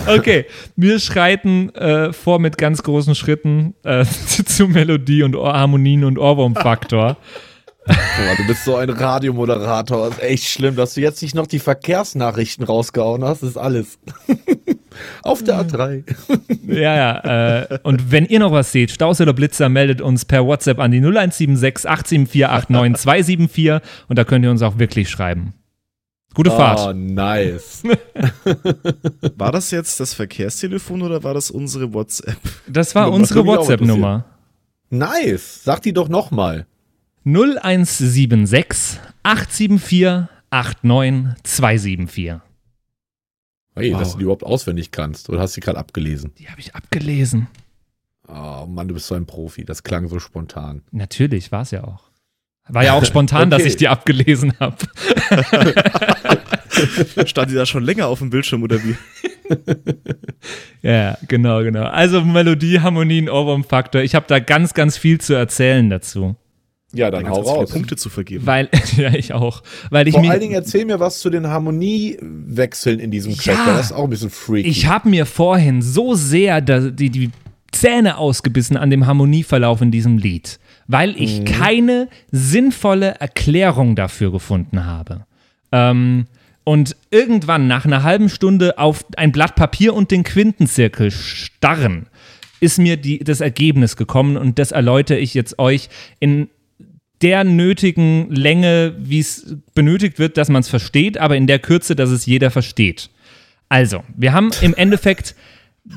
Okay, 0.07 0.45
wir 0.75 0.99
schreiten 0.99 1.73
äh, 1.73 2.13
vor 2.13 2.37
mit 2.37 2.59
ganz 2.59 2.83
großen 2.83 3.15
Schritten 3.15 3.73
äh, 3.83 4.05
zu 4.45 4.67
Melodie 4.67 5.23
und 5.23 5.35
Ohr 5.35 5.53
Harmonien 5.53 6.03
und 6.03 6.19
Ohrwurmfaktor. 6.19 7.17
Boah, 7.87 8.35
du 8.37 8.47
bist 8.47 8.65
so 8.65 8.75
ein 8.75 8.89
Radiomoderator. 8.91 10.09
Das 10.09 10.17
ist 10.17 10.23
echt 10.23 10.45
schlimm, 10.45 10.75
dass 10.75 10.93
du 10.93 11.01
jetzt 11.01 11.21
nicht 11.23 11.33
noch 11.33 11.47
die 11.47 11.59
Verkehrsnachrichten 11.59 12.63
rausgehauen 12.63 13.23
hast. 13.23 13.41
Das 13.41 13.49
ist 13.51 13.57
alles. 13.57 13.97
Auf 15.23 15.43
der 15.43 15.61
A3. 15.63 16.03
ja, 16.67 16.95
ja. 16.95 17.59
Äh, 17.63 17.79
und 17.83 18.11
wenn 18.11 18.25
ihr 18.25 18.39
noch 18.39 18.51
was 18.51 18.71
seht, 18.71 18.91
Staus 18.91 19.21
oder 19.21 19.33
Blitzer, 19.33 19.69
meldet 19.69 20.01
uns 20.01 20.25
per 20.25 20.45
WhatsApp 20.45 20.79
an 20.79 20.91
die 20.91 20.99
0176 20.99 21.89
874 21.89 22.69
89 22.69 23.01
274 23.01 23.81
und 24.07 24.17
da 24.19 24.23
könnt 24.23 24.45
ihr 24.45 24.51
uns 24.51 24.61
auch 24.61 24.77
wirklich 24.79 25.09
schreiben. 25.09 25.53
Gute 26.33 26.51
Oh, 26.51 26.57
Fahrt. 26.57 26.95
nice. 26.97 27.83
War 29.37 29.51
das 29.53 29.71
jetzt 29.71 29.99
das 30.01 30.13
Verkehrstelefon 30.13 31.01
oder 31.01 31.23
war 31.23 31.33
das 31.33 31.49
unsere 31.49 31.93
WhatsApp? 31.93 32.37
Das 32.67 32.93
war 32.93 33.05
Das 33.05 33.15
unsere 33.15 33.45
WhatsApp-Nummer. 33.45 34.25
Nice. 34.89 35.61
Sag 35.63 35.81
die 35.83 35.93
doch 35.93 36.09
nochmal. 36.09 36.65
0176 37.25 38.99
874 39.23 40.27
89 40.83 41.41
274. 41.43 42.33
Hey, 43.75 43.91
Wow. 43.93 43.99
dass 43.99 44.11
du 44.13 44.17
die 44.17 44.23
überhaupt 44.23 44.43
auswendig 44.43 44.91
kannst. 44.91 45.29
Oder 45.29 45.39
hast 45.41 45.55
du 45.55 45.61
die 45.61 45.65
gerade 45.65 45.77
abgelesen? 45.79 46.31
Die 46.39 46.47
habe 46.49 46.59
ich 46.61 46.73
abgelesen. 46.75 47.47
Oh 48.27 48.65
Mann, 48.67 48.87
du 48.87 48.93
bist 48.93 49.07
so 49.07 49.15
ein 49.15 49.25
Profi. 49.25 49.65
Das 49.65 49.83
klang 49.83 50.07
so 50.07 50.19
spontan. 50.19 50.81
Natürlich, 50.91 51.51
war 51.51 51.61
es 51.63 51.71
ja 51.71 51.83
auch. 51.83 52.03
War 52.67 52.83
ja 52.83 52.93
auch 52.93 53.05
spontan, 53.05 53.49
dass 53.49 53.61
Okay. 53.61 53.69
ich 53.69 53.75
die 53.77 53.87
abgelesen 53.87 54.53
habe. 54.59 54.77
Stand 57.25 57.51
die 57.51 57.55
da 57.55 57.65
schon 57.65 57.83
länger 57.83 58.07
auf 58.07 58.19
dem 58.19 58.29
Bildschirm 58.29 58.63
oder 58.63 58.79
wie? 58.83 58.95
Ja, 60.81 61.17
genau, 61.27 61.61
genau. 61.63 61.83
Also 61.83 62.21
Melodie, 62.23 62.79
Harmonien, 62.79 63.29
Ohrwurmfaktor. 63.29 64.01
Ich 64.01 64.13
habe 64.15 64.25
da 64.27 64.39
ganz, 64.39 64.73
ganz 64.75 64.97
viel 64.97 65.19
zu 65.19 65.33
erzählen 65.33 65.89
dazu. 65.89 66.35
Ja, 66.95 67.11
dann 67.11 67.25
Da 67.25 67.29
hau 67.31 67.41
raus. 67.41 67.71
Punkte 67.71 67.95
zu 67.95 68.09
vergeben. 68.09 68.45
Weil, 68.45 68.69
ja, 68.97 69.13
ich 69.13 69.33
auch. 69.33 69.61
Weil 69.89 70.07
ich 70.07 70.13
Vor 70.13 70.21
mir, 70.21 70.31
allen 70.31 70.39
Dingen 70.41 70.53
erzähl 70.55 70.85
mir 70.85 70.99
was 70.99 71.19
zu 71.19 71.29
den 71.29 71.47
Harmoniewechseln 71.47 72.99
in 72.99 73.11
diesem 73.11 73.35
Track. 73.37 73.55
Ja. 73.57 73.67
weil 73.67 73.73
Das 73.77 73.85
ist 73.87 73.91
auch 73.91 74.03
ein 74.05 74.09
bisschen 74.09 74.29
freaky. 74.29 74.67
ich 74.67 74.87
habe 74.87 75.09
mir 75.09 75.25
vorhin 75.25 75.81
so 75.81 76.15
sehr 76.15 76.61
die, 76.61 77.09
die 77.09 77.31
Zähne 77.71 78.17
ausgebissen 78.17 78.77
an 78.77 78.89
dem 78.89 79.05
Harmonieverlauf 79.05 79.81
in 79.81 79.91
diesem 79.91 80.17
Lied, 80.17 80.59
weil 80.87 81.13
ich 81.21 81.41
Mhm. 81.41 81.45
keine 81.45 82.07
sinnvolle 82.31 83.15
Erklärung 83.19 83.95
dafür 83.95 84.31
gefunden 84.31 84.85
habe. 84.85 85.25
Ähm, 85.71 86.25
und 86.63 86.95
irgendwann 87.11 87.67
nach 87.67 87.85
einer 87.85 88.03
halben 88.03 88.29
Stunde 88.29 88.77
auf 88.79 89.05
ein 89.17 89.31
Blatt 89.31 89.55
Papier 89.55 89.93
und 89.93 90.09
den 90.11 90.23
Quintenzirkel 90.23 91.11
starren, 91.11 92.07
ist 92.61 92.79
mir 92.79 92.97
die, 92.97 93.19
das 93.19 93.41
Ergebnis 93.41 93.97
gekommen 93.97 94.37
und 94.37 94.57
das 94.57 94.71
erläutere 94.71 95.17
ich 95.19 95.33
jetzt 95.33 95.59
euch 95.59 95.89
in 96.19 96.47
der 97.25 97.43
nötigen 97.43 98.29
Länge, 98.29 98.93
wie 98.99 99.19
es 99.19 99.55
benötigt 99.73 100.19
wird, 100.19 100.37
dass 100.37 100.47
man 100.47 100.59
es 100.59 100.69
versteht, 100.69 101.17
aber 101.17 101.35
in 101.35 101.47
der 101.47 101.57
Kürze, 101.57 101.95
dass 101.95 102.11
es 102.11 102.27
jeder 102.27 102.51
versteht. 102.51 103.09
Also, 103.67 104.03
wir 104.15 104.31
haben 104.31 104.51
im 104.61 104.75
Endeffekt, 104.75 105.33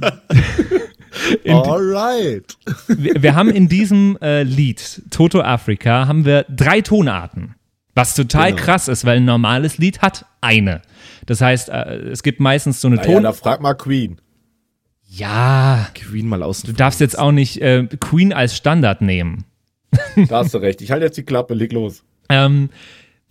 in, 1.44 1.52
Alright. 1.54 2.56
wir, 2.88 3.22
wir 3.22 3.34
haben 3.34 3.50
in 3.50 3.68
diesem 3.68 4.16
äh, 4.22 4.42
Lied 4.42 5.02
Toto 5.10 5.42
Africa 5.42 6.06
haben 6.08 6.24
wir 6.24 6.46
drei 6.48 6.80
Tonarten, 6.80 7.54
was 7.94 8.14
total 8.14 8.52
Genau. 8.52 8.62
krass 8.64 8.88
ist, 8.88 9.04
weil 9.04 9.18
ein 9.18 9.26
normales 9.26 9.76
Lied 9.76 10.00
hat 10.00 10.24
eine. 10.40 10.80
Das 11.26 11.42
heißt, 11.42 11.68
äh, 11.68 11.96
es 12.10 12.22
gibt 12.22 12.40
meistens 12.40 12.80
so 12.80 12.88
eine 12.88 12.96
Naja, 12.96 13.12
Ton. 13.12 13.22
da 13.22 13.32
frag 13.34 13.60
mal 13.60 13.74
Queen. 13.74 14.18
Ja, 15.10 15.88
Queen 15.94 16.26
mal 16.26 16.42
außen 16.42 16.68
du 16.70 16.74
darfst 16.74 17.00
jetzt 17.00 17.18
auch 17.18 17.32
nicht 17.32 17.60
äh, 17.60 17.84
Queen 18.00 18.32
als 18.32 18.56
Standard 18.56 19.00
nehmen. 19.02 19.44
Da 20.28 20.38
hast 20.38 20.54
du 20.54 20.58
recht. 20.58 20.80
Ich 20.80 20.90
halte 20.90 21.04
jetzt 21.04 21.16
die 21.16 21.22
Klappe, 21.22 21.54
leg 21.54 21.72
los. 21.72 22.02
Ähm, 22.28 22.70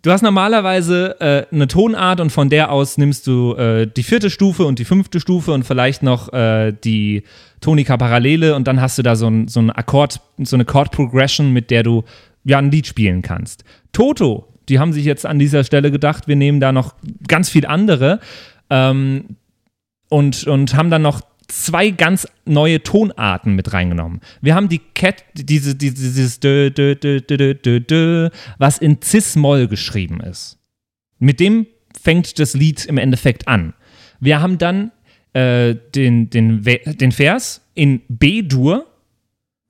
Du 0.03 0.11
hast 0.11 0.21
normalerweise 0.21 1.19
äh, 1.19 1.53
eine 1.53 1.67
Tonart 1.67 2.21
und 2.21 2.29
von 2.29 2.49
der 2.49 2.71
aus 2.71 2.97
nimmst 2.97 3.25
du 3.25 3.55
äh, 3.55 3.87
die 3.87 4.03
vierte 4.03 4.29
Stufe 4.29 4.63
und 4.65 4.77
die 4.79 4.85
fünfte 4.85 5.19
Stufe 5.19 5.51
und 5.51 5.63
vielleicht 5.63 6.03
noch 6.03 6.31
äh, 6.31 6.71
die 6.71 7.23
Tonika-Parallele 7.61 8.55
und 8.55 8.67
dann 8.67 8.79
hast 8.79 8.97
du 8.97 9.01
da 9.03 9.15
so 9.15 9.27
ein, 9.27 9.47
so 9.47 9.59
ein 9.59 9.71
Akkord, 9.71 10.21
so 10.37 10.55
eine 10.55 10.65
Chord-Progression, 10.65 11.51
mit 11.51 11.71
der 11.71 11.81
du 11.81 12.03
ja 12.43 12.59
ein 12.59 12.69
Lied 12.71 12.85
spielen 12.85 13.23
kannst. 13.23 13.63
Toto, 13.91 14.47
die 14.69 14.79
haben 14.79 14.93
sich 14.93 15.03
jetzt 15.03 15.25
an 15.25 15.39
dieser 15.39 15.63
Stelle 15.63 15.91
gedacht, 15.91 16.27
wir 16.27 16.35
nehmen 16.35 16.59
da 16.59 16.71
noch 16.71 16.93
ganz 17.27 17.49
viel 17.49 17.65
andere 17.65 18.19
ähm, 18.69 19.35
und, 20.09 20.45
und 20.45 20.75
haben 20.75 20.91
dann 20.91 21.01
noch 21.01 21.21
zwei 21.47 21.91
ganz 21.91 22.27
neue 22.45 22.83
Tonarten 22.83 23.53
mit 23.55 23.73
reingenommen. 23.73 24.21
Wir 24.41 24.55
haben 24.55 24.69
die 24.69 24.79
Cat, 24.79 25.23
diese, 25.33 25.75
dieses 25.75 26.39
dö, 26.39 26.69
dö, 26.71 26.95
dö, 26.95 27.21
dö, 27.21 27.53
dö, 27.55 27.79
dö, 27.79 28.29
was 28.57 28.77
in 28.77 29.01
Cis-Moll 29.01 29.67
geschrieben 29.67 30.19
ist. 30.21 30.59
Mit 31.19 31.39
dem 31.39 31.67
fängt 31.99 32.39
das 32.39 32.53
Lied 32.53 32.85
im 32.85 32.97
Endeffekt 32.97 33.47
an. 33.47 33.73
Wir 34.19 34.41
haben 34.41 34.57
dann 34.57 34.91
äh, 35.33 35.75
den, 35.95 36.29
den, 36.29 36.63
den 36.63 37.11
Vers 37.11 37.61
in 37.73 38.01
B-Dur, 38.07 38.85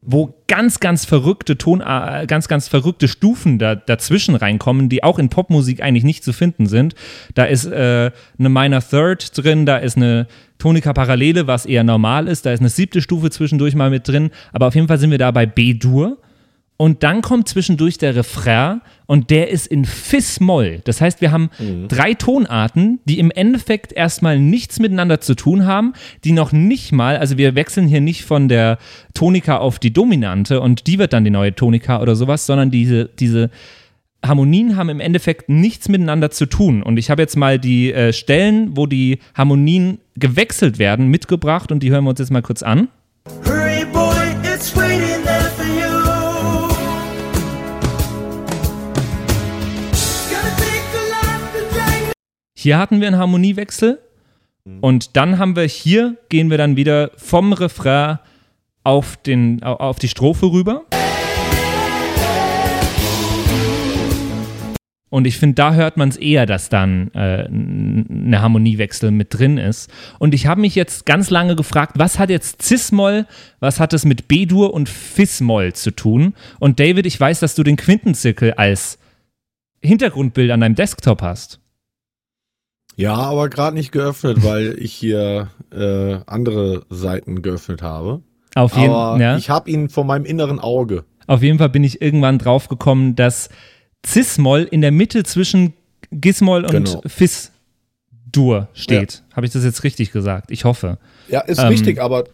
wo 0.01 0.41
ganz, 0.47 0.79
ganz 0.79 1.03
verrückte 1.03 1.57
Ton, 1.57 1.81
äh, 1.81 2.25
ganz, 2.27 2.47
ganz 2.47 2.67
verrückte 2.67 3.07
Stufen 3.07 3.59
da, 3.59 3.75
dazwischen 3.75 4.35
reinkommen, 4.35 4.87
die 4.87 5.03
auch 5.03 5.19
in 5.19 5.29
Popmusik 5.29 5.81
eigentlich 5.81 6.05
nicht 6.05 6.23
zu 6.23 6.31
finden 6.31 6.67
sind. 6.67 6.95
Da 7.33 7.43
ist 7.43 7.65
äh, 7.65 8.11
eine 8.39 8.49
Minor 8.49 8.81
Third 8.81 9.37
drin, 9.37 9.65
da 9.65 9.77
ist 9.77 9.97
eine 9.97 10.27
Tonika 10.57 10.93
Parallele, 10.93 11.47
was 11.47 11.65
eher 11.65 11.83
normal 11.83 12.27
ist, 12.27 12.45
da 12.45 12.51
ist 12.51 12.59
eine 12.59 12.69
siebte 12.69 13.01
Stufe 13.01 13.29
zwischendurch 13.29 13.75
mal 13.75 13.89
mit 13.89 14.07
drin, 14.07 14.31
aber 14.51 14.67
auf 14.67 14.75
jeden 14.75 14.87
Fall 14.87 14.97
sind 14.97 15.11
wir 15.11 15.17
da 15.17 15.31
bei 15.31 15.45
B-Dur. 15.45 16.17
Und 16.79 17.01
dann 17.01 17.23
kommt 17.23 17.49
zwischendurch 17.49 17.97
der 17.97 18.15
Refrain 18.15 18.81
und 19.07 19.31
der 19.31 19.49
ist 19.49 19.65
in 19.65 19.83
Fis-Moll. 19.83 20.81
Das 20.83 21.01
heißt, 21.01 21.21
wir 21.21 21.31
haben 21.31 21.49
mhm. 21.57 21.87
drei 21.87 22.13
Tonarten, 22.13 22.99
die 23.05 23.17
im 23.17 23.31
Endeffekt 23.31 23.93
erstmal 23.93 24.37
nichts 24.37 24.77
miteinander 24.77 25.19
zu 25.19 25.33
tun 25.33 25.65
haben, 25.65 25.93
die 26.23 26.33
noch 26.33 26.51
nicht 26.51 26.91
mal, 26.91 27.17
also 27.17 27.39
wir 27.39 27.55
wechseln 27.55 27.87
hier 27.87 28.01
nicht 28.01 28.25
von 28.25 28.47
der 28.47 28.77
Tonika 29.15 29.57
auf 29.57 29.79
die 29.79 29.91
Dominante 29.91 30.61
und 30.61 30.85
die 30.85 30.99
wird 30.99 31.13
dann 31.13 31.23
die 31.23 31.31
neue 31.31 31.55
Tonika 31.55 31.99
oder 31.99 32.15
sowas, 32.15 32.45
sondern 32.45 32.69
diese, 32.69 33.05
diese 33.05 33.49
Harmonien 34.25 34.75
haben 34.75 34.89
im 34.89 34.99
Endeffekt 34.99 35.49
nichts 35.49 35.89
miteinander 35.89 36.31
zu 36.31 36.45
tun. 36.45 36.83
Und 36.83 36.97
ich 36.97 37.09
habe 37.09 37.21
jetzt 37.21 37.35
mal 37.35 37.59
die 37.59 37.93
äh, 37.93 38.13
Stellen, 38.13 38.75
wo 38.75 38.85
die 38.85 39.19
Harmonien 39.35 39.99
gewechselt 40.15 40.79
werden, 40.79 41.07
mitgebracht 41.07 41.71
und 41.71 41.83
die 41.83 41.91
hören 41.91 42.03
wir 42.03 42.11
uns 42.11 42.19
jetzt 42.19 42.31
mal 42.31 42.41
kurz 42.41 42.63
an. 42.63 42.87
Hurry 43.45 43.85
boy, 43.93 44.15
it's 44.43 44.75
waiting 44.75 45.23
there 45.23 45.51
for 45.55 45.65
you. 45.65 45.87
Hier 52.55 52.79
hatten 52.79 52.99
wir 52.99 53.07
einen 53.07 53.17
Harmoniewechsel 53.17 53.99
und 54.81 55.15
dann 55.15 55.39
haben 55.39 55.55
wir 55.55 55.63
hier, 55.63 56.17
gehen 56.27 56.49
wir 56.49 56.57
dann 56.57 56.75
wieder 56.75 57.11
vom 57.15 57.53
Refrain 57.53 58.19
auf, 58.83 59.15
den, 59.17 59.63
auf 59.63 59.99
die 59.99 60.09
Strophe 60.09 60.47
rüber. 60.51 60.83
Und 65.09 65.25
ich 65.25 65.37
finde, 65.37 65.55
da 65.55 65.73
hört 65.73 65.95
man 65.95 66.09
es 66.09 66.17
eher, 66.17 66.45
dass 66.45 66.67
dann 66.67 67.11
äh, 67.13 67.45
eine 67.47 68.41
Harmoniewechsel 68.41 69.11
mit 69.11 69.37
drin 69.37 69.57
ist. 69.57 69.89
Und 70.19 70.33
ich 70.33 70.47
habe 70.47 70.59
mich 70.59 70.75
jetzt 70.75 71.05
ganz 71.05 71.29
lange 71.29 71.55
gefragt, 71.55 71.93
was 71.95 72.19
hat 72.19 72.29
jetzt 72.29 72.61
Cis-Moll, 72.61 73.25
was 73.61 73.79
hat 73.79 73.93
es 73.93 74.03
mit 74.03 74.27
B-Dur 74.27 74.73
und 74.73 74.89
Fis-Moll 74.89 75.73
zu 75.73 75.91
tun? 75.91 76.33
Und 76.59 76.81
David, 76.81 77.05
ich 77.05 77.17
weiß, 77.17 77.39
dass 77.39 77.55
du 77.55 77.63
den 77.63 77.77
Quintenzirkel 77.77 78.53
als 78.53 78.99
Hintergrundbild 79.81 80.51
an 80.51 80.59
deinem 80.59 80.75
Desktop 80.75 81.21
hast. 81.21 81.61
Ja, 82.97 83.13
aber 83.13 83.47
gerade 83.47 83.77
nicht 83.77 83.93
geöffnet, 83.93 84.43
weil 84.43 84.75
ich 84.77 84.93
hier 84.93 85.49
äh, 85.71 86.17
andere 86.25 86.85
Seiten 86.89 87.41
geöffnet 87.41 87.81
habe. 87.81 88.23
Auf 88.55 88.75
jeden 88.75 88.91
Fall. 88.91 89.21
Ja. 89.21 89.37
Ich 89.37 89.49
habe 89.49 89.69
ihn 89.69 89.87
vor 89.87 90.03
meinem 90.03 90.25
inneren 90.25 90.59
Auge. 90.59 91.05
Auf 91.27 91.43
jeden 91.43 91.59
Fall 91.59 91.69
bin 91.69 91.83
ich 91.83 92.01
irgendwann 92.01 92.39
draufgekommen, 92.39 93.15
dass 93.15 93.49
Cis-Moll 94.05 94.67
in 94.69 94.81
der 94.81 94.91
Mitte 94.91 95.23
zwischen 95.23 95.73
Gismoll 96.11 96.65
und 96.65 96.71
genau. 96.71 97.01
Fis-Dur 97.05 98.69
steht. 98.73 99.23
Ja. 99.29 99.35
Habe 99.35 99.45
ich 99.45 99.51
das 99.51 99.63
jetzt 99.63 99.83
richtig 99.83 100.11
gesagt? 100.11 100.51
Ich 100.51 100.65
hoffe. 100.65 100.97
Ja, 101.27 101.41
ist 101.41 101.59
ähm, 101.59 101.67
richtig, 101.67 102.01
aber. 102.01 102.25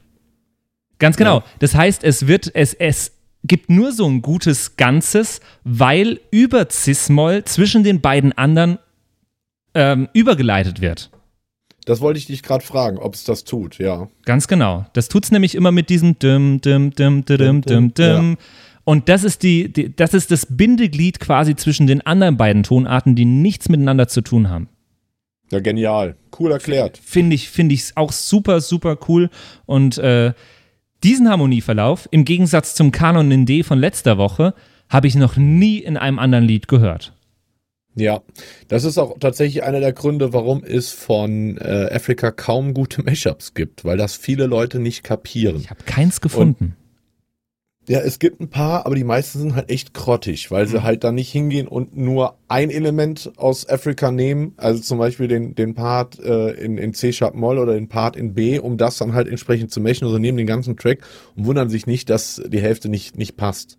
Ganz 0.99 1.17
genau. 1.17 1.39
Ja. 1.39 1.43
Das 1.59 1.75
heißt, 1.75 2.03
es 2.03 2.27
wird, 2.27 2.51
es, 2.53 2.73
es 2.73 3.11
gibt 3.43 3.69
nur 3.69 3.91
so 3.91 4.07
ein 4.07 4.21
gutes 4.21 4.77
Ganzes, 4.77 5.41
weil 5.63 6.19
über 6.31 6.67
Cis-Moll 6.69 7.43
zwischen 7.45 7.83
den 7.83 8.01
beiden 8.01 8.31
anderen 8.33 8.79
ähm, 9.73 10.07
übergeleitet 10.13 10.81
wird. 10.81 11.09
Das 11.85 11.99
wollte 11.99 12.17
ich 12.17 12.27
dich 12.27 12.43
gerade 12.43 12.63
fragen, 12.63 12.97
ob 12.97 13.13
es 13.13 13.25
das 13.25 13.43
tut, 13.43 13.77
ja. 13.77 14.07
Ganz 14.23 14.47
genau. 14.47 14.85
Das 14.93 15.09
tut 15.09 15.25
es 15.25 15.31
nämlich 15.31 15.55
immer 15.55 15.71
mit 15.71 15.89
diesem 15.89 16.17
dim, 16.17 16.61
dim, 16.61 16.95
dim, 16.95 17.25
dim, 17.25 17.61
dim, 17.61 17.93
dim. 17.93 18.31
Ja. 18.31 18.37
Und 18.85 19.07
das 19.09 19.23
ist, 19.23 19.43
die, 19.43 19.71
die, 19.71 19.95
das 19.95 20.13
ist 20.13 20.31
das 20.31 20.45
Bindeglied 20.49 21.19
quasi 21.19 21.55
zwischen 21.55 21.87
den 21.87 22.01
anderen 22.01 22.37
beiden 22.37 22.63
Tonarten, 22.63 23.15
die 23.15 23.25
nichts 23.25 23.69
miteinander 23.69 24.07
zu 24.07 24.21
tun 24.21 24.49
haben. 24.49 24.69
Ja, 25.51 25.59
genial. 25.59 26.15
Cool 26.37 26.51
erklärt. 26.51 26.97
Finde 26.97 27.35
ich, 27.35 27.49
finde 27.49 27.75
ich 27.75 27.91
auch 27.95 28.11
super, 28.11 28.59
super 28.59 28.97
cool. 29.07 29.29
Und 29.65 29.97
äh, 29.99 30.33
diesen 31.03 31.29
Harmonieverlauf, 31.29 32.07
im 32.11 32.25
Gegensatz 32.25 32.75
zum 32.75 32.91
Kanon 32.91 33.31
in 33.31 33.45
D 33.45 33.63
von 33.63 33.79
letzter 33.79 34.17
Woche, 34.17 34.53
habe 34.89 35.07
ich 35.07 35.15
noch 35.15 35.37
nie 35.37 35.77
in 35.79 35.97
einem 35.97 36.19
anderen 36.19 36.45
Lied 36.45 36.67
gehört. 36.67 37.13
Ja, 37.95 38.21
das 38.69 38.85
ist 38.85 38.97
auch 38.97 39.19
tatsächlich 39.19 39.63
einer 39.63 39.79
der 39.79 39.93
Gründe, 39.93 40.33
warum 40.33 40.63
es 40.63 40.91
von 40.91 41.57
äh, 41.57 41.89
Afrika 41.91 42.31
kaum 42.31 42.73
gute 42.73 43.03
Mashups 43.03 43.53
gibt, 43.53 43.85
weil 43.85 43.97
das 43.97 44.15
viele 44.15 44.47
Leute 44.47 44.79
nicht 44.79 45.03
kapieren. 45.03 45.57
Ich 45.57 45.69
habe 45.69 45.83
keins 45.83 46.19
gefunden. 46.19 46.75
Und 46.75 46.82
ja, 47.87 47.99
es 47.99 48.19
gibt 48.19 48.39
ein 48.39 48.49
paar, 48.49 48.85
aber 48.85 48.95
die 48.95 49.03
meisten 49.03 49.39
sind 49.39 49.55
halt 49.55 49.69
echt 49.69 49.93
grottig, 49.93 50.51
weil 50.51 50.67
sie 50.67 50.77
mhm. 50.77 50.83
halt 50.83 51.03
da 51.03 51.11
nicht 51.11 51.31
hingehen 51.31 51.67
und 51.67 51.97
nur 51.97 52.37
ein 52.47 52.69
Element 52.69 53.33
aus 53.35 53.67
Afrika 53.67 54.09
nehmen, 54.11 54.53
also 54.55 54.81
zum 54.81 54.99
Beispiel 54.99 55.27
den, 55.27 55.53
den 55.53 55.73
Part 55.73 56.17
äh, 56.19 56.51
in, 56.51 56.77
in 56.77 56.93
C-Sharp 56.93 57.35
Moll 57.35 57.59
oder 57.59 57.73
den 57.73 57.89
Part 57.89 58.15
in 58.15 58.33
B, 58.33 58.57
um 58.57 58.77
das 58.77 58.97
dann 58.97 59.13
halt 59.13 59.27
entsprechend 59.27 59.71
zu 59.71 59.81
mechen, 59.81 60.05
also 60.05 60.17
nehmen 60.17 60.37
den 60.37 60.47
ganzen 60.47 60.77
Track 60.77 60.99
und 61.35 61.45
wundern 61.45 61.69
sich 61.69 61.85
nicht, 61.85 62.09
dass 62.09 62.41
die 62.47 62.61
Hälfte 62.61 62.87
nicht, 62.87 63.17
nicht 63.17 63.35
passt. 63.35 63.77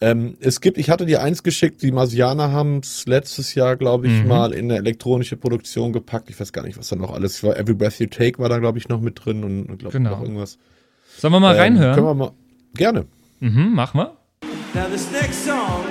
Ähm, 0.00 0.36
es 0.40 0.60
gibt, 0.60 0.78
ich 0.78 0.90
hatte 0.90 1.06
dir 1.06 1.22
eins 1.22 1.42
geschickt, 1.42 1.82
die 1.82 1.90
Marsianer 1.90 2.52
haben 2.52 2.78
es 2.78 3.06
letztes 3.06 3.54
Jahr, 3.54 3.76
glaube 3.76 4.08
ich, 4.08 4.22
mhm. 4.22 4.28
mal 4.28 4.52
in 4.52 4.66
eine 4.66 4.76
elektronische 4.76 5.36
Produktion 5.36 5.92
gepackt. 5.92 6.28
Ich 6.30 6.38
weiß 6.38 6.52
gar 6.52 6.64
nicht, 6.64 6.78
was 6.78 6.88
da 6.88 6.96
noch 6.96 7.12
alles 7.12 7.42
war. 7.42 7.56
Every 7.56 7.74
Breath 7.74 7.98
You 7.98 8.06
Take 8.06 8.38
war 8.38 8.48
da, 8.48 8.58
glaube 8.58 8.78
ich, 8.78 8.88
noch 8.88 9.00
mit 9.00 9.24
drin 9.24 9.42
und, 9.42 9.70
und 9.70 9.78
glaube 9.78 9.94
genau. 9.94 10.10
noch 10.10 10.22
irgendwas. 10.22 10.58
Sollen 11.16 11.32
wir 11.32 11.40
mal 11.40 11.54
ähm, 11.54 11.60
reinhören? 11.60 11.94
Können 11.94 12.06
wir 12.06 12.14
mal. 12.14 12.32
Gerne. 12.74 13.06
Mhm, 13.40 13.74
mach 13.74 13.94
mal. 13.94 14.16
Now 14.74 14.88
this 14.88 15.10
next 15.12 15.44
song, 15.44 15.84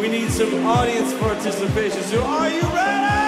we 0.00 0.08
need 0.08 0.30
some 0.30 0.66
audience 0.66 1.12
participation. 1.14 2.02
So 2.02 2.22
are 2.22 2.48
you 2.50 2.62
ready? 2.74 3.23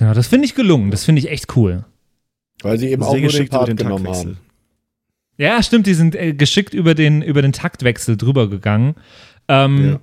Genau. 0.00 0.14
Das 0.14 0.26
finde 0.26 0.46
ich 0.46 0.54
gelungen. 0.54 0.90
Das 0.90 1.04
finde 1.04 1.20
ich 1.20 1.30
echt 1.30 1.56
cool. 1.56 1.84
Weil 2.62 2.78
sie 2.78 2.88
eben 2.88 3.02
Sehr 3.02 3.10
auch 3.10 3.16
nur 3.16 3.30
den 3.30 3.48
Part 3.48 3.68
den 3.68 3.76
genommen 3.76 4.08
haben. 4.08 4.38
Ja, 5.36 5.62
stimmt. 5.62 5.86
Die 5.86 5.94
sind 5.94 6.14
äh, 6.14 6.34
geschickt 6.34 6.74
über 6.74 6.94
den, 6.94 7.22
über 7.22 7.40
den 7.40 7.52
Taktwechsel 7.52 8.16
drüber 8.16 8.50
gegangen. 8.50 8.96
Ähm, 9.48 9.92
ja. 9.92 10.00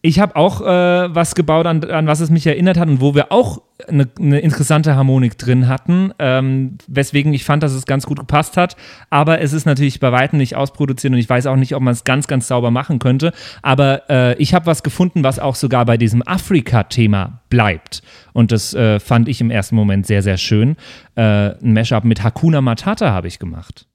Ich 0.00 0.20
habe 0.20 0.36
auch 0.36 0.60
äh, 0.60 1.14
was 1.14 1.34
gebaut, 1.34 1.66
an, 1.66 1.82
an, 1.84 2.06
was 2.06 2.20
es 2.20 2.30
mich 2.30 2.46
erinnert 2.46 2.78
hat 2.78 2.88
und 2.88 3.00
wo 3.00 3.16
wir 3.16 3.32
auch 3.32 3.62
eine, 3.88 4.08
eine 4.18 4.38
interessante 4.38 4.94
Harmonik 4.94 5.36
drin 5.38 5.66
hatten, 5.66 6.12
ähm, 6.20 6.78
weswegen 6.86 7.34
ich 7.34 7.44
fand, 7.44 7.64
dass 7.64 7.72
es 7.72 7.84
ganz 7.84 8.06
gut 8.06 8.20
gepasst 8.20 8.56
hat. 8.56 8.76
Aber 9.10 9.40
es 9.40 9.52
ist 9.52 9.66
natürlich 9.66 9.98
bei 9.98 10.12
weitem 10.12 10.38
nicht 10.38 10.54
ausproduziert 10.54 11.12
und 11.12 11.18
ich 11.18 11.28
weiß 11.28 11.46
auch 11.46 11.56
nicht, 11.56 11.74
ob 11.74 11.82
man 11.82 11.92
es 11.92 12.04
ganz, 12.04 12.28
ganz 12.28 12.46
sauber 12.46 12.70
machen 12.70 13.00
könnte. 13.00 13.32
Aber 13.62 14.08
äh, 14.08 14.36
ich 14.36 14.54
habe 14.54 14.66
was 14.66 14.84
gefunden, 14.84 15.24
was 15.24 15.40
auch 15.40 15.56
sogar 15.56 15.84
bei 15.84 15.96
diesem 15.96 16.22
Afrika-Thema 16.26 17.42
bleibt. 17.50 18.02
Und 18.32 18.52
das 18.52 18.74
äh, 18.74 19.00
fand 19.00 19.28
ich 19.28 19.40
im 19.40 19.50
ersten 19.50 19.74
Moment 19.74 20.06
sehr, 20.06 20.22
sehr 20.22 20.36
schön. 20.36 20.76
Äh, 21.16 21.56
ein 21.60 21.72
Mashup 21.72 22.04
mit 22.04 22.22
Hakuna 22.22 22.60
Matata 22.60 23.10
habe 23.10 23.26
ich 23.26 23.40
gemacht. 23.40 23.86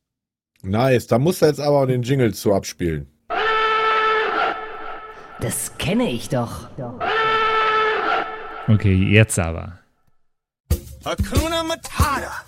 Nice, 0.63 1.07
da 1.07 1.17
musst 1.17 1.41
du 1.41 1.45
jetzt 1.45 1.61
aber 1.61 1.87
den 1.87 2.03
Jingle 2.03 2.33
zu 2.33 2.53
abspielen. 2.53 3.12
Das 5.43 5.77
kenne 5.77 6.09
ich 6.09 6.29
doch. 6.29 6.69
Okay, 8.69 8.93
jetzt 9.11 9.37
aber. 9.37 9.77
Hakuna 11.03 11.63
Matata. 11.63 12.45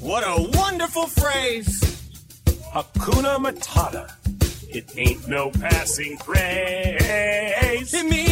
What 0.00 0.24
a 0.24 0.36
wonderful 0.36 1.06
phrase! 1.06 1.80
Hakuna 2.74 3.38
Matata. 3.38 4.08
It 4.68 4.86
ain't 4.98 5.28
no 5.28 5.50
passing 5.50 6.18
craze. 6.18 7.94
It 7.94 8.10
means 8.10 8.31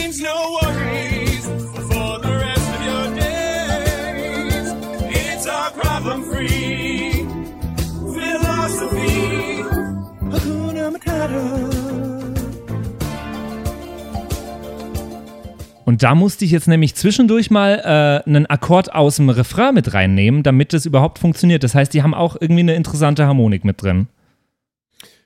Und 15.90 16.04
da 16.04 16.14
musste 16.14 16.44
ich 16.44 16.52
jetzt 16.52 16.68
nämlich 16.68 16.94
zwischendurch 16.94 17.50
mal 17.50 17.80
äh, 18.24 18.28
einen 18.28 18.46
Akkord 18.46 18.94
aus 18.94 19.16
dem 19.16 19.28
Refrain 19.28 19.74
mit 19.74 19.92
reinnehmen, 19.92 20.44
damit 20.44 20.72
das 20.72 20.86
überhaupt 20.86 21.18
funktioniert. 21.18 21.64
Das 21.64 21.74
heißt, 21.74 21.92
die 21.92 22.04
haben 22.04 22.14
auch 22.14 22.36
irgendwie 22.38 22.60
eine 22.60 22.76
interessante 22.76 23.26
Harmonik 23.26 23.64
mit 23.64 23.82
drin. 23.82 24.06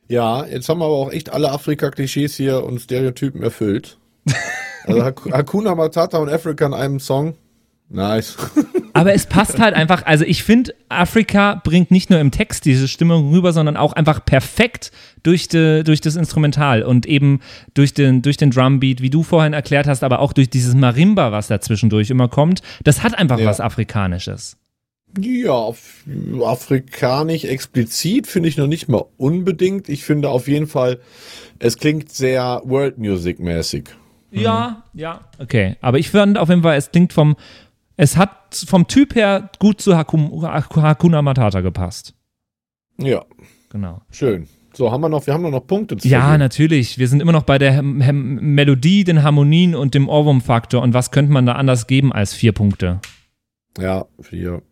Ja, 0.08 0.46
jetzt 0.46 0.66
haben 0.70 0.78
wir 0.80 0.86
aber 0.86 0.94
auch 0.94 1.12
echt 1.12 1.30
alle 1.30 1.50
Afrika-Klischees 1.52 2.34
hier 2.34 2.64
und 2.64 2.78
Stereotypen 2.80 3.42
erfüllt. 3.42 3.98
Also 4.86 5.02
Hak- 5.02 5.32
Hakuna 5.32 5.74
Matata 5.74 6.18
und 6.18 6.28
Afrika 6.28 6.66
in 6.66 6.74
einem 6.74 7.00
Song. 7.00 7.34
Nice. 7.88 8.36
Aber 8.94 9.12
es 9.12 9.26
passt 9.26 9.58
halt 9.58 9.74
einfach, 9.74 10.06
also 10.06 10.24
ich 10.24 10.44
finde, 10.44 10.74
Afrika 10.88 11.60
bringt 11.64 11.90
nicht 11.90 12.10
nur 12.10 12.20
im 12.20 12.30
Text 12.30 12.64
diese 12.64 12.86
Stimmung 12.86 13.32
rüber, 13.32 13.52
sondern 13.52 13.76
auch 13.76 13.92
einfach 13.92 14.24
perfekt 14.24 14.92
durch, 15.24 15.48
de, 15.48 15.82
durch 15.82 16.00
das 16.00 16.14
Instrumental 16.16 16.82
und 16.82 17.04
eben 17.04 17.40
durch 17.74 17.92
den, 17.92 18.22
durch 18.22 18.36
den 18.36 18.50
Drumbeat, 18.50 19.02
wie 19.02 19.10
du 19.10 19.22
vorhin 19.24 19.52
erklärt 19.52 19.88
hast, 19.88 20.04
aber 20.04 20.20
auch 20.20 20.32
durch 20.32 20.48
dieses 20.48 20.74
Marimba, 20.74 21.32
was 21.32 21.48
da 21.48 21.60
zwischendurch 21.60 22.10
immer 22.10 22.28
kommt. 22.28 22.62
Das 22.84 23.02
hat 23.02 23.18
einfach 23.18 23.38
Ja. 23.40 23.46
was 23.46 23.60
Afrikanisches. 23.60 24.56
Ja, 25.18 25.70
afrikanisch 26.44 27.44
explizit 27.44 28.26
finde 28.26 28.48
ich 28.48 28.56
noch 28.56 28.66
nicht 28.66 28.88
mal 28.88 29.04
unbedingt. 29.16 29.88
Ich 29.88 30.04
finde 30.04 30.28
auf 30.28 30.48
jeden 30.48 30.66
Fall, 30.66 30.98
es 31.58 31.78
klingt 31.78 32.10
sehr 32.10 32.62
World 32.64 32.98
Music 32.98 33.38
mäßig. 33.38 33.84
Ja, 34.32 34.82
ja. 34.94 35.20
Okay, 35.38 35.76
aber 35.80 35.98
ich 35.98 36.10
fand 36.10 36.38
auf 36.38 36.48
jeden 36.48 36.62
Fall, 36.62 36.76
es 36.76 36.90
klingt 36.90 37.12
vom, 37.12 37.36
es 37.96 38.16
hat 38.16 38.64
vom 38.66 38.86
Typ 38.86 39.14
her 39.14 39.50
gut 39.58 39.80
zu 39.80 39.96
Hakum, 39.96 40.42
Hakuna 40.42 41.22
Matata 41.22 41.60
gepasst. 41.60 42.14
Ja, 42.98 43.24
Genau. 43.70 44.02
schön. 44.10 44.46
So, 44.72 44.90
haben 44.90 45.02
wir 45.02 45.08
noch, 45.08 45.24
wir 45.26 45.34
haben 45.34 45.48
noch 45.48 45.64
Punkte 45.66 45.96
zu 45.96 46.08
Ja, 46.08 46.20
vergeben. 46.22 46.38
natürlich. 46.40 46.98
Wir 46.98 47.06
sind 47.06 47.20
immer 47.20 47.30
noch 47.32 47.44
bei 47.44 47.58
der 47.58 47.72
Hem 47.72 48.00
Hem 48.00 48.54
Melodie, 48.54 49.04
den 49.04 49.22
Harmonien 49.22 49.76
und 49.76 49.94
dem 49.94 50.08
Ohrwurmfaktor. 50.08 50.82
Und 50.82 50.94
was 50.94 51.12
könnte 51.12 51.30
man 51.32 51.46
da 51.46 51.52
anders 51.52 51.86
geben 51.86 52.12
als 52.12 52.34
vier 52.34 52.50
Punkte? 52.52 53.00
Ja, 53.78 54.04
vier. 54.20 54.62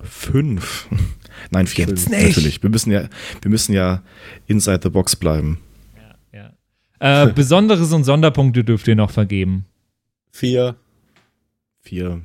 Fünf. 0.00 0.88
Nein, 1.50 1.66
vier. 1.66 1.86
Gibt's 1.86 2.08
nicht. 2.10 2.28
Natürlich. 2.36 2.62
Wir 2.62 2.68
müssen 2.68 2.92
ja, 2.92 3.08
wir 3.40 3.50
müssen 3.50 3.72
ja 3.72 4.02
inside 4.46 4.80
the 4.82 4.90
box 4.90 5.16
bleiben. 5.16 5.58
Ja. 6.34 6.52
Äh, 7.24 7.32
Besonderes 7.34 7.92
und 7.94 8.04
Sonderpunkte 8.04 8.62
dürft 8.62 8.86
ihr 8.88 8.94
noch 8.96 9.10
vergeben. 9.10 9.64
Vier. 10.32 10.76
Vier. 11.80 12.20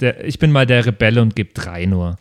Der, 0.00 0.24
ich 0.24 0.38
bin 0.38 0.52
mal 0.52 0.66
der 0.66 0.86
Rebelle 0.86 1.22
und 1.22 1.34
gebe 1.34 1.52
drei 1.52 1.86
nur. 1.86 2.18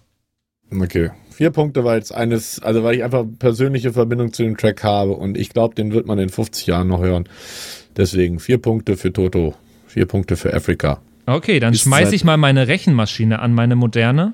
Okay. 0.71 1.11
Vier 1.29 1.51
Punkte, 1.51 1.83
weil 1.83 1.99
es 1.99 2.11
eines, 2.11 2.61
also 2.63 2.83
weil 2.83 2.95
ich 2.95 3.03
einfach 3.03 3.23
persönliche 3.37 3.93
Verbindung 3.93 4.33
zu 4.33 4.43
dem 4.43 4.57
Track 4.57 4.83
habe 4.83 5.11
und 5.11 5.37
ich 5.37 5.49
glaube, 5.49 5.75
den 5.75 5.91
wird 5.93 6.07
man 6.07 6.17
in 6.17 6.29
50 6.29 6.65
Jahren 6.65 6.87
noch 6.87 7.01
hören. 7.01 7.29
Deswegen 7.95 8.39
vier 8.39 8.57
Punkte 8.57 8.97
für 8.97 9.13
Toto, 9.13 9.55
vier 9.85 10.07
Punkte 10.07 10.35
für 10.35 10.53
Afrika. 10.53 10.99
Okay, 11.27 11.59
dann 11.59 11.73
schmeiße 11.73 12.15
ich 12.15 12.23
mal 12.23 12.37
meine 12.37 12.67
Rechenmaschine 12.67 13.39
an, 13.39 13.53
meine 13.53 13.75
moderne. 13.75 14.33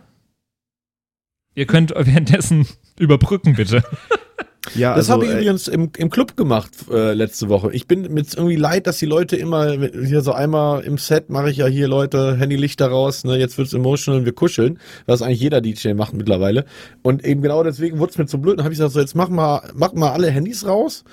Ihr 1.56 1.66
könnt 1.66 1.91
währenddessen 1.96 2.68
überbrücken, 2.98 3.56
bitte. 3.56 3.84
Ja, 4.76 4.95
Das 4.95 5.09
also, 5.09 5.14
habe 5.14 5.26
ich 5.26 5.32
äh, 5.32 5.34
übrigens 5.36 5.68
im, 5.68 5.89
im 5.97 6.09
Club 6.09 6.38
gemacht 6.38 6.72
äh, 6.89 7.14
letzte 7.14 7.49
Woche. 7.49 7.72
Ich 7.74 7.86
bin 7.88 8.01
mir 8.14 8.22
jetzt 8.22 8.36
irgendwie 8.36 8.55
leid, 8.55 8.88
dass 8.88 8.97
die 8.97 9.05
Leute 9.05 9.36
immer 9.36 9.78
mit- 9.78 9.93
hier 9.93 10.22
so 10.22 10.32
einmal 10.32 10.82
im 10.84 10.97
Set 10.97 11.30
mache 11.30 11.49
ich 11.49 11.57
ja 11.57 11.68
hier 11.68 11.88
Leute 11.88 12.38
Handylichter 12.38 12.88
raus, 12.88 13.24
ne, 13.26 13.38
jetzt 13.38 13.57
wird's 13.57 13.74
emotional, 13.74 14.24
wir 14.26 14.32
kuscheln, 14.34 14.80
was 15.05 15.22
eigentlich 15.22 15.41
jeder 15.41 15.59
DJ 15.61 15.93
macht 15.93 16.14
mittlerweile. 16.14 16.66
Und 17.01 17.26
eben 17.26 17.41
genau 17.41 17.61
deswegen 17.64 17.99
wurde 17.99 18.11
es 18.11 18.18
mir 18.18 18.26
zu 18.26 18.39
blöd. 18.39 18.57
Dann 18.57 18.64
habe 18.66 18.74
ich 18.74 18.80
gesagt, 18.80 18.93
so 18.93 18.99
jetzt 18.99 19.16
mach 19.16 19.30
mal, 19.30 19.70
mach 19.76 19.93
mal 19.93 20.11
alle 20.11 20.30
Handys 20.30 20.66
raus 20.66 21.03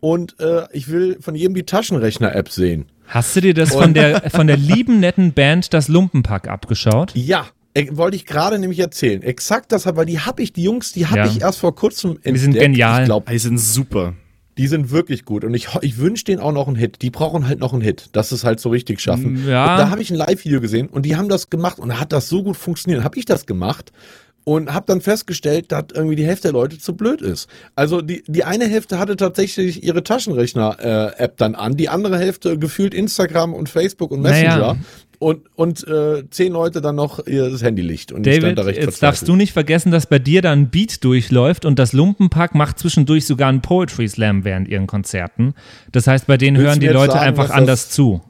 und 0.00 0.38
äh, 0.40 0.62
ich 0.72 0.88
will 0.90 1.18
von 1.20 1.34
jedem 1.34 1.54
die 1.54 1.64
Taschenrechner-App 1.64 2.48
sehen. 2.48 2.86
Hast 3.06 3.34
du 3.34 3.40
dir 3.40 3.54
das 3.54 3.72
von 3.72 3.92
der, 3.92 4.30
von 4.30 4.46
der 4.46 4.56
lieben, 4.56 5.00
netten 5.00 5.32
Band 5.32 5.74
das 5.74 5.88
Lumpenpack 5.88 6.48
abgeschaut? 6.48 7.10
Ja, 7.14 7.46
wollte 7.92 8.16
ich 8.16 8.26
gerade 8.26 8.58
nämlich 8.58 8.78
erzählen. 8.80 9.22
Exakt 9.22 9.72
das, 9.72 9.86
weil 9.86 10.06
die 10.06 10.20
habe 10.20 10.42
ich, 10.42 10.52
die 10.52 10.62
Jungs, 10.64 10.92
die 10.92 11.06
habe 11.06 11.18
Ja. 11.18 11.26
ich 11.26 11.40
erst 11.40 11.60
vor 11.60 11.74
kurzem 11.74 12.12
entdeckt. 12.12 12.34
Die 12.36 12.40
sind 12.40 12.54
genial. 12.54 13.02
Ich 13.02 13.06
glaube, 13.06 13.30
die 13.30 13.38
sind 13.38 13.58
super. 13.58 14.14
Die 14.58 14.66
sind 14.66 14.90
wirklich 14.90 15.24
gut 15.24 15.44
und 15.44 15.54
ich, 15.54 15.68
ich 15.80 15.96
wünsche 15.98 16.24
denen 16.24 16.40
auch 16.40 16.52
noch 16.52 16.66
einen 16.66 16.76
Hit. 16.76 17.00
Die 17.00 17.10
brauchen 17.10 17.46
halt 17.48 17.60
noch 17.60 17.72
einen 17.72 17.80
Hit, 17.82 18.10
dass 18.12 18.28
sie 18.30 18.34
es 18.34 18.44
halt 18.44 18.60
so 18.60 18.68
richtig 18.68 19.00
schaffen. 19.00 19.48
Ja. 19.48 19.72
Und 19.72 19.78
da 19.78 19.90
habe 19.90 20.02
ich 20.02 20.10
ein 20.10 20.16
Live-Video 20.16 20.60
gesehen 20.60 20.88
und 20.88 21.06
die 21.06 21.16
haben 21.16 21.28
das 21.28 21.48
gemacht 21.48 21.78
und 21.78 21.88
da 21.90 22.00
hat 22.00 22.12
das 22.12 22.28
so 22.28 22.42
gut 22.42 22.56
funktioniert. 22.56 23.02
Habe 23.04 23.18
ich 23.18 23.24
das 23.24 23.46
gemacht 23.46 23.92
und 24.44 24.72
habe 24.72 24.86
dann 24.86 25.00
festgestellt, 25.00 25.70
dass 25.72 25.86
irgendwie 25.94 26.16
die 26.16 26.26
Hälfte 26.26 26.48
der 26.48 26.52
Leute 26.52 26.78
zu 26.78 26.96
blöd 26.96 27.20
ist. 27.20 27.48
Also 27.74 28.00
die, 28.00 28.22
die 28.26 28.44
eine 28.44 28.66
Hälfte 28.66 28.98
hatte 28.98 29.16
tatsächlich 29.16 29.84
ihre 29.84 30.02
Taschenrechner-App 30.02 31.36
dann 31.36 31.54
an, 31.54 31.76
die 31.76 31.88
andere 31.88 32.18
Hälfte 32.18 32.58
gefühlt 32.58 32.94
Instagram 32.94 33.54
und 33.54 33.68
Facebook 33.68 34.10
und 34.10 34.22
Messenger. 34.22 34.58
Naja. 34.58 34.76
Und, 35.18 35.42
und 35.54 35.86
äh, 35.86 36.24
zehn 36.30 36.50
Leute 36.54 36.80
dann 36.80 36.96
noch 36.96 37.26
ihr 37.26 37.50
das 37.50 37.62
Handylicht. 37.62 38.10
Und 38.10 38.24
David, 38.24 38.56
da 38.56 38.66
jetzt 38.70 39.02
darfst 39.02 39.28
du 39.28 39.36
nicht 39.36 39.52
vergessen, 39.52 39.92
dass 39.92 40.06
bei 40.06 40.18
dir 40.18 40.40
da 40.40 40.50
ein 40.50 40.70
Beat 40.70 41.04
durchläuft 41.04 41.66
und 41.66 41.78
das 41.78 41.92
Lumpenpack 41.92 42.54
macht 42.54 42.78
zwischendurch 42.78 43.26
sogar 43.26 43.50
einen 43.50 43.60
Poetry 43.60 44.08
Slam 44.08 44.44
während 44.44 44.66
ihren 44.66 44.86
Konzerten. 44.86 45.52
Das 45.92 46.06
heißt, 46.06 46.26
bei 46.26 46.38
denen 46.38 46.56
Willst 46.56 46.68
hören 46.70 46.80
die 46.80 46.88
Leute 46.88 47.12
sagen, 47.12 47.26
einfach 47.26 47.50
anders 47.50 47.90
zu. 47.90 48.22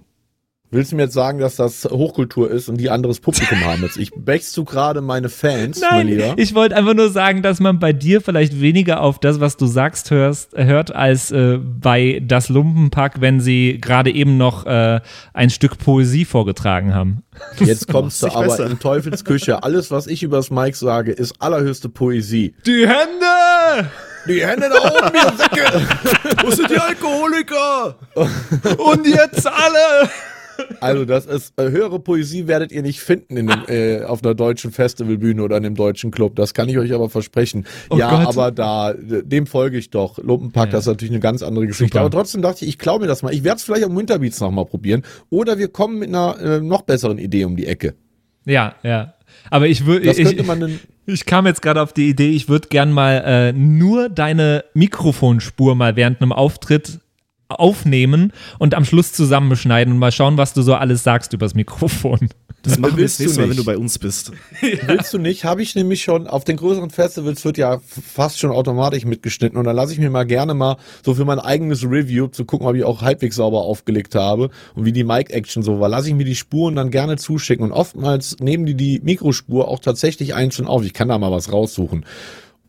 Willst 0.73 0.93
du 0.93 0.97
mir 0.97 1.03
jetzt 1.03 1.14
sagen, 1.14 1.41
dass 1.41 1.57
das 1.57 1.85
Hochkultur 1.85 2.49
ist 2.49 2.68
und 2.68 2.77
die 2.77 2.91
anderes 2.91 3.18
Publikum 3.18 3.59
haben 3.64 3.83
jetzt? 3.83 3.97
Ich 3.97 4.12
bechst 4.14 4.57
du 4.57 4.64
gerade 4.64 5.01
meine 5.01 5.29
Fans, 5.29 5.81
mein 5.81 6.07
Lieber? 6.07 6.35
ich 6.37 6.55
wollte 6.55 6.77
einfach 6.77 6.95
nur 6.95 7.11
sagen, 7.11 7.43
dass 7.43 7.59
man 7.59 7.81
bei 7.81 7.93
dir 7.93 8.21
vielleicht 8.21 8.61
weniger 8.61 9.01
auf 9.01 9.18
das, 9.18 9.41
was 9.41 9.57
du 9.57 9.66
sagst, 9.66 10.12
hörst, 10.12 10.57
hört, 10.57 10.95
als 10.95 11.33
äh, 11.33 11.59
bei 11.59 12.23
das 12.25 12.51
Lumpenpack, 12.51 13.21
wenn 13.21 13.41
sie 13.41 13.79
gerade 13.81 14.12
eben 14.12 14.37
noch 14.37 14.64
äh, 14.64 15.01
ein 15.33 15.51
Stück 15.51 15.77
Poesie 15.77 16.25
vorgetragen 16.25 16.95
haben. 16.95 17.25
Jetzt 17.59 17.89
kommst 17.89 18.23
du 18.23 18.29
aber 18.29 18.45
besser. 18.45 18.66
in 18.66 18.79
Teufels 18.79 19.25
Küche. 19.25 19.64
Alles, 19.64 19.91
was 19.91 20.07
ich 20.07 20.23
übers 20.23 20.51
Mike 20.51 20.77
sage, 20.77 21.11
ist 21.11 21.35
allerhöchste 21.41 21.89
Poesie. 21.89 22.55
Die 22.64 22.87
Hände! 22.87 23.91
Die 24.29 24.47
Hände 24.47 24.68
da 24.68 24.89
oben, 24.89 25.14
ihr 25.16 25.37
Säcke! 25.37 26.45
Wo 26.45 26.51
sind 26.53 26.71
die 26.71 26.79
Alkoholiker? 26.79 27.97
Und 28.79 29.07
jetzt 29.09 29.49
alle! 29.49 30.09
Also, 30.81 31.05
das 31.05 31.27
ist, 31.27 31.53
äh, 31.61 31.71
höhere 31.71 32.01
Poesie 32.01 32.47
werdet 32.47 32.73
ihr 32.73 32.83
nicht 32.83 33.01
finden 33.01 33.37
in 33.37 33.47
dem, 33.49 33.63
äh, 33.69 34.03
auf 34.05 34.23
einer 34.25 34.35
deutschen 34.35 34.73
Festivalbühne 34.73 35.43
oder 35.43 35.57
in 35.59 35.67
einem 35.67 35.75
deutschen 35.75 36.11
Club. 36.11 36.37
Das 36.37 36.55
kann 36.55 36.69
ich 36.69 36.79
euch 36.79 36.93
aber 36.95 37.11
versprechen. 37.11 37.67
Oh 37.91 37.97
ja, 37.99 38.11
Gott. 38.11 38.27
aber 38.29 38.51
da, 38.51 38.95
dem 38.95 39.47
folge 39.47 39.79
ich 39.79 39.91
doch. 39.91 40.19
Lumpenpack, 40.19 40.67
Ja. 40.67 40.73
das 40.73 40.81
ist 40.85 40.89
natürlich 40.89 41.13
eine 41.13 41.21
ganz 41.21 41.43
andere 41.43 41.67
Geschichte. 41.67 41.93
Super. 41.95 42.01
Aber 42.07 42.11
trotzdem 42.11 42.43
dachte 42.43 42.65
ich, 42.65 42.71
ich 42.71 42.79
klaue 42.79 43.01
mir 43.01 43.07
das 43.07 43.23
mal. 43.23 43.33
Ich 43.35 43.45
werde 43.45 43.57
es 43.59 43.65
vielleicht 43.65 43.85
am 43.85 43.97
Winterbeats 43.97 44.41
nochmal 44.41 44.67
probieren. 44.67 45.03
Oder 45.29 45.59
wir 45.59 45.69
kommen 45.69 45.99
mit 45.99 46.09
einer 46.09 46.39
äh, 46.41 46.61
noch 46.61 46.83
besseren 46.83 47.19
Idee 47.19 47.45
um 47.45 47.57
die 47.57 47.67
Ecke. 47.67 47.95
Ja, 48.47 48.75
ja. 48.83 49.15
Aber 49.51 49.69
ich 49.69 49.87
würde. 49.87 50.11
Ich, 50.11 50.47
dann. 50.47 50.81
ich 51.07 51.27
kam 51.27 51.47
jetzt 51.47 51.63
gerade 51.63 51.83
auf 51.83 51.93
die 51.93 52.09
Idee, 52.09 52.31
ich 52.31 52.49
würde 52.49 52.69
gern 52.69 52.93
mal 52.93 53.23
äh, 53.25 53.53
nur 53.53 54.09
deine 54.09 54.65
Mikrofonspur 54.75 55.75
mal 55.75 55.97
während 55.97 56.21
einem 56.21 56.33
Auftritt 56.33 57.01
aufnehmen 57.51 58.33
und 58.59 58.75
am 58.75 58.85
Schluss 58.85 59.13
zusammenschneiden 59.13 59.95
und 59.95 59.99
mal 59.99 60.13
schauen, 60.13 60.37
was 60.37 60.55
du 60.55 60.63
so 60.63 60.75
alles 60.75 61.03
sagst 61.03 61.33
übers 61.33 61.55
Mikrofon. 61.55 62.31
Das 62.63 62.79
machen 62.79 62.97
wir 62.97 63.03
Willst 63.03 63.15
das 63.15 63.19
du 63.19 63.23
nächste 63.25 63.41
Mal, 63.41 63.51
wenn 63.51 63.57
du 63.57 63.65
bei 63.65 63.79
uns 63.79 63.99
bist. 63.99 64.33
Willst 64.87 65.15
du 65.15 65.19
nicht? 65.19 65.45
Habe 65.45 65.63
ich 65.63 65.75
nämlich 65.75 66.03
schon, 66.03 66.27
auf 66.27 66.45
den 66.45 66.57
größeren 66.57 66.91
Festivals 66.91 67.45
wird 67.45 67.57
ja 67.57 67.81
fast 67.89 68.39
schon 68.39 68.51
automatisch 68.51 69.07
mitgeschnitten 69.07 69.59
und 69.59 69.65
dann 69.65 69.75
lasse 69.75 69.95
ich 69.95 69.99
mir 69.99 70.11
mal 70.11 70.27
gerne 70.27 70.53
mal 70.53 70.77
so 71.05 71.15
für 71.15 71.25
mein 71.25 71.39
eigenes 71.39 71.85
Review 71.85 72.27
zu 72.27 72.45
gucken, 72.45 72.67
ob 72.67 72.75
ich 72.75 72.85
auch 72.85 73.01
halbwegs 73.01 73.37
sauber 73.37 73.63
aufgelegt 73.63 74.15
habe 74.15 74.51
und 74.75 74.85
wie 74.85 74.93
die 74.93 75.05
Mic-Action 75.05 75.63
so 75.63 75.81
war, 75.81 75.89
lasse 75.89 76.09
ich 76.09 76.15
mir 76.15 76.25
die 76.25 76.37
Spuren 76.37 76.77
dann 76.77 76.91
gerne 76.91 77.17
zuschicken 77.17 77.65
und 77.65 77.73
oftmals 77.73 78.37
nehmen 78.41 78.67
die 78.67 78.75
die 78.75 79.01
Mikrospur 79.03 79.69
auch 79.69 79.79
tatsächlich 79.79 80.35
einzeln 80.35 80.67
auf. 80.67 80.85
Ich 80.85 80.93
kann 80.93 81.09
da 81.09 81.19
mal 81.19 81.33
was 81.33 81.53
raussuchen. 81.53 82.05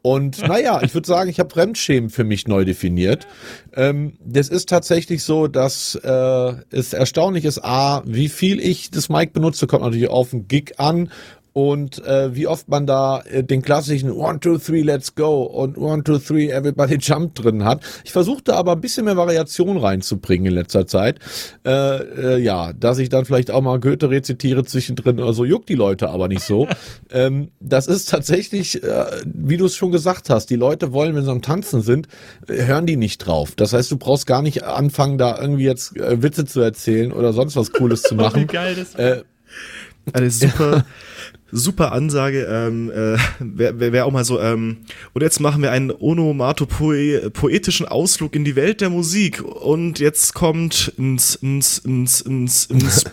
Und 0.03 0.47
naja, 0.47 0.81
ich 0.81 0.93
würde 0.95 1.07
sagen, 1.07 1.29
ich 1.29 1.39
habe 1.39 1.51
Fremdschämen 1.51 2.09
für 2.09 2.23
mich 2.23 2.47
neu 2.47 2.65
definiert. 2.65 3.27
Ähm, 3.75 4.13
das 4.19 4.49
ist 4.49 4.67
tatsächlich 4.67 5.23
so, 5.23 5.47
dass 5.47 5.95
äh, 5.95 6.53
es 6.71 6.93
erstaunlich 6.93 7.45
ist, 7.45 7.63
A, 7.63 8.01
wie 8.05 8.29
viel 8.29 8.59
ich 8.59 8.89
das 8.89 9.09
Mic 9.09 9.33
benutze, 9.33 9.67
kommt 9.67 9.83
natürlich 9.83 10.09
auf 10.09 10.31
den 10.31 10.47
Gig 10.47 10.79
an 10.79 11.11
und 11.53 12.03
äh, 12.05 12.33
wie 12.33 12.47
oft 12.47 12.69
man 12.69 12.87
da 12.87 13.21
äh, 13.21 13.43
den 13.43 13.61
klassischen 13.61 14.11
One, 14.11 14.39
Two, 14.39 14.57
Three, 14.57 14.81
Let's 14.81 15.15
Go 15.15 15.43
und 15.43 15.77
One, 15.77 16.03
Two, 16.03 16.17
Three, 16.17 16.49
Everybody 16.49 16.95
Jump 16.99 17.35
drin 17.35 17.65
hat. 17.65 17.83
Ich 18.03 18.11
versuchte 18.11 18.55
aber 18.55 18.73
ein 18.73 18.81
bisschen 18.81 19.05
mehr 19.05 19.17
Variation 19.17 19.77
reinzubringen 19.77 20.47
in 20.47 20.53
letzter 20.53 20.87
Zeit. 20.87 21.19
Äh, 21.65 21.97
äh, 21.97 22.37
ja, 22.37 22.71
dass 22.73 22.99
ich 22.99 23.09
dann 23.09 23.25
vielleicht 23.25 23.51
auch 23.51 23.61
mal 23.61 23.79
Goethe 23.79 24.09
rezitiere 24.09 24.63
zwischendrin 24.63 25.19
oder 25.19 25.33
so, 25.33 25.43
juckt 25.43 25.67
die 25.69 25.75
Leute 25.75 26.09
aber 26.09 26.27
nicht 26.27 26.43
so. 26.43 26.67
ähm, 27.11 27.51
das 27.59 27.87
ist 27.87 28.09
tatsächlich, 28.09 28.81
äh, 28.83 29.05
wie 29.25 29.57
du 29.57 29.65
es 29.65 29.75
schon 29.75 29.91
gesagt 29.91 30.29
hast, 30.29 30.47
die 30.49 30.55
Leute 30.55 30.93
wollen, 30.93 31.15
wenn 31.15 31.25
sie 31.25 31.31
am 31.31 31.41
Tanzen 31.41 31.81
sind, 31.81 32.07
äh, 32.47 32.65
hören 32.65 32.85
die 32.85 32.95
nicht 32.95 33.17
drauf. 33.19 33.55
Das 33.55 33.73
heißt, 33.73 33.91
du 33.91 33.97
brauchst 33.97 34.25
gar 34.25 34.41
nicht 34.41 34.63
anfangen, 34.63 35.17
da 35.17 35.37
irgendwie 35.39 35.65
jetzt 35.65 35.97
äh, 35.97 36.23
Witze 36.23 36.45
zu 36.45 36.61
erzählen 36.61 37.11
oder 37.11 37.33
sonst 37.33 37.55
was 37.57 37.71
Cooles 37.73 38.03
zu 38.03 38.15
machen. 38.15 38.47
geil 38.47 38.75
das 38.75 38.95
Äh, 38.95 39.23
Eine 40.13 40.31
super, 40.31 40.85
super 41.51 41.91
Ansage. 41.91 42.47
Ähm, 42.49 42.91
äh, 42.91 43.17
Wäre 43.39 43.93
wär, 43.93 44.05
auch 44.05 44.11
mal 44.11 44.23
so. 44.23 44.39
Ähm, 44.39 44.77
und 45.13 45.21
jetzt 45.21 45.39
machen 45.39 45.61
wir 45.61 45.71
einen 45.71 45.91
onomatopoetischen 45.91 47.87
Ausflug 47.87 48.35
in 48.35 48.45
die 48.45 48.55
Welt 48.55 48.81
der 48.81 48.89
Musik. 48.89 49.43
Und 49.43 49.99
jetzt 49.99 50.33
kommt 50.33 50.93
ins, 50.97 51.35
ins, 51.35 51.77
ins, 51.79 52.21
ins, 52.21 52.65
ins. 52.65 53.03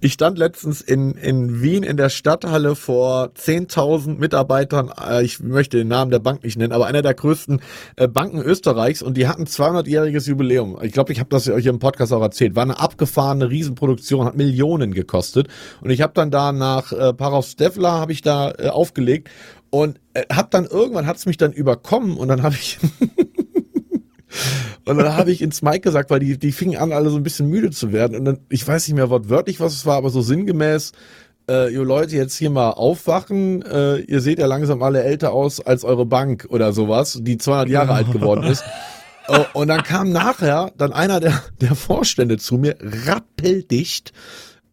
Ich 0.00 0.12
stand 0.12 0.36
letztens 0.38 0.82
in, 0.82 1.12
in 1.12 1.62
Wien 1.62 1.82
in 1.82 1.96
der 1.96 2.10
Stadthalle 2.10 2.74
vor 2.74 3.30
10.000 3.36 4.18
Mitarbeitern. 4.18 4.90
Äh, 5.00 5.24
Ich 5.24 5.40
möchte 5.40 5.78
den 5.78 5.88
Namen 5.88 6.10
der 6.10 6.18
Bank 6.18 6.44
nicht 6.44 6.58
nennen, 6.58 6.72
aber 6.72 6.86
einer 6.86 7.00
der 7.02 7.14
größten 7.14 7.60
äh, 7.96 8.06
Banken 8.08 8.42
Österreichs 8.42 9.00
und 9.02 9.16
die 9.16 9.26
hatten 9.28 9.44
200-jähriges 9.44 10.28
Jubiläum. 10.28 10.78
Ich 10.82 10.92
glaube, 10.92 11.12
ich 11.12 11.20
habe 11.20 11.30
das 11.30 11.48
euch 11.48 11.66
im 11.66 11.78
Podcast 11.78 12.12
auch 12.12 12.20
erzählt. 12.22 12.54
War 12.54 12.64
eine 12.64 12.78
abgefahrene 12.78 13.48
Riesenproduktion, 13.48 14.26
hat 14.26 14.36
Millionen 14.36 14.92
gekostet. 14.92 15.48
Und 15.80 15.90
ich 15.90 16.02
habe 16.02 16.12
dann 16.14 16.30
da 16.30 16.50
nach 16.64 16.92
äh, 16.92 17.12
Parov 17.12 17.46
Stefla 17.46 17.92
habe 17.92 18.12
ich 18.12 18.22
da 18.22 18.52
äh, 18.58 18.68
aufgelegt 18.68 19.28
und 19.70 20.00
äh, 20.14 20.22
habe 20.32 20.48
dann 20.50 20.64
irgendwann 20.64 21.06
hat's 21.06 21.26
mich 21.26 21.36
dann 21.36 21.52
überkommen 21.52 22.16
und 22.16 22.28
dann 22.28 22.42
habe 22.42 22.54
ich 22.54 22.78
Und 24.84 24.98
dann 24.98 25.16
habe 25.16 25.30
ich 25.30 25.40
ins 25.40 25.62
Mike 25.62 25.80
gesagt, 25.80 26.10
weil 26.10 26.20
die, 26.20 26.38
die 26.38 26.52
fingen 26.52 26.76
an, 26.76 26.92
alle 26.92 27.08
so 27.08 27.16
ein 27.16 27.22
bisschen 27.22 27.48
müde 27.48 27.70
zu 27.70 27.92
werden. 27.92 28.18
Und 28.18 28.24
dann, 28.24 28.40
ich 28.50 28.66
weiß 28.66 28.86
nicht 28.86 28.96
mehr 28.96 29.08
wortwörtlich, 29.08 29.60
was 29.60 29.72
es 29.72 29.86
war, 29.86 29.96
aber 29.96 30.10
so 30.10 30.20
sinngemäß, 30.20 30.92
äh, 31.48 31.72
ihr 31.72 31.84
Leute 31.84 32.16
jetzt 32.16 32.36
hier 32.36 32.50
mal 32.50 32.70
aufwachen, 32.70 33.62
äh, 33.62 33.98
ihr 34.00 34.20
seht 34.20 34.38
ja 34.38 34.46
langsam 34.46 34.82
alle 34.82 35.02
älter 35.02 35.32
aus 35.32 35.60
als 35.60 35.84
eure 35.84 36.04
Bank 36.04 36.46
oder 36.50 36.72
sowas, 36.72 37.18
die 37.22 37.38
200 37.38 37.68
Jahre 37.68 37.94
alt 37.94 38.12
geworden 38.12 38.42
ist. 38.50 38.64
Oh, 39.28 39.44
und 39.54 39.68
dann 39.68 39.82
kam 39.82 40.10
nachher 40.10 40.72
dann 40.76 40.92
einer 40.92 41.20
der, 41.20 41.42
der 41.60 41.74
Vorstände 41.74 42.36
zu 42.36 42.58
mir, 42.58 42.76
rappeldicht, 43.06 44.12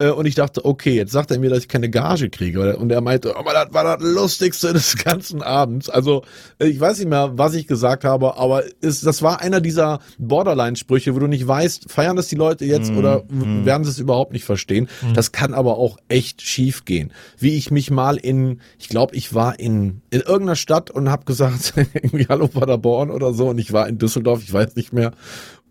und 0.10 0.26
ich 0.26 0.36
dachte, 0.36 0.66
okay, 0.66 0.96
jetzt 0.96 1.12
sagt 1.12 1.32
er 1.32 1.40
mir, 1.40 1.50
dass 1.50 1.60
ich 1.60 1.68
keine 1.68 1.90
Gage 1.90 2.30
kriege. 2.30 2.76
Und 2.78 2.92
er 2.92 3.02
meinte, 3.02 3.36
aber 3.36 3.54
das 3.54 3.74
war 3.74 3.84
das 3.84 4.02
Lustigste 4.02 4.74
des 4.74 4.98
ganzen 5.04 5.42
Abends. 5.44 5.90
Also 5.90 6.24
äh, 6.60 6.68
ich 6.68 6.80
weiß 6.80 6.98
nicht 7.00 7.10
mehr, 7.10 7.32
was 7.36 7.54
ich 7.54 7.68
gesagt 7.68 8.04
habe, 8.04 8.38
aber 8.38 8.64
es, 8.82 9.02
das 9.02 9.22
war 9.22 9.42
einer 9.42 9.62
dieser 9.62 10.00
Borderline-Sprüche, 10.18 11.14
wo 11.14 11.20
du 11.20 11.28
nicht 11.28 11.48
weißt, 11.48 11.92
feiern 11.92 12.16
das 12.16 12.28
die 12.28 12.36
Leute 12.36 12.66
jetzt 12.66 12.92
oder 12.92 13.24
w- 13.30 13.66
werden 13.66 13.84
sie 13.84 13.92
es 13.92 14.00
überhaupt 14.00 14.34
nicht 14.34 14.46
verstehen. 14.46 14.88
Das 15.14 15.32
kann 15.32 15.54
aber 15.54 15.78
auch 15.78 15.98
echt 16.08 16.42
schief 16.42 16.86
gehen. 16.86 17.12
Wie 17.38 17.58
ich 17.58 17.70
mich 17.70 17.92
mal 17.92 18.18
in, 18.18 18.62
ich 18.80 18.90
glaube, 18.90 19.16
ich 19.16 19.34
war 19.36 19.60
in, 19.60 20.02
in 20.10 20.22
irgendeiner 20.22 20.56
Stadt 20.56 20.90
und 20.90 21.10
habe 21.10 21.26
gesagt, 21.26 21.74
irgendwie 21.94 22.26
Hallo 22.28 22.48
Paderborn 22.48 23.12
oder 23.12 23.34
so 23.34 23.50
und 23.50 23.58
ich 23.60 23.72
war 23.74 23.88
in 23.88 23.98
Düsseldorf, 23.98 24.42
ich 24.44 24.52
weiß 24.54 24.76
nicht 24.76 24.94
mehr. 24.94 25.12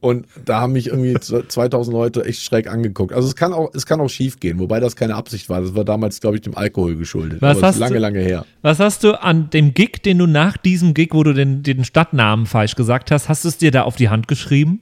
Und 0.00 0.26
da 0.44 0.60
haben 0.60 0.72
mich 0.72 0.86
irgendwie 0.88 1.14
2000 1.20 1.92
Leute 1.94 2.24
echt 2.24 2.42
schräg 2.42 2.68
angeguckt. 2.68 3.12
Also 3.12 3.28
es 3.28 3.36
kann 3.36 3.52
auch, 3.52 3.70
es 3.74 3.84
kann 3.86 4.00
auch 4.00 4.08
schief 4.08 4.40
gehen, 4.40 4.58
wobei 4.58 4.80
das 4.80 4.96
keine 4.96 5.14
Absicht 5.14 5.48
war. 5.48 5.60
Das 5.60 5.74
war 5.74 5.84
damals, 5.84 6.20
glaube 6.20 6.36
ich, 6.36 6.42
dem 6.42 6.56
Alkohol 6.56 6.96
geschuldet. 6.96 7.42
Was 7.42 7.50
Aber 7.50 7.60
das 7.60 7.68
hast 7.68 7.74
ist 7.76 7.80
lange, 7.80 7.94
du- 7.94 8.00
lange 8.00 8.18
her. 8.20 8.46
Was 8.62 8.80
hast 8.80 9.04
du 9.04 9.20
an 9.22 9.50
dem 9.50 9.74
Gig, 9.74 10.02
den 10.02 10.18
du 10.18 10.26
nach 10.26 10.56
diesem 10.56 10.94
Gig, 10.94 11.10
wo 11.12 11.22
du 11.22 11.34
den, 11.34 11.62
den 11.62 11.84
Stadtnamen 11.84 12.46
falsch 12.46 12.76
gesagt 12.76 13.10
hast, 13.10 13.28
hast 13.28 13.44
du 13.44 13.48
es 13.48 13.58
dir 13.58 13.70
da 13.70 13.82
auf 13.82 13.96
die 13.96 14.08
Hand 14.08 14.26
geschrieben? 14.26 14.80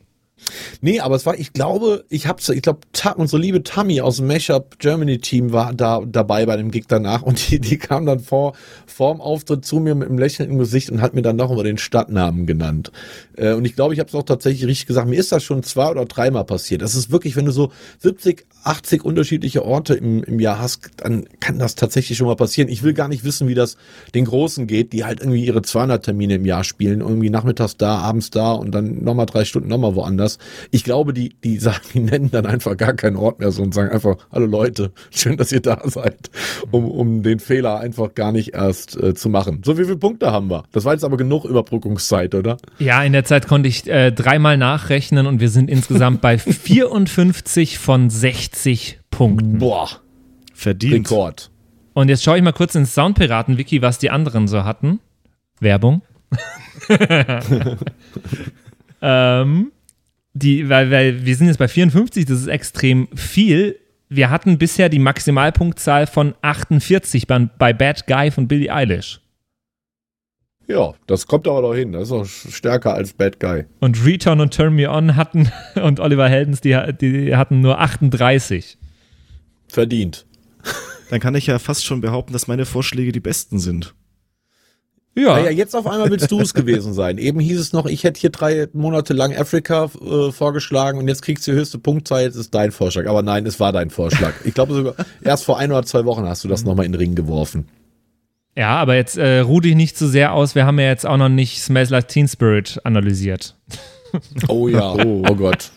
Nee, 0.80 1.00
aber 1.00 1.16
es 1.16 1.26
war, 1.26 1.38
ich 1.38 1.52
glaube, 1.52 2.04
ich 2.08 2.26
hab's, 2.26 2.48
ich 2.48 2.62
glaube, 2.62 2.80
unsere 3.16 3.40
liebe 3.40 3.62
Tammy 3.62 4.00
aus 4.00 4.16
dem 4.16 4.26
Mashup 4.26 4.78
Germany 4.78 5.18
Team 5.18 5.52
war 5.52 5.74
da 5.74 6.02
dabei 6.06 6.46
bei 6.46 6.56
dem 6.56 6.70
Gig 6.70 6.84
danach 6.88 7.22
und 7.22 7.50
die, 7.50 7.60
die 7.60 7.78
kam 7.78 8.06
dann 8.06 8.20
vor, 8.20 8.54
vorm 8.86 9.20
Auftritt 9.20 9.64
zu 9.64 9.80
mir 9.80 9.94
mit 9.94 10.08
einem 10.08 10.18
Lächeln 10.18 10.50
im 10.50 10.58
Gesicht 10.58 10.90
und 10.90 11.00
hat 11.00 11.14
mir 11.14 11.22
dann 11.22 11.36
noch 11.36 11.54
mal 11.54 11.64
den 11.64 11.78
Stadtnamen 11.78 12.46
genannt. 12.46 12.92
Äh, 13.36 13.52
und 13.54 13.64
ich 13.64 13.74
glaube, 13.74 13.94
ich 13.94 14.00
habe 14.00 14.08
es 14.08 14.14
auch 14.14 14.22
tatsächlich 14.22 14.66
richtig 14.66 14.86
gesagt. 14.86 15.08
Mir 15.08 15.18
ist 15.18 15.32
das 15.32 15.42
schon 15.42 15.62
zwei 15.62 15.90
oder 15.90 16.04
dreimal 16.04 16.44
passiert. 16.44 16.82
Das 16.82 16.94
ist 16.94 17.10
wirklich, 17.10 17.36
wenn 17.36 17.46
du 17.46 17.52
so 17.52 17.72
70, 18.00 18.46
80 18.64 19.04
unterschiedliche 19.04 19.64
Orte 19.64 19.94
im, 19.94 20.22
im 20.24 20.40
Jahr 20.40 20.58
hast, 20.58 20.90
dann 20.98 21.26
kann 21.40 21.58
das 21.58 21.74
tatsächlich 21.74 22.18
schon 22.18 22.26
mal 22.26 22.36
passieren. 22.36 22.68
Ich 22.68 22.82
will 22.82 22.92
gar 22.92 23.08
nicht 23.08 23.24
wissen, 23.24 23.48
wie 23.48 23.54
das 23.54 23.76
den 24.14 24.26
Großen 24.26 24.66
geht, 24.66 24.92
die 24.92 25.04
halt 25.04 25.20
irgendwie 25.20 25.44
ihre 25.44 25.62
200 25.62 26.04
Termine 26.04 26.34
im 26.34 26.44
Jahr 26.44 26.64
spielen, 26.64 27.00
irgendwie 27.00 27.30
nachmittags 27.30 27.76
da, 27.76 27.98
abends 27.98 28.30
da 28.30 28.52
und 28.52 28.72
dann 28.72 29.02
nochmal 29.02 29.26
drei 29.26 29.44
Stunden 29.44 29.68
nochmal 29.68 29.94
woanders. 29.94 30.27
Ich 30.70 30.84
glaube, 30.84 31.14
die, 31.14 31.30
die 31.42 31.58
sagen, 31.58 31.80
die 31.94 32.00
nennen 32.00 32.30
dann 32.30 32.44
einfach 32.44 32.76
gar 32.76 32.92
keinen 32.92 33.16
Ort 33.16 33.38
mehr 33.38 33.50
so 33.50 33.62
und 33.62 33.72
sagen 33.72 33.90
einfach, 33.90 34.16
hallo 34.30 34.44
Leute, 34.46 34.92
schön, 35.10 35.36
dass 35.38 35.52
ihr 35.52 35.60
da 35.60 35.80
seid, 35.84 36.30
um, 36.70 36.90
um 36.90 37.22
den 37.22 37.40
Fehler 37.40 37.80
einfach 37.80 38.14
gar 38.14 38.32
nicht 38.32 38.52
erst 38.54 39.00
äh, 39.02 39.14
zu 39.14 39.30
machen. 39.30 39.62
So, 39.64 39.78
wie 39.78 39.84
viele 39.84 39.96
Punkte 39.96 40.30
haben 40.30 40.50
wir? 40.50 40.64
Das 40.72 40.84
war 40.84 40.92
jetzt 40.92 41.04
aber 41.04 41.16
genug 41.16 41.44
Überbrückungszeit, 41.44 42.34
oder? 42.34 42.58
Ja, 42.78 43.02
in 43.02 43.12
der 43.12 43.24
Zeit 43.24 43.46
konnte 43.48 43.68
ich 43.68 43.86
äh, 43.88 44.12
dreimal 44.12 44.58
nachrechnen 44.58 45.26
und 45.26 45.40
wir 45.40 45.48
sind 45.48 45.70
insgesamt 45.70 46.20
bei 46.20 46.36
54 46.38 47.78
von 47.78 48.10
60 48.10 49.00
Punkten. 49.10 49.58
Boah, 49.58 49.88
Verdient. 50.52 51.10
Rekord. 51.10 51.50
Und 51.94 52.08
jetzt 52.08 52.22
schaue 52.22 52.36
ich 52.36 52.42
mal 52.42 52.52
kurz 52.52 52.74
ins 52.74 52.94
Soundpiraten-Wiki, 52.94 53.82
was 53.82 53.98
die 53.98 54.10
anderen 54.10 54.48
so 54.48 54.64
hatten. 54.64 55.00
Werbung. 55.60 56.02
ähm, 59.02 59.72
die, 60.38 60.68
weil, 60.68 60.90
weil 60.90 61.24
wir 61.24 61.36
sind 61.36 61.48
jetzt 61.48 61.58
bei 61.58 61.68
54, 61.68 62.24
das 62.24 62.40
ist 62.40 62.46
extrem 62.46 63.08
viel. 63.14 63.78
Wir 64.08 64.30
hatten 64.30 64.58
bisher 64.58 64.88
die 64.88 64.98
Maximalpunktzahl 64.98 66.06
von 66.06 66.34
48 66.42 67.26
bei, 67.26 67.38
bei 67.58 67.72
Bad 67.72 68.06
Guy 68.06 68.30
von 68.30 68.48
Billie 68.48 68.72
Eilish. 68.72 69.20
Ja, 70.66 70.94
das 71.06 71.26
kommt 71.26 71.48
aber 71.48 71.62
doch 71.62 71.74
hin. 71.74 71.92
Das 71.92 72.04
ist 72.04 72.12
auch 72.12 72.26
stärker 72.26 72.94
als 72.94 73.14
Bad 73.14 73.40
Guy. 73.40 73.64
Und 73.80 74.04
Return 74.04 74.40
und 74.40 74.54
Turn 74.54 74.74
Me 74.74 74.90
On 74.90 75.16
hatten 75.16 75.50
und 75.82 75.98
Oliver 75.98 76.28
Heldens, 76.28 76.60
die, 76.60 76.78
die 77.00 77.34
hatten 77.34 77.60
nur 77.60 77.80
38. 77.80 78.78
Verdient. 79.68 80.26
Dann 81.10 81.20
kann 81.20 81.34
ich 81.34 81.46
ja 81.46 81.58
fast 81.58 81.86
schon 81.86 82.02
behaupten, 82.02 82.34
dass 82.34 82.48
meine 82.48 82.66
Vorschläge 82.66 83.12
die 83.12 83.20
besten 83.20 83.58
sind. 83.58 83.94
Ja, 85.18 85.36
Naja, 85.36 85.50
jetzt 85.50 85.74
auf 85.74 85.86
einmal 85.86 86.10
willst 86.10 86.30
du 86.30 86.40
es 86.40 86.54
gewesen 86.54 86.92
sein. 86.92 87.18
Eben 87.18 87.40
hieß 87.40 87.58
es 87.58 87.72
noch, 87.72 87.86
ich 87.86 88.04
hätte 88.04 88.20
hier 88.20 88.30
drei 88.30 88.68
Monate 88.72 89.14
lang 89.14 89.34
Afrika 89.36 89.90
äh, 90.00 90.30
vorgeschlagen 90.30 90.98
und 90.98 91.08
jetzt 91.08 91.22
kriegst 91.22 91.46
du 91.46 91.50
die 91.50 91.56
höchste 91.56 91.78
Punktzahl, 91.78 92.22
jetzt 92.22 92.36
ist 92.36 92.54
dein 92.54 92.70
Vorschlag. 92.70 93.06
Aber 93.06 93.22
nein, 93.22 93.44
es 93.44 93.58
war 93.58 93.72
dein 93.72 93.90
Vorschlag. 93.90 94.32
Ich 94.44 94.54
glaube 94.54 94.74
sogar, 94.74 94.94
erst 95.20 95.44
vor 95.44 95.58
ein 95.58 95.72
oder 95.72 95.82
zwei 95.82 96.04
Wochen 96.04 96.24
hast 96.24 96.44
du 96.44 96.48
das 96.48 96.64
nochmal 96.64 96.86
in 96.86 96.92
den 96.92 96.98
Ring 96.98 97.14
geworfen. 97.16 97.66
ja 98.56 98.76
aber 98.76 98.94
jetzt 98.94 99.18
äh, 99.18 99.40
ruh 99.40 99.60
dich 99.60 99.74
nicht 99.74 99.98
zu 99.98 100.06
sehr 100.06 100.32
aus. 100.32 100.54
Wir 100.54 100.66
haben 100.66 100.78
ja 100.78 100.86
jetzt 100.86 101.04
auch 101.06 101.16
noch 101.16 101.28
nicht 101.28 101.60
Smells 101.62 101.90
Like 101.90 102.06
Teen 102.08 102.28
Spirit 102.28 102.80
analysiert. 102.84 103.56
Oh 104.48 104.68
ja, 104.68 104.94
oh, 104.94 105.22
oh 105.28 105.34
Gott. 105.34 105.70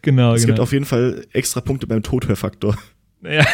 Genau, 0.00 0.32
Es 0.32 0.42
gibt 0.46 0.54
genau. 0.54 0.62
auf 0.62 0.72
jeden 0.72 0.86
Fall 0.86 1.26
extra 1.34 1.60
Punkte 1.60 1.86
beim 1.86 2.02
Tothörfaktor. 2.02 2.78
Ja. 3.22 3.44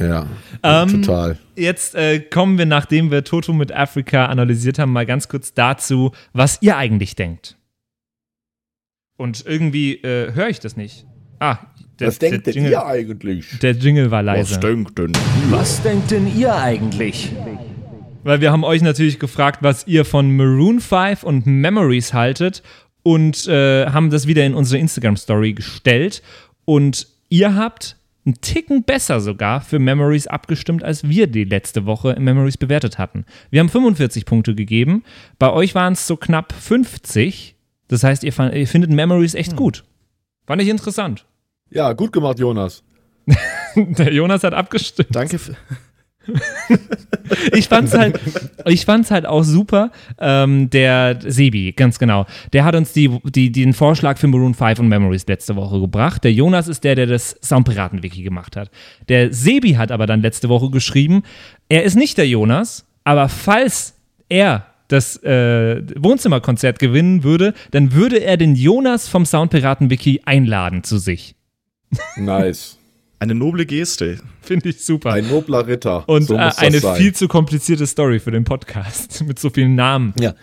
Ja, 0.00 0.26
Ähm, 0.62 1.02
total. 1.02 1.38
Jetzt 1.56 1.94
äh, 1.94 2.18
kommen 2.20 2.58
wir, 2.58 2.66
nachdem 2.66 3.10
wir 3.10 3.22
Toto 3.24 3.52
mit 3.52 3.72
Afrika 3.72 4.26
analysiert 4.26 4.78
haben, 4.78 4.92
mal 4.92 5.06
ganz 5.06 5.28
kurz 5.28 5.54
dazu, 5.54 6.12
was 6.32 6.58
ihr 6.62 6.76
eigentlich 6.76 7.14
denkt. 7.14 7.56
Und 9.16 9.44
irgendwie 9.46 9.94
äh, 9.96 10.32
höre 10.32 10.48
ich 10.48 10.60
das 10.60 10.76
nicht. 10.76 11.06
Ah, 11.40 11.58
der, 12.00 12.08
Was 12.08 12.18
denkt 12.18 12.46
der, 12.46 12.52
denn 12.52 12.64
Jingle, 12.64 12.72
ihr 12.72 12.86
eigentlich? 12.86 13.58
der 13.60 13.72
Jingle 13.72 14.10
war 14.10 14.22
leise. 14.22 14.58
denkt 14.58 14.98
denn? 14.98 15.12
Was 15.50 15.82
denkt 15.82 16.10
denn 16.10 16.26
ihr 16.36 16.54
eigentlich? 16.54 17.32
Weil 18.24 18.40
wir 18.40 18.50
haben 18.50 18.64
euch 18.64 18.82
natürlich 18.82 19.18
gefragt, 19.20 19.58
was 19.62 19.86
ihr 19.86 20.04
von 20.04 20.36
Maroon 20.36 20.80
5 20.80 21.22
und 21.22 21.46
Memories 21.46 22.12
haltet 22.12 22.62
und 23.04 23.46
äh, 23.46 23.86
haben 23.86 24.10
das 24.10 24.26
wieder 24.26 24.44
in 24.44 24.54
unsere 24.54 24.80
Instagram-Story 24.80 25.52
gestellt. 25.52 26.22
Und 26.64 27.06
ihr 27.28 27.54
habt 27.54 27.96
einen 28.28 28.40
Ticken 28.42 28.84
besser 28.84 29.20
sogar 29.20 29.60
für 29.62 29.78
Memories 29.78 30.26
abgestimmt, 30.26 30.84
als 30.84 31.08
wir 31.08 31.26
die 31.26 31.44
letzte 31.44 31.86
Woche 31.86 32.10
in 32.10 32.24
Memories 32.24 32.58
bewertet 32.58 32.98
hatten. 32.98 33.24
Wir 33.50 33.60
haben 33.60 33.70
45 33.70 34.26
Punkte 34.26 34.54
gegeben. 34.54 35.02
Bei 35.38 35.50
euch 35.50 35.74
waren 35.74 35.94
es 35.94 36.06
so 36.06 36.16
knapp 36.16 36.52
50. 36.52 37.56
Das 37.88 38.04
heißt, 38.04 38.24
ihr, 38.24 38.32
fand, 38.32 38.54
ihr 38.54 38.68
findet 38.68 38.90
Memories 38.90 39.34
echt 39.34 39.56
gut. 39.56 39.84
Fand 40.46 40.60
ich 40.60 40.68
interessant. 40.68 41.24
Ja, 41.70 41.94
gut 41.94 42.12
gemacht, 42.12 42.38
Jonas. 42.38 42.84
Der 43.74 44.12
Jonas 44.12 44.44
hat 44.44 44.52
abgestimmt. 44.52 45.08
Danke, 45.14 45.38
für, 45.38 45.56
ich 47.52 47.68
fand's 47.68 47.94
halt, 47.94 48.18
ich 48.66 48.84
fand's 48.84 49.10
halt 49.10 49.26
auch 49.26 49.42
super. 49.42 49.90
Ähm, 50.18 50.70
der 50.70 51.18
Sebi, 51.20 51.72
ganz 51.72 51.98
genau. 51.98 52.26
Der 52.52 52.64
hat 52.64 52.74
uns 52.74 52.92
die, 52.92 53.18
die, 53.24 53.52
den 53.52 53.72
Vorschlag 53.72 54.18
für 54.18 54.26
Maroon 54.26 54.54
5 54.54 54.80
und 54.80 54.88
Memories 54.88 55.26
letzte 55.26 55.56
Woche 55.56 55.80
gebracht. 55.80 56.24
Der 56.24 56.32
Jonas 56.32 56.68
ist 56.68 56.84
der, 56.84 56.94
der 56.94 57.06
das 57.06 57.36
Soundpiraten-Wiki 57.42 58.22
gemacht 58.22 58.56
hat. 58.56 58.70
Der 59.08 59.32
Sebi 59.32 59.72
hat 59.72 59.90
aber 59.90 60.06
dann 60.06 60.22
letzte 60.22 60.48
Woche 60.48 60.70
geschrieben, 60.70 61.22
er 61.68 61.84
ist 61.84 61.96
nicht 61.96 62.18
der 62.18 62.28
Jonas, 62.28 62.86
aber 63.04 63.28
falls 63.28 63.94
er 64.28 64.66
das 64.88 65.22
äh, 65.22 65.82
Wohnzimmerkonzert 65.96 66.78
gewinnen 66.78 67.22
würde, 67.22 67.52
dann 67.70 67.92
würde 67.92 68.22
er 68.22 68.36
den 68.36 68.54
Jonas 68.54 69.06
vom 69.06 69.26
Soundpiraten-Wiki 69.26 70.22
einladen 70.24 70.82
zu 70.82 70.98
sich. 70.98 71.34
Nice. 72.16 72.77
Eine 73.20 73.34
noble 73.34 73.66
Geste. 73.66 74.18
Finde 74.42 74.68
ich 74.70 74.84
super. 74.84 75.12
Ein 75.12 75.28
nobler 75.28 75.66
Ritter. 75.66 76.08
Und 76.08 76.22
So 76.22 76.34
äh, 76.36 76.44
muss 76.44 76.56
das 76.56 76.58
eine 76.64 76.78
sein. 76.80 76.96
viel 76.96 77.14
zu 77.14 77.28
komplizierte 77.28 77.86
Story 77.86 78.20
für 78.20 78.30
den 78.30 78.44
Podcast 78.44 79.24
mit 79.26 79.38
so 79.38 79.50
vielen 79.50 79.74
Namen. 79.74 80.14
Ja. 80.20 80.34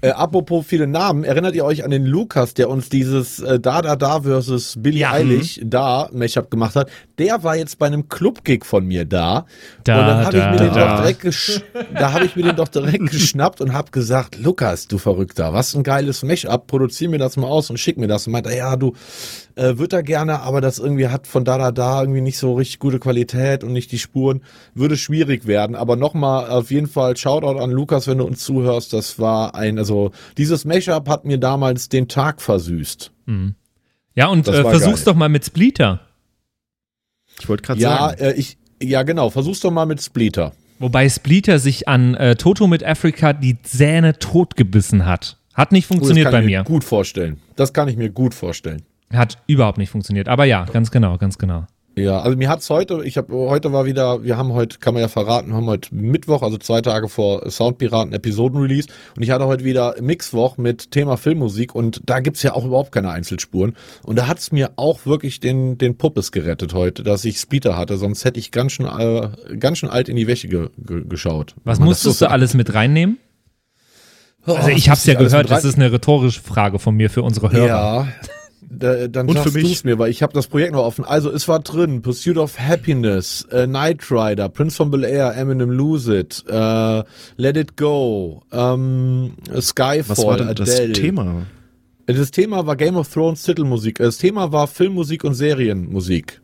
Äh, 0.00 0.10
apropos 0.10 0.66
viele 0.66 0.86
Namen, 0.86 1.22
erinnert 1.22 1.54
ihr 1.54 1.64
euch 1.64 1.84
an 1.84 1.90
den 1.90 2.06
Lukas, 2.06 2.54
der 2.54 2.68
uns 2.68 2.88
dieses 2.88 3.38
äh, 3.38 3.60
Da 3.60 3.82
Da 3.82 3.94
Da 3.94 4.22
versus 4.22 4.74
Billie 4.78 5.00
Ja. 5.00 5.12
Eilish 5.12 5.60
da 5.62 6.08
Mashup 6.12 6.50
gemacht 6.50 6.74
hat? 6.74 6.90
Der 7.18 7.44
war 7.44 7.56
jetzt 7.56 7.78
bei 7.78 7.86
einem 7.86 8.08
Club-Gig 8.08 8.64
von 8.64 8.86
mir 8.86 9.04
da. 9.04 9.46
Da, 9.84 10.00
und 10.00 10.06
dann 10.06 10.26
habe 10.26 10.36
ich 10.36 10.42
da, 10.42 10.50
mir 10.50 10.56
den 10.58 10.74
da. 10.74 10.88
doch 10.96 11.02
direkt 11.02 11.20
gesch 11.20 11.60
da 11.94 12.12
habe 12.12 12.24
ich 12.24 12.34
mir 12.34 12.42
den 12.42 12.56
doch 12.56 12.68
direkt 12.68 13.10
geschnappt 13.10 13.60
und 13.60 13.72
habe 13.72 13.90
gesagt, 13.90 14.36
Lukas, 14.38 14.88
du 14.88 14.98
Verrückter, 14.98 15.52
was 15.52 15.74
ein 15.74 15.82
geiles 15.82 16.22
Mashup, 16.22 16.66
produzier 16.66 17.08
mir 17.08 17.18
das 17.18 17.36
mal 17.36 17.46
aus 17.46 17.70
und 17.70 17.78
schick 17.78 17.96
mir 17.96 18.08
das. 18.08 18.26
Und 18.26 18.32
meinte, 18.32 18.54
ja, 18.54 18.74
du 18.76 18.94
äh, 19.56 19.78
wird 19.78 19.92
er 19.92 20.02
gerne, 20.02 20.40
aber 20.40 20.60
das 20.60 20.78
irgendwie 20.78 21.08
hat 21.08 21.26
von 21.26 21.44
da 21.44 21.58
da 21.58 21.70
da 21.72 22.00
irgendwie 22.02 22.20
nicht 22.20 22.38
so 22.38 22.54
richtig 22.54 22.78
gute 22.78 22.98
Qualität 22.98 23.64
und 23.64 23.72
nicht 23.72 23.90
die 23.92 23.98
Spuren, 23.98 24.42
würde 24.74 24.96
schwierig 24.96 25.46
werden. 25.46 25.76
Aber 25.76 25.96
nochmal 25.96 26.50
auf 26.50 26.70
jeden 26.70 26.86
Fall 26.88 27.16
Shoutout 27.16 27.58
an 27.58 27.70
Lukas, 27.70 28.06
wenn 28.06 28.18
du 28.18 28.24
uns 28.24 28.44
zuhörst. 28.44 28.92
Das 28.92 29.18
war 29.18 29.54
ein, 29.54 29.75
also 29.78 30.10
dieses 30.38 30.64
Mashup 30.64 31.08
hat 31.08 31.24
mir 31.24 31.38
damals 31.38 31.88
den 31.88 32.08
Tag 32.08 32.40
versüßt. 32.42 33.12
Ja, 34.14 34.28
und 34.28 34.46
Das 34.46 34.56
äh, 34.56 34.62
versuch's 34.62 35.04
geil. 35.04 35.12
doch 35.12 35.14
mal 35.16 35.28
mit 35.28 35.44
Splitter. 35.44 36.00
Ich 37.40 37.48
wollte 37.48 37.62
gerade 37.62 37.80
Ja, 37.80 37.96
sagen. 38.10 38.20
äh, 38.20 38.32
ich, 38.34 38.56
ja 38.82 39.02
genau. 39.02 39.30
Versuch's 39.30 39.60
doch 39.60 39.70
mal 39.70 39.86
mit 39.86 40.00
Splitter. 40.02 40.52
Wobei 40.78 41.08
Splitter 41.08 41.58
sich 41.58 41.88
an 41.88 42.14
äh, 42.14 42.36
Toto 42.36 42.66
mit 42.66 42.84
Africa 42.84 43.32
die 43.32 43.60
Zähne 43.62 44.18
totgebissen 44.18 45.06
hat. 45.06 45.38
Hat 45.54 45.72
nicht 45.72 45.86
Oh, 45.86 45.88
das 45.94 45.96
funktioniert 45.98 46.24
kann 46.26 46.32
bei 46.32 46.40
ich 46.40 46.46
mir. 46.46 46.64
Gut 46.64 46.84
vorstellen. 46.84 47.40
Das 47.56 47.72
kann 47.72 47.88
ich 47.88 47.96
mir 47.96 48.10
gut 48.10 48.34
vorstellen. 48.34 48.82
Hat 49.12 49.38
überhaupt 49.46 49.78
nicht 49.78 49.90
funktioniert. 49.90 50.28
Aber 50.28 50.44
ja, 50.44 50.64
ganz 50.64 50.90
genau, 50.90 51.16
ganz 51.16 51.38
genau. 51.38 51.66
Ja, 51.98 52.20
also 52.20 52.36
mir 52.36 52.50
hat's 52.50 52.68
heute, 52.68 53.02
ich 53.04 53.16
habe 53.16 53.34
heute 53.34 53.72
war 53.72 53.86
wieder, 53.86 54.22
wir 54.22 54.36
haben 54.36 54.52
heute, 54.52 54.78
kann 54.78 54.92
man 54.92 55.00
ja 55.00 55.08
verraten, 55.08 55.54
haben 55.54 55.64
heute 55.64 55.94
Mittwoch, 55.94 56.42
also 56.42 56.58
zwei 56.58 56.82
Tage 56.82 57.08
vor 57.08 57.50
Soundpiraten 57.50 58.12
Episoden-Release 58.12 58.88
und 59.16 59.22
ich 59.22 59.30
hatte 59.30 59.46
heute 59.46 59.64
wieder 59.64 59.94
Mixwoch 60.02 60.58
mit 60.58 60.90
Thema 60.90 61.16
Filmmusik 61.16 61.74
und 61.74 62.02
da 62.04 62.20
gibt's 62.20 62.42
ja 62.42 62.52
auch 62.52 62.66
überhaupt 62.66 62.92
keine 62.92 63.10
Einzelspuren 63.10 63.76
und 64.02 64.16
da 64.16 64.26
hat's 64.26 64.52
mir 64.52 64.72
auch 64.76 65.06
wirklich 65.06 65.40
den 65.40 65.78
den 65.78 65.96
Puppes 65.96 66.32
gerettet 66.32 66.74
heute, 66.74 67.02
dass 67.02 67.24
ich 67.24 67.38
Splitter 67.38 67.78
hatte, 67.78 67.96
sonst 67.96 68.26
hätte 68.26 68.38
ich 68.38 68.50
ganz 68.50 68.72
schön 68.72 68.86
äh, 68.86 69.30
ganz 69.56 69.78
schön 69.78 69.88
alt 69.88 70.10
in 70.10 70.16
die 70.16 70.26
Wäsche 70.26 70.48
ge 70.48 70.68
ge 70.76 71.02
geschaut. 71.08 71.54
Was 71.64 71.80
musstest 71.80 72.18
so 72.18 72.26
du 72.26 72.30
alles 72.30 72.52
mit 72.52 72.74
reinnehmen? 72.74 73.16
sagt. 74.46 74.58
Also 74.58 74.70
Oh, 74.70 74.74
ich 74.74 74.88
hab's 74.88 75.06
ja 75.06 75.14
gehört, 75.14 75.50
das 75.50 75.64
ist 75.64 75.76
eine 75.76 75.92
rhetorische 75.92 76.40
Frage 76.40 76.78
von 76.78 76.94
mir 76.94 77.10
für 77.10 77.22
unsere 77.22 77.52
Hörer. 77.52 77.66
Ja. 77.66 78.08
Da, 78.68 79.06
dann 79.06 79.28
Und 79.28 79.34
sagst 79.36 79.52
für 79.52 79.58
mich. 79.58 79.68
du's 79.68 79.84
mir, 79.84 79.98
weil 79.98 80.10
ich 80.10 80.22
habe 80.22 80.32
das 80.32 80.48
Projekt 80.48 80.72
noch 80.72 80.84
offen. 80.84 81.04
Also 81.04 81.30
es 81.30 81.46
war 81.46 81.60
drin 81.60 82.02
Pursuit 82.02 82.36
of 82.36 82.58
Happiness, 82.58 83.46
äh, 83.50 83.66
Knight 83.66 84.10
Rider, 84.10 84.48
Prince 84.48 84.76
von 84.76 84.90
Bel 84.90 85.04
Air, 85.04 85.36
Eminem 85.36 85.70
Lose 85.70 86.18
It, 86.18 86.42
äh, 86.48 87.02
Let 87.36 87.56
It 87.56 87.76
Go, 87.76 88.42
ähm, 88.52 89.34
Skyfall, 89.60 90.04
Was 90.08 90.24
war 90.26 90.36
denn 90.38 90.54
das 90.54 90.74
Adele. 90.74 90.92
Thema? 90.94 91.46
Das 92.06 92.30
Thema 92.32 92.66
war 92.66 92.76
Game 92.76 92.96
of 92.96 93.08
Thrones 93.12 93.42
Titelmusik. 93.44 93.98
Das 93.98 94.18
Thema 94.18 94.50
war 94.52 94.66
Filmmusik 94.66 95.22
und 95.24 95.34
Serienmusik. 95.34 96.40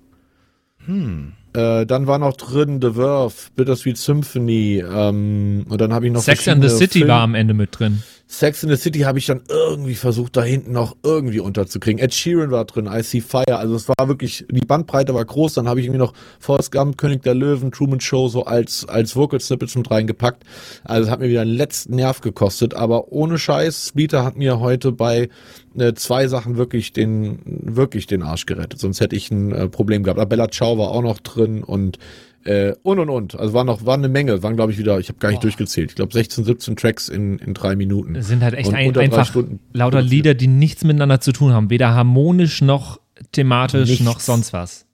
Hm. 0.86 1.32
Äh, 1.54 1.86
dann 1.86 2.06
war 2.06 2.18
noch 2.18 2.34
drin 2.36 2.80
The 2.80 2.92
Verve, 2.92 3.34
Bittersweet 3.56 3.98
Symphony, 3.98 4.78
ähm, 4.78 5.66
und 5.68 5.80
dann 5.80 5.92
habe 5.92 6.06
ich 6.06 6.12
noch 6.12 6.22
Sex 6.22 6.48
and 6.48 6.62
the 6.64 6.70
City 6.70 7.00
Film- 7.00 7.08
war 7.10 7.20
am 7.20 7.34
Ende 7.34 7.52
mit 7.54 7.78
drin. 7.78 8.02
Sex 8.32 8.62
in 8.62 8.70
the 8.70 8.76
City 8.76 9.00
habe 9.00 9.18
ich 9.18 9.26
dann 9.26 9.42
irgendwie 9.50 9.94
versucht, 9.94 10.38
da 10.38 10.42
hinten 10.42 10.72
noch 10.72 10.96
irgendwie 11.02 11.40
unterzukriegen. 11.40 12.02
Ed 12.02 12.14
Sheeran 12.14 12.50
war 12.50 12.64
drin, 12.64 12.88
I 12.90 13.02
See 13.02 13.20
Fire. 13.20 13.58
Also 13.58 13.74
es 13.74 13.86
war 13.88 14.08
wirklich, 14.08 14.46
die 14.50 14.64
Bandbreite 14.64 15.12
war 15.12 15.22
groß. 15.22 15.52
Dann 15.52 15.68
habe 15.68 15.80
ich 15.80 15.86
irgendwie 15.86 15.98
noch 15.98 16.14
Forrest 16.40 16.72
Gump, 16.72 16.96
König 16.96 17.22
der 17.24 17.34
Löwen, 17.34 17.72
Truman 17.72 18.00
Show 18.00 18.28
so 18.28 18.46
als, 18.46 18.88
als 18.88 19.14
Vocal 19.16 19.38
Snippets 19.38 19.76
mit 19.76 19.90
reingepackt. 19.90 20.44
Also 20.82 21.04
es 21.04 21.10
hat 21.10 21.20
mir 21.20 21.28
wieder 21.28 21.42
einen 21.42 21.52
letzten 21.52 21.94
Nerv 21.94 22.22
gekostet. 22.22 22.72
Aber 22.72 23.12
ohne 23.12 23.36
Scheiß, 23.36 23.88
Splitter 23.88 24.24
hat 24.24 24.38
mir 24.38 24.60
heute 24.60 24.92
bei 24.92 25.28
äh, 25.76 25.92
zwei 25.92 26.26
Sachen 26.26 26.56
wirklich 26.56 26.94
den, 26.94 27.38
wirklich 27.44 28.06
den 28.06 28.22
Arsch 28.22 28.46
gerettet. 28.46 28.80
Sonst 28.80 29.02
hätte 29.02 29.14
ich 29.14 29.30
ein 29.30 29.52
äh, 29.52 29.68
Problem 29.68 30.04
gehabt. 30.04 30.18
Aber 30.18 30.26
Bella 30.26 30.50
Ciao 30.50 30.78
war 30.78 30.90
auch 30.90 31.02
noch 31.02 31.18
drin 31.18 31.62
und 31.62 31.98
äh, 32.44 32.74
und 32.82 32.98
und 32.98 33.08
und. 33.10 33.38
Also 33.38 33.54
war 33.54 33.64
noch, 33.64 33.84
war 33.86 33.94
eine 33.94 34.08
Menge. 34.08 34.42
Waren, 34.42 34.56
glaube 34.56 34.72
ich, 34.72 34.78
wieder, 34.78 34.98
ich 34.98 35.08
habe 35.08 35.18
gar 35.18 35.30
nicht 35.30 35.42
durchgezählt. 35.42 35.90
Ich 35.90 35.96
glaube 35.96 36.12
16, 36.12 36.44
17 36.44 36.76
Tracks 36.76 37.08
in, 37.08 37.38
in 37.38 37.54
drei 37.54 37.76
Minuten. 37.76 38.16
Es 38.16 38.28
sind 38.28 38.42
halt 38.42 38.54
echt 38.54 38.72
ein, 38.72 38.96
einfach 38.96 39.26
Stunden 39.26 39.60
lauter. 39.72 40.02
Lieder, 40.02 40.34
die 40.34 40.46
nichts 40.48 40.84
miteinander 40.84 41.20
zu 41.20 41.32
tun 41.32 41.52
haben. 41.52 41.70
Weder 41.70 41.94
harmonisch 41.94 42.62
noch 42.62 43.00
thematisch 43.32 43.88
Nichts. 43.88 44.04
noch 44.04 44.20
sonst 44.20 44.52
was. 44.52 44.86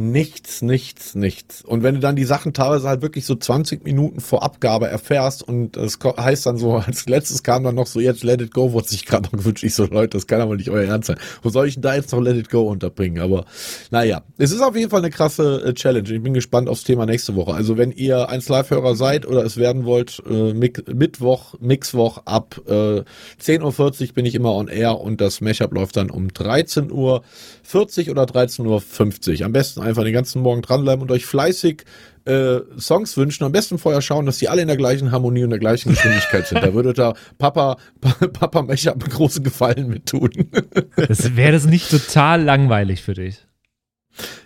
Nichts, 0.00 0.62
nichts, 0.62 1.16
nichts. 1.16 1.62
Und 1.64 1.82
wenn 1.82 1.96
du 1.96 2.00
dann 2.00 2.14
die 2.14 2.22
Sachen 2.22 2.52
teilweise 2.52 2.86
halt 2.88 3.02
wirklich 3.02 3.26
so 3.26 3.34
20 3.34 3.82
Minuten 3.82 4.20
vor 4.20 4.44
Abgabe 4.44 4.86
erfährst 4.86 5.42
und 5.42 5.76
ko- 5.98 6.16
heißt 6.16 6.46
dann 6.46 6.56
so, 6.56 6.76
als 6.86 7.08
letztes 7.08 7.42
kam 7.42 7.64
dann 7.64 7.74
noch 7.74 7.88
so, 7.88 7.98
jetzt 7.98 8.22
Let 8.22 8.40
It 8.40 8.54
Go, 8.54 8.72
wurde 8.72 8.86
sich 8.86 9.04
gerade 9.06 9.24
noch 9.24 9.32
gewünscht. 9.32 9.64
Ich 9.64 9.74
so, 9.74 9.86
Leute, 9.86 10.16
das 10.16 10.28
kann 10.28 10.40
aber 10.40 10.54
nicht 10.54 10.70
euer 10.70 10.84
Ernst 10.84 11.08
sein. 11.08 11.18
Wo 11.42 11.48
soll 11.50 11.66
ich 11.66 11.74
denn 11.74 11.82
da 11.82 11.96
jetzt 11.96 12.12
noch 12.12 12.20
Let 12.20 12.36
It 12.36 12.48
Go 12.48 12.68
unterbringen? 12.68 13.20
Aber 13.20 13.44
naja, 13.90 14.22
es 14.36 14.52
ist 14.52 14.60
auf 14.60 14.76
jeden 14.76 14.88
Fall 14.88 15.00
eine 15.00 15.10
krasse 15.10 15.64
äh, 15.64 15.74
Challenge. 15.74 16.08
Ich 16.08 16.22
bin 16.22 16.32
gespannt 16.32 16.68
aufs 16.68 16.84
Thema 16.84 17.04
nächste 17.04 17.34
Woche. 17.34 17.54
Also 17.54 17.76
wenn 17.76 17.90
ihr 17.90 18.28
1 18.28 18.48
Live-Hörer 18.48 18.94
seid 18.94 19.26
oder 19.26 19.44
es 19.44 19.56
werden 19.56 19.84
wollt, 19.84 20.22
äh, 20.30 20.52
Mittwoch, 20.54 21.54
Mixwoch 21.58 22.18
ab 22.24 22.60
äh, 22.68 23.02
10.40 23.42 24.08
Uhr 24.08 24.14
bin 24.14 24.26
ich 24.26 24.36
immer 24.36 24.52
on 24.54 24.68
air 24.68 25.00
und 25.00 25.20
das 25.20 25.40
Mashup 25.40 25.72
läuft 25.74 25.96
dann 25.96 26.10
um 26.10 26.32
13 26.32 26.92
Uhr 26.92 27.22
40 27.64 28.10
oder 28.10 28.22
13.50 28.22 29.40
Uhr. 29.40 29.46
Am 29.46 29.52
besten 29.52 29.87
einfach 29.88 30.04
den 30.04 30.12
ganzen 30.12 30.42
Morgen 30.42 30.62
dranbleiben 30.62 31.02
und 31.02 31.10
euch 31.10 31.26
fleißig 31.26 31.84
äh, 32.26 32.58
Songs 32.78 33.16
wünschen. 33.16 33.44
Am 33.44 33.52
besten 33.52 33.78
vorher 33.78 34.02
schauen, 34.02 34.26
dass 34.26 34.38
die 34.38 34.48
alle 34.48 34.62
in 34.62 34.68
der 34.68 34.76
gleichen 34.76 35.10
Harmonie 35.12 35.44
und 35.44 35.50
der 35.50 35.58
gleichen 35.58 35.90
Geschwindigkeit 35.90 36.46
sind. 36.46 36.62
Da 36.62 36.74
würde 36.74 36.92
da 36.92 37.14
Papa, 37.38 37.76
Papa 38.32 38.62
Mecher 38.62 38.92
einen 38.92 39.00
großen 39.00 39.42
Gefallen 39.42 39.88
mit 39.88 40.06
tun. 40.06 40.30
Das 40.96 41.36
wäre 41.36 41.52
das 41.52 41.64
nicht 41.66 41.90
total 41.90 42.42
langweilig 42.42 43.02
für 43.02 43.14
dich. 43.14 43.38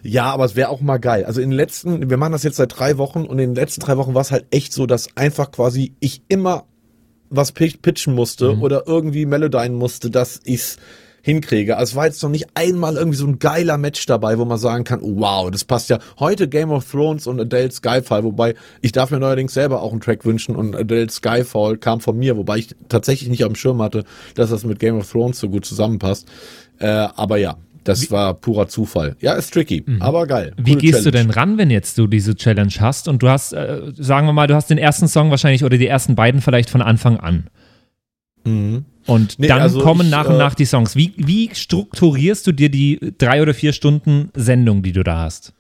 Ja, 0.03 0.24
aber 0.32 0.45
es 0.45 0.55
wäre 0.55 0.68
auch 0.68 0.80
mal 0.80 0.99
geil. 0.99 1.24
Also 1.24 1.40
in 1.40 1.51
den 1.51 1.57
letzten, 1.57 2.11
wir 2.11 2.16
machen 2.18 2.32
das 2.32 2.43
jetzt 2.43 2.57
seit 2.57 2.78
drei 2.78 2.99
Wochen 2.99 3.22
und 3.24 3.38
in 3.38 3.51
den 3.51 3.55
letzten 3.55 3.80
drei 3.80 3.97
Wochen 3.97 4.14
war 4.14 4.20
es 4.20 4.30
halt 4.30 4.45
echt 4.51 4.72
so, 4.72 4.86
dass 4.86 5.16
einfach 5.16 5.51
quasi 5.51 5.95
ich 6.01 6.22
immer 6.28 6.64
was 7.30 7.53
pi- 7.53 7.78
pitchen 7.80 8.14
musste 8.14 8.59
oder 8.59 8.84
irgendwie 8.86 9.24
melodien 9.24 9.74
musste, 9.74 10.11
dass 10.11 10.40
ich's 10.45 10.76
hinkriege. 11.23 11.77
Also 11.77 11.93
es 11.93 11.97
war 11.97 12.07
jetzt 12.07 12.23
noch 12.23 12.31
nicht 12.31 12.49
einmal 12.55 12.97
irgendwie 12.97 13.16
so 13.16 13.27
ein 13.27 13.39
geiler 13.39 13.79
Match 13.79 14.05
dabei, 14.07 14.39
wo 14.39 14.45
man 14.45 14.59
sagen 14.59 14.85
kann, 14.85 15.01
oh, 15.01 15.14
wow, 15.16 15.51
das 15.51 15.64
passt 15.64 15.89
ja. 15.89 15.99
Heute 16.18 16.49
Game 16.49 16.70
of 16.70 16.91
Thrones 16.91 17.27
und 17.27 17.41
Adele 17.41 17.70
Skyfall, 17.70 18.25
wobei 18.25 18.55
ich 18.81 18.93
darf 18.93 19.11
mir 19.11 19.20
neuerdings 19.20 19.55
selber 19.55 19.83
auch 19.83 19.93
einen 19.93 20.01
Track 20.01 20.25
wünschen 20.25 20.57
und 20.57 20.77
Adele 20.77 21.09
Skyfall 21.09 21.79
kam 21.79 22.01
von 22.01 22.18
mir, 22.18 22.37
wobei 22.37 22.59
ich 22.59 22.75
tatsächlich 22.89 23.31
nicht 23.31 23.43
dem 23.43 23.55
Schirm 23.55 23.81
hatte, 23.81 24.05
dass 24.35 24.51
das 24.51 24.64
mit 24.64 24.79
Game 24.81 24.97
of 24.97 25.11
Thrones 25.11 25.39
so 25.39 25.49
gut 25.49 25.64
zusammenpasst. 25.64 26.29
Äh, 26.79 26.87
aber 26.87 27.37
ja, 27.37 27.57
das 27.85 28.11
war 28.11 28.35
purer 28.35 28.68
Zufall. 28.68 29.16
Ja, 29.20 29.33
ist 29.35 29.53
tricky, 29.53 29.85
aber 30.01 30.27
geil. 30.27 30.53
Wie 30.57 30.77
gehst 30.77 31.05
du 31.05 31.11
Challenge. 31.11 31.29
denn 31.29 31.31
ran, 31.31 31.59
wenn 31.59 31.70
jetzt 31.70 31.99
du 31.99 32.07
diese 32.07 32.37
Challenge 32.37 32.73
hast 32.79 33.09
und 33.09 33.23
du 33.23 33.29
hast, 33.29 33.53
äh, 33.53 33.93
sagen 33.97 34.27
wir 34.27 34.33
mal, 34.33 34.47
du 34.47 34.55
hast 34.55 34.70
den 34.70 34.79
ersten 34.79 35.09
Song 35.09 35.31
wahrscheinlich 35.31 35.64
oder 35.64 35.79
die 35.79 35.87
ersten 35.87 36.14
beiden 36.14 36.41
vielleicht 36.41 36.70
von 36.70 36.83
Anfang 36.83 37.16
an. 37.18 37.49
Mhm. 38.45 38.85
Und 39.07 39.38
Nee, 39.38 39.48
dann 39.48 39.61
also 39.61 39.80
kommen 39.80 40.07
ich, 40.07 40.11
nach 40.11 40.28
und 40.28 40.36
äh, 40.36 40.38
nach 40.38 40.55
die 40.55 40.64
Songs. 40.64 40.96
Wie, 40.96 41.12
wie 41.16 41.50
strukturierst 41.53 42.46
du 42.46 42.53
dir 42.53 42.70
die 42.70 43.14
drei 43.18 43.42
oder 43.42 43.55
vier 43.55 43.72
Stunden 43.72 44.30
Sendung, 44.34 44.82
die 44.82 44.92
du 44.92 45.03
da 45.03 45.18
hast? 45.18 45.53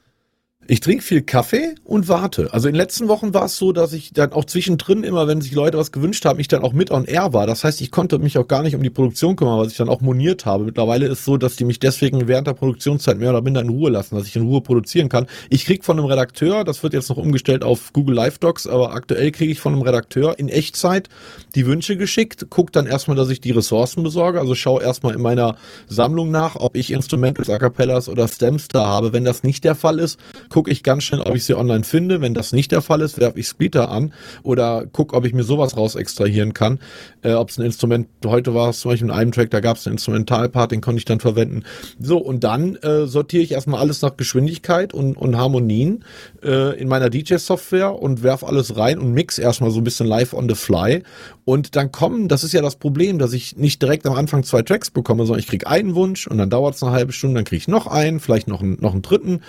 Ich 0.68 0.78
trinke 0.78 1.02
viel 1.02 1.22
Kaffee 1.22 1.74
und 1.82 2.06
warte. 2.06 2.52
Also 2.54 2.68
in 2.68 2.74
den 2.74 2.78
letzten 2.78 3.08
Wochen 3.08 3.34
war 3.34 3.46
es 3.46 3.56
so, 3.56 3.72
dass 3.72 3.92
ich 3.92 4.12
dann 4.12 4.32
auch 4.32 4.44
zwischendrin 4.44 5.02
immer, 5.02 5.26
wenn 5.26 5.40
sich 5.40 5.52
Leute 5.52 5.76
was 5.76 5.90
gewünscht 5.90 6.24
haben, 6.24 6.38
ich 6.38 6.46
dann 6.46 6.62
auch 6.62 6.72
mit 6.72 6.92
on 6.92 7.04
air 7.04 7.32
war. 7.32 7.48
Das 7.48 7.64
heißt, 7.64 7.80
ich 7.80 7.90
konnte 7.90 8.20
mich 8.20 8.38
auch 8.38 8.46
gar 8.46 8.62
nicht 8.62 8.76
um 8.76 8.82
die 8.82 8.88
Produktion 8.88 9.34
kümmern, 9.34 9.58
was 9.58 9.72
ich 9.72 9.76
dann 9.76 9.88
auch 9.88 10.00
moniert 10.00 10.46
habe. 10.46 10.62
Mittlerweile 10.62 11.06
ist 11.06 11.24
so, 11.24 11.36
dass 11.36 11.56
die 11.56 11.64
mich 11.64 11.80
deswegen 11.80 12.28
während 12.28 12.46
der 12.46 12.52
Produktionszeit 12.52 13.18
mehr 13.18 13.30
oder 13.30 13.42
minder 13.42 13.60
in 13.60 13.70
Ruhe 13.70 13.90
lassen, 13.90 14.14
dass 14.14 14.28
ich 14.28 14.36
in 14.36 14.42
Ruhe 14.42 14.60
produzieren 14.60 15.08
kann. 15.08 15.26
Ich 15.50 15.64
krieg 15.64 15.84
von 15.84 15.98
einem 15.98 16.06
Redakteur, 16.06 16.62
das 16.62 16.84
wird 16.84 16.92
jetzt 16.92 17.08
noch 17.08 17.16
umgestellt 17.16 17.64
auf 17.64 17.92
Google 17.92 18.14
Live 18.14 18.38
Docs, 18.38 18.68
aber 18.68 18.94
aktuell 18.94 19.32
kriege 19.32 19.50
ich 19.50 19.58
von 19.58 19.72
einem 19.72 19.82
Redakteur 19.82 20.38
in 20.38 20.48
Echtzeit 20.48 21.08
die 21.56 21.66
Wünsche 21.66 21.96
geschickt, 21.96 22.46
guck 22.50 22.70
dann 22.70 22.86
erstmal, 22.86 23.16
dass 23.16 23.30
ich 23.30 23.40
die 23.40 23.50
Ressourcen 23.50 24.04
besorge, 24.04 24.38
also 24.38 24.54
schau 24.54 24.78
erstmal 24.78 25.14
in 25.14 25.22
meiner 25.22 25.56
Sammlung 25.88 26.30
nach, 26.30 26.54
ob 26.54 26.76
ich 26.76 26.92
Instrumentals, 26.92 27.50
A 27.50 27.58
Cappellas 27.58 28.08
oder 28.08 28.28
Stems 28.28 28.68
da 28.68 28.86
habe. 28.86 29.12
Wenn 29.12 29.24
das 29.24 29.42
nicht 29.42 29.64
der 29.64 29.74
Fall 29.74 29.98
ist, 29.98 30.20
gucke 30.52 30.70
ich 30.70 30.82
ganz 30.82 31.02
schnell, 31.04 31.22
ob 31.22 31.34
ich 31.34 31.44
sie 31.44 31.54
online 31.54 31.82
finde. 31.82 32.20
Wenn 32.20 32.34
das 32.34 32.52
nicht 32.52 32.72
der 32.72 32.82
Fall 32.82 33.00
ist, 33.00 33.18
werfe 33.18 33.40
ich 33.40 33.48
Splitter 33.48 33.90
an 33.90 34.12
oder 34.42 34.84
gucke, 34.86 35.16
ob 35.16 35.24
ich 35.24 35.32
mir 35.32 35.44
sowas 35.44 35.78
raus 35.78 35.94
extrahieren 35.94 36.52
kann. 36.52 36.78
Äh, 37.22 37.32
ob 37.32 37.48
es 37.48 37.58
ein 37.58 37.64
Instrument, 37.64 38.06
heute 38.26 38.54
war 38.54 38.68
es 38.68 38.80
zum 38.80 38.90
Beispiel 38.90 39.08
in 39.08 39.14
einem 39.14 39.32
Track, 39.32 39.50
da 39.50 39.60
gab 39.60 39.78
es 39.78 39.86
einen 39.86 39.94
Instrumentalpart, 39.94 40.70
den 40.70 40.82
konnte 40.82 40.98
ich 40.98 41.06
dann 41.06 41.20
verwenden. 41.20 41.64
So, 41.98 42.18
und 42.18 42.44
dann 42.44 42.76
äh, 42.76 43.06
sortiere 43.06 43.42
ich 43.42 43.52
erstmal 43.52 43.80
alles 43.80 44.02
nach 44.02 44.16
Geschwindigkeit 44.18 44.92
und, 44.92 45.16
und 45.16 45.36
Harmonien 45.38 46.04
äh, 46.44 46.78
in 46.78 46.86
meiner 46.86 47.08
DJ-Software 47.08 47.98
und 47.98 48.22
werf 48.22 48.44
alles 48.44 48.76
rein 48.76 48.98
und 48.98 49.12
mix 49.12 49.38
erstmal 49.38 49.70
so 49.70 49.80
ein 49.80 49.84
bisschen 49.84 50.06
live 50.06 50.34
on 50.34 50.50
the 50.50 50.54
fly. 50.54 51.02
Und 51.46 51.76
dann 51.76 51.90
kommen, 51.90 52.28
das 52.28 52.44
ist 52.44 52.52
ja 52.52 52.60
das 52.60 52.76
Problem, 52.76 53.18
dass 53.18 53.32
ich 53.32 53.56
nicht 53.56 53.80
direkt 53.80 54.06
am 54.06 54.14
Anfang 54.14 54.44
zwei 54.44 54.60
Tracks 54.60 54.90
bekomme, 54.90 55.24
sondern 55.24 55.40
ich 55.40 55.48
krieg 55.48 55.66
einen 55.66 55.94
Wunsch 55.94 56.26
und 56.26 56.36
dann 56.36 56.50
dauert 56.50 56.74
es 56.74 56.82
eine 56.82 56.92
halbe 56.92 57.12
Stunde, 57.12 57.36
dann 57.36 57.44
kriege 57.44 57.58
ich 57.58 57.68
noch 57.68 57.86
einen, 57.86 58.20
vielleicht 58.20 58.48
noch 58.48 58.60
einen, 58.60 58.76
noch 58.80 58.92
einen 58.92 59.02
dritten 59.02 59.40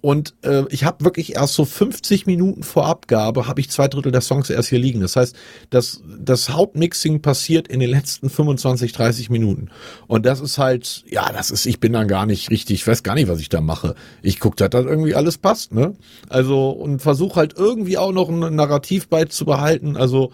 und 0.00 0.34
äh, 0.42 0.64
ich 0.70 0.84
habe 0.84 1.04
wirklich 1.04 1.34
erst 1.34 1.54
so 1.54 1.64
50 1.64 2.26
Minuten 2.26 2.62
vor 2.62 2.86
Abgabe, 2.86 3.48
habe 3.48 3.60
ich 3.60 3.70
zwei 3.70 3.88
Drittel 3.88 4.12
der 4.12 4.20
Songs 4.20 4.50
erst 4.50 4.68
hier 4.68 4.78
liegen. 4.78 5.00
Das 5.00 5.16
heißt, 5.16 5.34
das, 5.70 6.02
das 6.18 6.50
Hauptmixing 6.50 7.20
passiert 7.20 7.68
in 7.68 7.80
den 7.80 7.90
letzten 7.90 8.30
25, 8.30 8.92
30 8.92 9.30
Minuten. 9.30 9.68
Und 10.06 10.26
das 10.26 10.40
ist 10.40 10.58
halt, 10.58 11.04
ja, 11.08 11.30
das 11.32 11.50
ist, 11.50 11.66
ich 11.66 11.80
bin 11.80 11.92
dann 11.92 12.06
gar 12.06 12.26
nicht 12.26 12.50
richtig, 12.50 12.76
ich 12.76 12.86
weiß 12.86 13.02
gar 13.02 13.14
nicht, 13.14 13.28
was 13.28 13.40
ich 13.40 13.48
da 13.48 13.60
mache. 13.60 13.94
Ich 14.22 14.40
gucke, 14.40 14.56
dass 14.56 14.70
das 14.70 14.84
irgendwie 14.84 15.14
alles 15.14 15.38
passt, 15.38 15.72
ne? 15.72 15.94
Also, 16.28 16.70
und 16.70 17.00
versuche 17.00 17.36
halt 17.36 17.54
irgendwie 17.56 17.98
auch 17.98 18.12
noch 18.12 18.28
ein 18.28 18.54
Narrativ 18.54 19.08
beizubehalten, 19.08 19.96
also, 19.96 20.32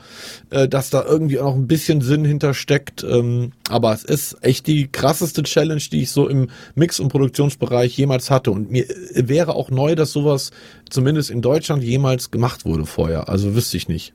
äh, 0.51 0.69
dass 0.69 0.91
da 0.91 1.05
irgendwie 1.05 1.39
auch 1.39 1.45
noch 1.45 1.55
ein 1.55 1.67
bisschen 1.67 2.01
Sinn 2.01 2.25
hintersteckt. 2.25 3.05
Ähm, 3.05 3.53
aber 3.69 3.93
es 3.93 4.05
ist 4.05 4.37
echt 4.43 4.67
die 4.67 4.89
krasseste 4.89 5.43
Challenge, 5.43 5.83
die 5.93 6.03
ich 6.03 6.11
so 6.11 6.29
im 6.29 6.49
Mix- 6.75 7.01
und 7.01 7.09
Produktionsbereich 7.09 7.97
jemals 7.97 8.31
hatte. 8.31 8.51
Und 8.51 8.71
mir 8.71 8.89
äh, 8.89 9.29
wäre 9.55 9.57
auch 9.57 9.71
neu, 9.71 9.95
dass 9.95 10.13
sowas 10.13 10.51
zumindest 10.91 11.31
in 11.31 11.43
Deutschland 11.43 11.83
jemals 11.83 12.31
gemacht 12.31 12.65
wurde 12.65 12.87
vorher. 12.87 13.29
Also 13.29 13.55
wüsste 13.55 13.77
ich 13.77 13.89
nicht. 13.89 14.13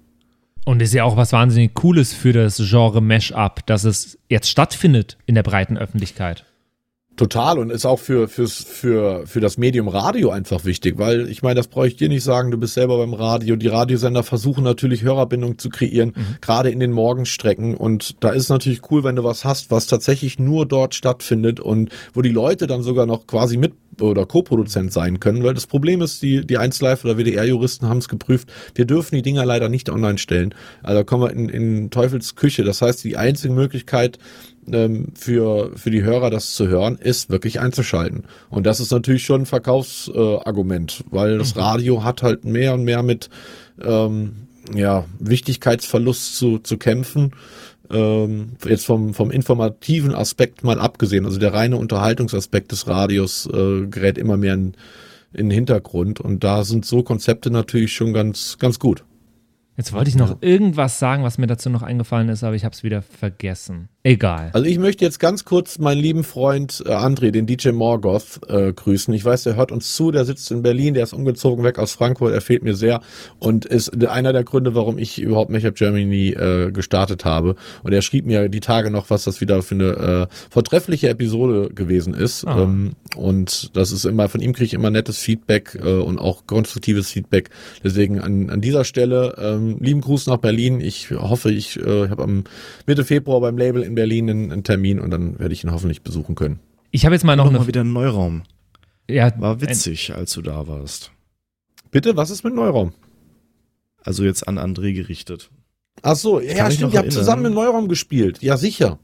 Und 0.65 0.81
ist 0.81 0.93
ja 0.93 1.03
auch 1.03 1.17
was 1.17 1.31
wahnsinnig 1.31 1.73
Cooles 1.73 2.13
für 2.13 2.33
das 2.33 2.57
Genre 2.57 3.01
Mesh-Up, 3.01 3.65
dass 3.65 3.85
es 3.85 4.19
jetzt 4.27 4.49
stattfindet 4.49 5.17
in 5.25 5.35
der 5.35 5.43
breiten 5.43 5.77
Öffentlichkeit. 5.77 6.45
Total 7.19 7.59
und 7.59 7.69
ist 7.69 7.85
auch 7.85 7.99
für, 7.99 8.29
fürs, 8.29 8.63
für, 8.63 9.27
für 9.27 9.41
das 9.41 9.57
Medium 9.57 9.89
Radio 9.89 10.29
einfach 10.29 10.63
wichtig, 10.63 10.97
weil 10.97 11.29
ich 11.29 11.41
meine, 11.41 11.55
das 11.55 11.67
brauche 11.67 11.85
ich 11.85 11.97
dir 11.97 12.07
nicht 12.07 12.23
sagen, 12.23 12.49
du 12.49 12.57
bist 12.57 12.75
selber 12.75 12.97
beim 12.97 13.13
Radio. 13.13 13.57
Die 13.57 13.67
Radiosender 13.67 14.23
versuchen 14.23 14.63
natürlich 14.63 15.01
Hörerbindung 15.01 15.57
zu 15.57 15.67
kreieren, 15.67 16.13
mhm. 16.15 16.37
gerade 16.39 16.69
in 16.69 16.79
den 16.79 16.93
Morgenstrecken. 16.93 17.75
Und 17.75 18.23
da 18.23 18.29
ist 18.29 18.43
es 18.43 18.49
natürlich 18.49 18.89
cool, 18.89 19.03
wenn 19.03 19.17
du 19.17 19.25
was 19.25 19.43
hast, 19.43 19.69
was 19.69 19.87
tatsächlich 19.87 20.39
nur 20.39 20.65
dort 20.65 20.95
stattfindet 20.95 21.59
und 21.59 21.89
wo 22.13 22.21
die 22.21 22.29
Leute 22.29 22.67
dann 22.67 22.83
sogar 22.83 23.05
noch 23.05 23.27
quasi 23.27 23.57
mit 23.57 23.73
oder 24.01 24.25
Co-Produzent 24.25 24.93
sein 24.93 25.19
können, 25.19 25.43
weil 25.43 25.53
das 25.53 25.67
Problem 25.67 26.01
ist, 26.01 26.21
die, 26.21 26.47
die 26.47 26.57
1Live 26.57 27.03
oder 27.03 27.17
WDR-Juristen 27.17 27.89
haben 27.89 27.97
es 27.97 28.07
geprüft, 28.07 28.49
wir 28.75 28.85
dürfen 28.85 29.15
die 29.15 29.21
Dinger 29.21 29.43
leider 29.43 29.67
nicht 29.67 29.89
online 29.89 30.19
stellen. 30.19 30.55
Also 30.83 30.99
da 30.99 31.03
kommen 31.03 31.23
wir 31.23 31.31
in, 31.31 31.49
in 31.49 31.89
Teufels 31.89 32.35
Küche. 32.35 32.63
Das 32.63 32.81
heißt, 32.81 33.03
die 33.03 33.17
einzige 33.17 33.53
Möglichkeit, 33.53 34.19
ähm, 34.71 35.07
für, 35.15 35.71
für 35.75 35.91
die 35.91 36.03
Hörer 36.03 36.29
das 36.29 36.53
zu 36.53 36.67
hören, 36.67 36.97
ist 36.97 37.29
wirklich 37.29 37.59
einzuschalten. 37.59 38.25
Und 38.49 38.65
das 38.65 38.79
ist 38.79 38.91
natürlich 38.91 39.23
schon 39.23 39.41
ein 39.41 39.45
Verkaufsargument, 39.45 41.01
äh, 41.01 41.03
weil 41.11 41.37
das 41.37 41.55
mhm. 41.55 41.61
Radio 41.61 42.03
hat 42.03 42.23
halt 42.23 42.45
mehr 42.45 42.73
und 42.73 42.83
mehr 42.83 43.03
mit 43.03 43.29
ähm, 43.81 44.47
ja, 44.73 45.05
Wichtigkeitsverlust 45.19 46.37
zu, 46.37 46.59
zu 46.59 46.77
kämpfen. 46.77 47.31
Ähm, 47.91 48.51
jetzt 48.65 48.85
vom, 48.85 49.13
vom 49.15 49.31
informativen 49.31 50.13
Aspekt 50.13 50.63
mal 50.63 50.79
abgesehen, 50.79 51.25
also 51.25 51.39
der 51.39 51.53
reine 51.53 51.77
Unterhaltungsaspekt 51.77 52.71
des 52.71 52.87
Radios 52.87 53.47
äh, 53.47 53.87
gerät 53.87 54.19
immer 54.19 54.37
mehr 54.37 54.53
in, 54.53 54.73
in 55.33 55.49
den 55.49 55.51
Hintergrund 55.51 56.19
und 56.19 56.43
da 56.43 56.63
sind 56.63 56.85
so 56.85 57.01
Konzepte 57.01 57.49
natürlich 57.49 57.93
schon 57.93 58.13
ganz, 58.13 58.57
ganz 58.59 58.77
gut. 58.77 59.03
Jetzt 59.79 59.93
wollte 59.93 60.09
ich 60.09 60.17
noch 60.17 60.41
irgendwas 60.41 60.99
sagen, 60.99 61.23
was 61.23 61.37
mir 61.37 61.47
dazu 61.47 61.69
noch 61.69 61.83
eingefallen 61.83 62.27
ist, 62.27 62.43
aber 62.43 62.53
ich 62.53 62.65
habe 62.65 62.75
es 62.75 62.83
wieder 62.83 63.01
vergessen. 63.01 63.87
Egal. 64.03 64.49
Also 64.51 64.65
ich 64.65 64.77
möchte 64.77 65.05
jetzt 65.05 65.19
ganz 65.19 65.45
kurz 65.45 65.77
meinen 65.77 66.01
lieben 66.01 66.25
Freund 66.25 66.83
äh, 66.85 66.89
André, 66.89 67.31
den 67.31 67.45
DJ 67.45 67.69
Morgoth, 67.69 68.41
äh, 68.49 68.73
grüßen. 68.73 69.13
Ich 69.13 69.23
weiß, 69.23 69.43
der 69.43 69.55
hört 69.55 69.71
uns 69.71 69.95
zu, 69.95 70.11
der 70.11 70.25
sitzt 70.25 70.51
in 70.51 70.63
Berlin, 70.63 70.95
der 70.95 71.03
ist 71.03 71.13
umgezogen 71.13 71.63
weg 71.63 71.79
aus 71.79 71.93
Frankfurt, 71.93 72.33
er 72.33 72.41
fehlt 72.41 72.61
mir 72.61 72.75
sehr 72.75 72.99
und 73.39 73.65
ist 73.65 74.05
einer 74.05 74.33
der 74.33 74.43
Gründe, 74.43 74.75
warum 74.75 74.97
ich 74.97 75.21
überhaupt 75.21 75.49
Make 75.49 75.71
Germany 75.71 76.29
äh, 76.29 76.71
gestartet 76.71 77.23
habe. 77.23 77.55
Und 77.81 77.93
er 77.93 78.01
schrieb 78.01 78.25
mir 78.25 78.49
die 78.49 78.59
Tage 78.59 78.91
noch, 78.91 79.09
was 79.09 79.23
das 79.23 79.39
wieder 79.39 79.61
für 79.61 79.75
eine 79.75 80.27
äh, 80.29 80.35
vortreffliche 80.49 81.07
Episode 81.07 81.69
gewesen 81.73 82.13
ist. 82.13 82.45
Ah. 82.45 82.63
Ähm, 82.63 82.95
und 83.15 83.75
das 83.77 83.93
ist 83.93 84.03
immer, 84.03 84.27
von 84.27 84.41
ihm 84.41 84.51
kriege 84.51 84.65
ich 84.65 84.73
immer 84.73 84.89
nettes 84.89 85.19
Feedback 85.19 85.79
äh, 85.81 85.99
und 85.99 86.19
auch 86.19 86.47
konstruktives 86.47 87.09
Feedback. 87.11 87.49
Deswegen 87.81 88.19
an, 88.19 88.49
an 88.49 88.59
dieser 88.59 88.83
Stelle 88.83 89.35
ähm, 89.37 89.68
lieben 89.77 90.01
Gruß 90.01 90.27
nach 90.27 90.37
Berlin. 90.37 90.79
Ich 90.81 91.11
hoffe, 91.11 91.51
ich 91.51 91.77
äh, 91.77 92.09
habe 92.09 92.23
am 92.23 92.45
Mitte 92.87 93.05
Februar 93.05 93.41
beim 93.41 93.57
Label 93.57 93.83
in 93.83 93.95
Berlin 93.95 94.29
einen, 94.29 94.51
einen, 94.51 94.63
Termin 94.63 94.99
und 94.99 95.11
dann 95.11 95.37
werde 95.39 95.53
ich 95.53 95.63
ihn 95.63 95.71
hoffentlich 95.71 96.01
besuchen 96.01 96.35
können. 96.35 96.59
Ich 96.91 97.05
habe 97.05 97.13
jetzt 97.13 97.23
mal 97.23 97.35
noch, 97.35 97.45
noch 97.45 97.51
eine 97.51 97.59
mal 97.59 97.67
wieder 97.67 97.81
einen 97.81 97.93
Neuraum. 97.93 98.43
Ja, 99.09 99.31
war 99.39 99.61
witzig, 99.61 100.13
als 100.13 100.33
du 100.33 100.41
da 100.41 100.67
warst. 100.67 101.11
Bitte, 101.91 102.15
was 102.15 102.29
ist 102.29 102.43
mit 102.43 102.53
Neuraum? 102.53 102.93
Also 104.03 104.23
jetzt 104.23 104.47
an 104.47 104.57
André 104.57 104.93
gerichtet. 104.93 105.49
Ach 106.01 106.15
so, 106.15 106.39
ja, 106.39 106.69
stimmt, 106.71 106.93
ihr 106.93 106.99
habt 106.99 107.11
zusammen 107.11 107.45
im 107.45 107.53
Neuraum 107.53 107.87
gespielt. 107.87 108.41
Ja, 108.41 108.57
sicher. 108.57 108.99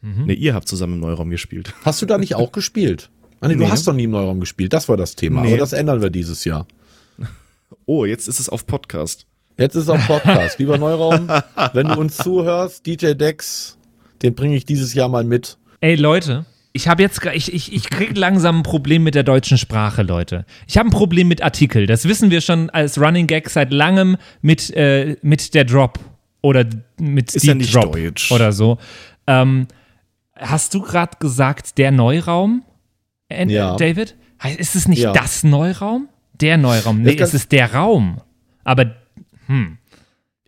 Mhm. 0.00 0.26
Ne, 0.26 0.34
ihr 0.34 0.54
habt 0.54 0.68
zusammen 0.68 0.94
im 0.94 1.00
Neuraum 1.00 1.30
gespielt. 1.30 1.74
Hast 1.84 2.00
du 2.00 2.06
da 2.06 2.18
nicht 2.18 2.34
auch 2.36 2.52
gespielt? 2.52 3.10
Ah, 3.40 3.48
nee, 3.48 3.54
nee. 3.54 3.64
du 3.64 3.70
hast 3.70 3.86
doch 3.86 3.92
nie 3.92 4.04
im 4.04 4.10
Neuraum 4.10 4.40
gespielt. 4.40 4.72
Das 4.72 4.88
war 4.88 4.96
das 4.96 5.16
Thema. 5.16 5.42
Nee. 5.42 5.48
Aber 5.48 5.58
das 5.58 5.72
ändern 5.72 6.00
wir 6.00 6.10
dieses 6.10 6.44
Jahr. 6.44 6.66
Oh, 7.86 8.04
jetzt 8.04 8.28
ist 8.28 8.40
es 8.40 8.48
auf 8.48 8.66
Podcast. 8.66 9.26
Jetzt 9.56 9.74
ist 9.74 9.84
es 9.84 9.88
auf 9.88 10.06
Podcast. 10.06 10.58
Lieber 10.58 10.78
Neuraum, 10.78 11.28
wenn 11.72 11.88
du 11.88 11.98
uns 11.98 12.16
zuhörst, 12.16 12.86
DJ 12.86 13.14
Dex, 13.14 13.76
den 14.22 14.34
bringe 14.34 14.56
ich 14.56 14.64
dieses 14.64 14.94
Jahr 14.94 15.08
mal 15.08 15.24
mit. 15.24 15.58
Ey 15.80 15.96
Leute, 15.96 16.46
ich 16.72 16.86
habe 16.86 17.02
jetzt, 17.02 17.24
ich, 17.26 17.52
ich, 17.52 17.72
ich 17.72 17.90
kriege 17.90 18.14
langsam 18.14 18.58
ein 18.58 18.62
Problem 18.62 19.02
mit 19.02 19.14
der 19.14 19.24
deutschen 19.24 19.58
Sprache, 19.58 20.02
Leute. 20.02 20.46
Ich 20.66 20.78
habe 20.78 20.88
ein 20.88 20.92
Problem 20.92 21.28
mit 21.28 21.42
Artikel. 21.42 21.86
Das 21.86 22.06
wissen 22.06 22.30
wir 22.30 22.40
schon 22.40 22.70
als 22.70 23.00
Running 23.00 23.26
Gag 23.26 23.50
seit 23.50 23.72
langem 23.72 24.16
mit, 24.42 24.70
äh, 24.76 25.16
mit 25.22 25.54
der 25.54 25.64
Drop 25.64 25.98
oder 26.40 26.64
mit 27.00 27.34
ist 27.34 27.42
Deep 27.42 27.48
ja 27.48 27.54
nicht 27.54 27.74
Drop 27.74 27.92
Deutsch. 27.92 28.30
oder 28.30 28.52
so. 28.52 28.78
Ähm, 29.26 29.66
hast 30.36 30.72
du 30.74 30.82
gerade 30.82 31.16
gesagt, 31.18 31.78
der 31.78 31.90
Neuraum, 31.90 32.62
äh, 33.28 33.46
ja. 33.48 33.76
David? 33.76 34.14
Ist 34.56 34.76
es 34.76 34.86
nicht 34.86 35.00
ja. 35.02 35.12
das 35.12 35.42
Neuraum? 35.42 36.08
Der 36.40 36.56
Neuraum. 36.56 37.02
Nee, 37.02 37.16
es 37.18 37.34
ist 37.34 37.52
der 37.52 37.74
Raum. 37.74 38.20
Aber, 38.64 38.94
hm. 39.46 39.78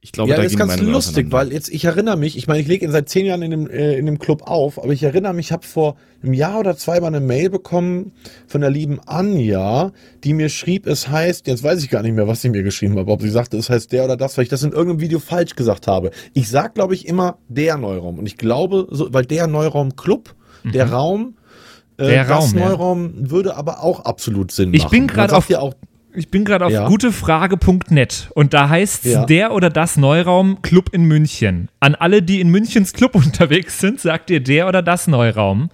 Ich 0.03 0.13
glaube, 0.13 0.31
ja, 0.31 0.37
da 0.37 0.43
das 0.43 0.53
ist 0.53 0.59
ganz 0.59 0.81
lustig, 0.81 1.27
weil 1.31 1.53
jetzt, 1.53 1.69
ich 1.69 1.85
erinnere 1.85 2.17
mich, 2.17 2.39
ich 2.39 2.47
meine, 2.47 2.61
ich 2.61 2.67
lege 2.67 2.87
ihn 2.87 2.91
seit 2.91 3.11
zehn 3.11 3.27
Jahren 3.27 3.43
in 3.43 3.51
dem, 3.51 3.69
äh, 3.69 3.99
in 3.99 4.07
dem 4.07 4.19
Club 4.19 4.43
auf, 4.45 4.83
aber 4.83 4.95
ich 4.95 5.03
erinnere 5.03 5.35
mich, 5.35 5.49
ich 5.49 5.53
habe 5.53 5.67
vor 5.67 5.97
einem 6.23 6.33
Jahr 6.33 6.59
oder 6.59 6.75
zwei 6.75 7.01
mal 7.01 7.09
eine 7.09 7.21
Mail 7.21 7.51
bekommen 7.51 8.13
von 8.47 8.63
der 8.63 8.71
lieben 8.71 8.99
Anja, 9.05 9.93
die 10.25 10.33
mir 10.33 10.49
schrieb, 10.49 10.87
es 10.87 11.09
heißt, 11.09 11.47
jetzt 11.47 11.63
weiß 11.63 11.83
ich 11.83 11.91
gar 11.91 12.03
nicht 12.03 12.15
mehr, 12.15 12.27
was 12.27 12.41
sie 12.41 12.49
mir 12.49 12.63
geschrieben 12.63 12.99
hat, 12.99 13.09
ob 13.09 13.21
sie 13.21 13.29
sagte, 13.29 13.59
es 13.59 13.69
heißt 13.69 13.93
der 13.93 14.05
oder 14.05 14.17
das, 14.17 14.39
weil 14.39 14.45
ich 14.45 14.49
das 14.49 14.63
in 14.63 14.73
irgendeinem 14.73 15.01
Video 15.01 15.19
falsch 15.19 15.55
gesagt 15.55 15.87
habe. 15.87 16.13
Ich 16.33 16.49
sag, 16.49 16.75
glaube 16.75 16.95
ich, 16.95 17.07
immer 17.07 17.37
der 17.49 17.77
Neuraum. 17.77 18.19
Und 18.19 18.25
ich 18.25 18.39
glaube, 18.39 18.87
so, 18.91 19.13
weil 19.13 19.27
der 19.27 19.49
Neuraum 19.49 19.97
Club, 19.97 20.35
mhm. 20.65 20.73
der 20.73 20.91
Raum, 20.91 21.35
der 22.07 22.25
das 22.25 22.55
Raum, 22.55 22.61
Neuraum 22.61 23.15
ja. 23.23 23.31
würde 23.31 23.57
aber 23.57 23.83
auch 23.83 24.05
absolut 24.05 24.51
Sinn 24.53 24.75
ich 24.75 24.85
machen. 24.85 24.91
Bin 24.91 25.07
grad 25.07 25.33
auf, 25.33 25.51
auch, 25.53 25.75
ich 26.15 26.31
bin 26.31 26.45
gerade 26.45 26.67
auf 26.67 26.73
ja. 26.73 26.87
gutefrage.net 26.89 28.31
und 28.35 28.55
da 28.55 28.69
heißt 28.69 29.07
es 29.07 29.13
ja. 29.13 29.25
der 29.25 29.53
oder 29.53 29.71
das 29.71 29.97
Neuraum 29.97 30.63
Club 30.63 30.91
in 30.93 31.05
München. 31.05 31.69
An 31.81 31.95
alle, 31.95 32.23
die 32.23 32.41
in 32.41 32.49
Münchens 32.51 32.93
Club 32.93 33.15
unterwegs 33.15 33.79
sind, 33.79 34.01
sagt 34.01 34.31
ihr 34.31 34.41
der 34.41 34.69
oder 34.69 34.83
das 34.83 35.07
Neuraum. 35.07 35.71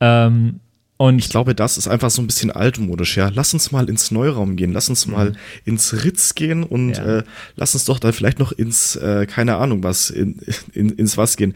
Ähm, 0.00 0.60
und 0.98 1.18
ich 1.18 1.28
glaube, 1.28 1.54
das 1.54 1.76
ist 1.76 1.88
einfach 1.88 2.08
so 2.08 2.22
ein 2.22 2.26
bisschen 2.26 2.50
altmodisch, 2.50 3.18
ja. 3.18 3.30
Lass 3.34 3.52
uns 3.52 3.70
mal 3.70 3.88
ins 3.90 4.10
Neuraum 4.10 4.56
gehen, 4.56 4.72
lass 4.72 4.88
uns 4.88 5.06
mal 5.06 5.30
mhm. 5.30 5.36
ins 5.66 6.04
Ritz 6.04 6.34
gehen 6.34 6.62
und 6.62 6.94
ja. 6.94 7.18
äh, 7.18 7.22
lass 7.54 7.74
uns 7.74 7.84
doch 7.84 7.98
dann 7.98 8.14
vielleicht 8.14 8.38
noch 8.38 8.50
ins, 8.52 8.96
äh, 8.96 9.26
keine 9.26 9.56
Ahnung 9.56 9.82
was, 9.82 10.08
in, 10.08 10.40
in, 10.72 10.88
ins 10.90 11.18
was 11.18 11.36
gehen. 11.36 11.54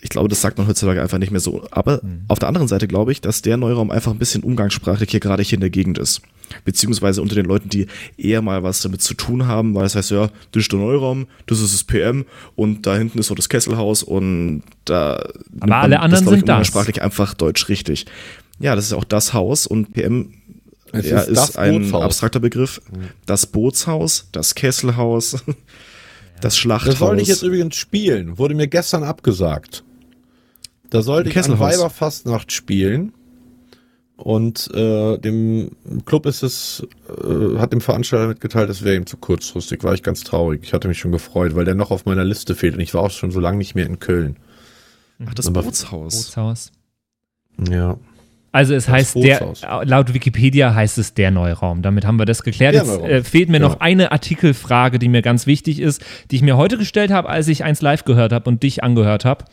Ich 0.00 0.08
glaube, 0.08 0.30
das 0.30 0.40
sagt 0.40 0.56
man 0.56 0.66
heutzutage 0.66 1.02
einfach 1.02 1.18
nicht 1.18 1.30
mehr 1.30 1.40
so. 1.40 1.66
Aber 1.70 2.00
mhm. 2.02 2.22
auf 2.28 2.38
der 2.38 2.48
anderen 2.48 2.68
Seite 2.68 2.88
glaube 2.88 3.12
ich, 3.12 3.20
dass 3.20 3.42
der 3.42 3.58
Neuraum 3.58 3.90
einfach 3.90 4.12
ein 4.12 4.18
bisschen 4.18 4.42
umgangssprachlich 4.42 5.10
hier 5.10 5.20
gerade 5.20 5.42
hier 5.42 5.56
in 5.56 5.60
der 5.60 5.70
Gegend 5.70 5.98
ist. 5.98 6.22
Beziehungsweise 6.64 7.20
unter 7.20 7.34
den 7.34 7.46
Leuten, 7.46 7.68
die 7.68 7.86
eher 8.16 8.40
mal 8.40 8.62
was 8.62 8.80
damit 8.80 9.02
zu 9.02 9.14
tun 9.14 9.46
haben, 9.46 9.74
weil 9.74 9.84
das 9.84 9.94
heißt, 9.94 10.10
ja, 10.10 10.30
das 10.52 10.62
ist 10.62 10.72
der 10.72 10.80
Neuraum, 10.80 11.26
das 11.46 11.60
ist 11.60 11.74
das 11.74 11.84
PM 11.84 12.24
und 12.56 12.86
da 12.86 12.96
hinten 12.96 13.18
ist 13.18 13.26
so 13.26 13.34
das 13.34 13.48
Kesselhaus 13.48 14.02
und 14.02 14.62
da. 14.86 15.28
Aber 15.60 15.76
alle 15.76 16.00
anderen 16.00 16.24
das, 16.24 16.34
sind 16.34 16.48
das. 16.48 16.66
Sprachlich 16.66 17.02
einfach 17.02 17.34
deutsch 17.34 17.68
richtig. 17.68 18.06
Ja, 18.60 18.76
das 18.76 18.84
ist 18.86 18.92
auch 18.92 19.04
das 19.04 19.32
Haus 19.32 19.66
und 19.66 19.92
PM 19.94 20.34
es 20.92 21.08
ja, 21.08 21.20
ist, 21.20 21.28
ist 21.50 21.58
ein 21.58 21.82
Bootshaus. 21.82 22.02
abstrakter 22.04 22.40
Begriff. 22.40 22.80
Das 23.26 23.46
Bootshaus, 23.46 24.28
das 24.32 24.54
Kesselhaus, 24.54 25.36
das 26.40 26.56
Schlachthaus. 26.56 26.90
Das 26.94 26.98
sollte 26.98 27.22
ich 27.22 27.28
jetzt 27.28 27.42
übrigens 27.42 27.76
spielen, 27.76 28.38
wurde 28.38 28.54
mir 28.54 28.66
gestern 28.68 29.04
abgesagt. 29.04 29.84
Da 30.90 31.02
sollte 31.02 31.30
ich 31.30 31.38
an 31.38 31.58
Weiberfastnacht 31.58 32.52
spielen. 32.52 33.12
Und 34.16 34.68
äh, 34.74 35.16
dem 35.16 35.70
Club 36.04 36.26
ist 36.26 36.42
es, 36.42 36.86
äh, 37.08 37.56
hat 37.58 37.72
dem 37.72 37.80
Veranstalter 37.80 38.26
mitgeteilt, 38.28 38.68
es 38.68 38.82
wäre 38.82 38.96
ihm 38.96 39.06
zu 39.06 39.16
kurzfristig. 39.16 39.82
War 39.82 39.94
ich 39.94 40.02
ganz 40.02 40.24
traurig. 40.24 40.60
Ich 40.64 40.74
hatte 40.74 40.88
mich 40.88 40.98
schon 40.98 41.12
gefreut, 41.12 41.54
weil 41.54 41.64
der 41.64 41.74
noch 41.74 41.90
auf 41.90 42.04
meiner 42.04 42.24
Liste 42.24 42.54
fehlt. 42.54 42.74
Und 42.74 42.80
ich 42.80 42.92
war 42.92 43.02
auch 43.02 43.10
schon 43.10 43.30
so 43.30 43.40
lange 43.40 43.56
nicht 43.56 43.74
mehr 43.74 43.86
in 43.86 43.98
Köln. 43.98 44.36
Ach, 45.24 45.32
das 45.32 45.46
Aber- 45.46 45.62
Bootshaus. 45.62 46.16
Bootshaus. 46.24 46.70
Ja. 47.70 47.96
Also 48.52 48.74
es 48.74 48.86
Das 48.86 48.92
heißt 48.94 49.14
der, 49.16 49.38
Bootshaus. 49.38 49.86
laut 49.88 50.12
Wikipedia 50.12 50.74
heißt 50.74 50.98
es 50.98 51.14
der 51.14 51.30
Neuraum. 51.30 51.82
Damit 51.82 52.04
haben 52.04 52.18
wir 52.18 52.26
das 52.26 52.42
geklärt. 52.42 52.74
Der 52.74 52.82
Jetzt 52.84 53.00
äh, 53.00 53.22
fehlt 53.22 53.48
mir 53.48 53.58
Genau. 53.58 53.70
noch 53.72 53.80
eine 53.80 54.10
Artikelfrage, 54.12 54.98
die 54.98 55.08
mir 55.08 55.22
ganz 55.22 55.46
wichtig 55.46 55.78
ist, 55.78 56.02
die 56.30 56.36
ich 56.36 56.42
mir 56.42 56.56
heute 56.56 56.76
gestellt 56.76 57.12
habe, 57.12 57.28
als 57.28 57.46
ich 57.48 57.62
eins 57.62 57.80
live 57.80 58.04
gehört 58.04 58.32
habe 58.32 58.48
und 58.50 58.62
dich 58.64 58.82
angehört 58.82 59.24
habe. 59.24 59.44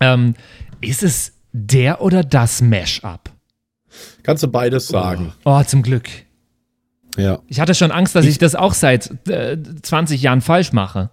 Ähm, 0.00 0.34
ist 0.80 1.02
es 1.02 1.32
der 1.52 2.00
oder 2.02 2.22
das 2.24 2.60
Mashup? 2.60 3.30
Kannst 4.24 4.42
du 4.42 4.48
beides 4.48 4.88
sagen. 4.88 5.32
Oh, 5.44 5.62
zum 5.62 5.82
Glück. 5.82 6.08
Ja. 7.16 7.38
Ich 7.46 7.58
hatte 7.60 7.74
schon 7.74 7.90
Angst, 7.90 8.14
dass 8.14 8.26
ich, 8.26 8.38
das 8.38 8.54
auch 8.54 8.74
seit 8.74 9.28
äh, 9.28 9.56
20 9.82 10.20
Jahren 10.22 10.40
falsch 10.40 10.72
mache. 10.72 11.10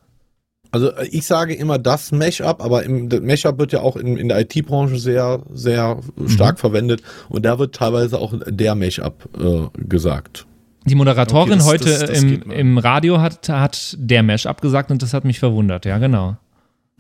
Also 0.75 0.91
äh, 0.91 1.07
ich 1.07 1.25
sage 1.25 1.53
immer 1.53 1.79
das 1.79 2.11
Mashup, 2.11 2.61
aber 2.61 2.83
im 2.83 3.07
das 3.07 3.21
Mashup 3.21 3.57
wird 3.57 3.71
ja 3.71 3.79
auch 3.79 3.95
in, 3.95 4.17
in 4.17 4.27
der 4.27 4.41
IT-Branche 4.41 4.97
sehr, 4.99 5.41
sehr 5.53 5.99
Mhm. 6.17 6.27
stark 6.29 6.59
verwendet 6.59 7.01
und 7.29 7.45
da 7.45 7.57
wird 7.59 7.73
teilweise 7.75 8.19
auch 8.19 8.33
der 8.45 8.75
Mashup 8.75 9.29
äh, 9.39 9.69
gesagt. 9.87 10.45
Die 10.85 10.95
Moderatorin 10.95 11.53
Okay, 11.53 11.57
das- 11.59 11.67
heute 11.67 11.85
das- 11.85 11.99
das 12.01 12.23
im, 12.23 12.51
im 12.51 12.77
Radio 12.77 13.21
hat, 13.21 13.47
hat 13.47 13.95
der 13.97 14.21
Mashup 14.21 14.59
gesagt 14.59 14.91
und 14.91 15.01
das 15.01 15.13
hat 15.13 15.23
mich 15.23 15.39
verwundert. 15.39 15.85
Ja, 15.85 15.97
genau. 15.97 16.35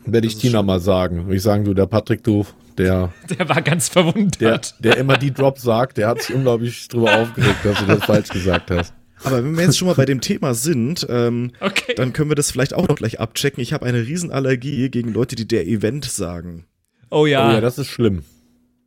Werde 0.05 0.27
ich 0.27 0.37
Tina 0.37 0.61
mal 0.63 0.79
sagen. 0.79 1.25
Ich 1.31 1.41
sagen, 1.41 1.65
du, 1.65 1.73
der 1.73 1.87
Patrick, 1.87 2.23
du, 2.23 2.45
der, 2.77 3.11
Der 3.37 3.49
war 3.49 3.61
ganz 3.61 3.89
der, 3.89 4.03
verwundert. 4.03 4.75
der 4.79 4.97
immer 4.97 5.17
die 5.17 5.33
Drops 5.33 5.63
sagt, 5.63 5.97
der 5.97 6.07
hat 6.07 6.21
sich 6.21 6.33
unglaublich 6.35 6.87
drüber 6.87 7.13
aufgeregt, 7.21 7.57
dass 7.63 7.79
du 7.79 7.85
das 7.87 8.05
falsch 8.05 8.29
gesagt 8.29 8.71
hast. 8.71 8.93
Aber 9.25 9.43
wenn 9.43 9.55
wir 9.57 9.63
jetzt 9.63 9.77
schon 9.77 9.87
mal 9.87 9.95
bei 9.95 10.05
dem 10.05 10.21
Thema 10.21 10.53
sind, 10.53 11.05
ähm, 11.09 11.51
Okay. 11.59 11.93
dann 11.95 12.13
können 12.13 12.29
wir 12.29 12.35
das 12.35 12.51
vielleicht 12.51 12.73
auch 12.73 12.87
noch 12.87 12.95
gleich 12.95 13.19
abchecken. 13.19 13.61
Ich 13.61 13.73
habe 13.73 13.85
eine 13.85 14.05
Riesenallergie 14.05 14.89
gegen 14.89 15.11
Leute, 15.13 15.35
die 15.35 15.47
der 15.47 15.67
Event 15.67 16.05
sagen. 16.05 16.65
Oh 17.09 17.25
ja. 17.25 17.49
Oh 17.49 17.53
ja, 17.53 17.61
das 17.61 17.77
ist 17.77 17.87
schlimm. 17.87 18.23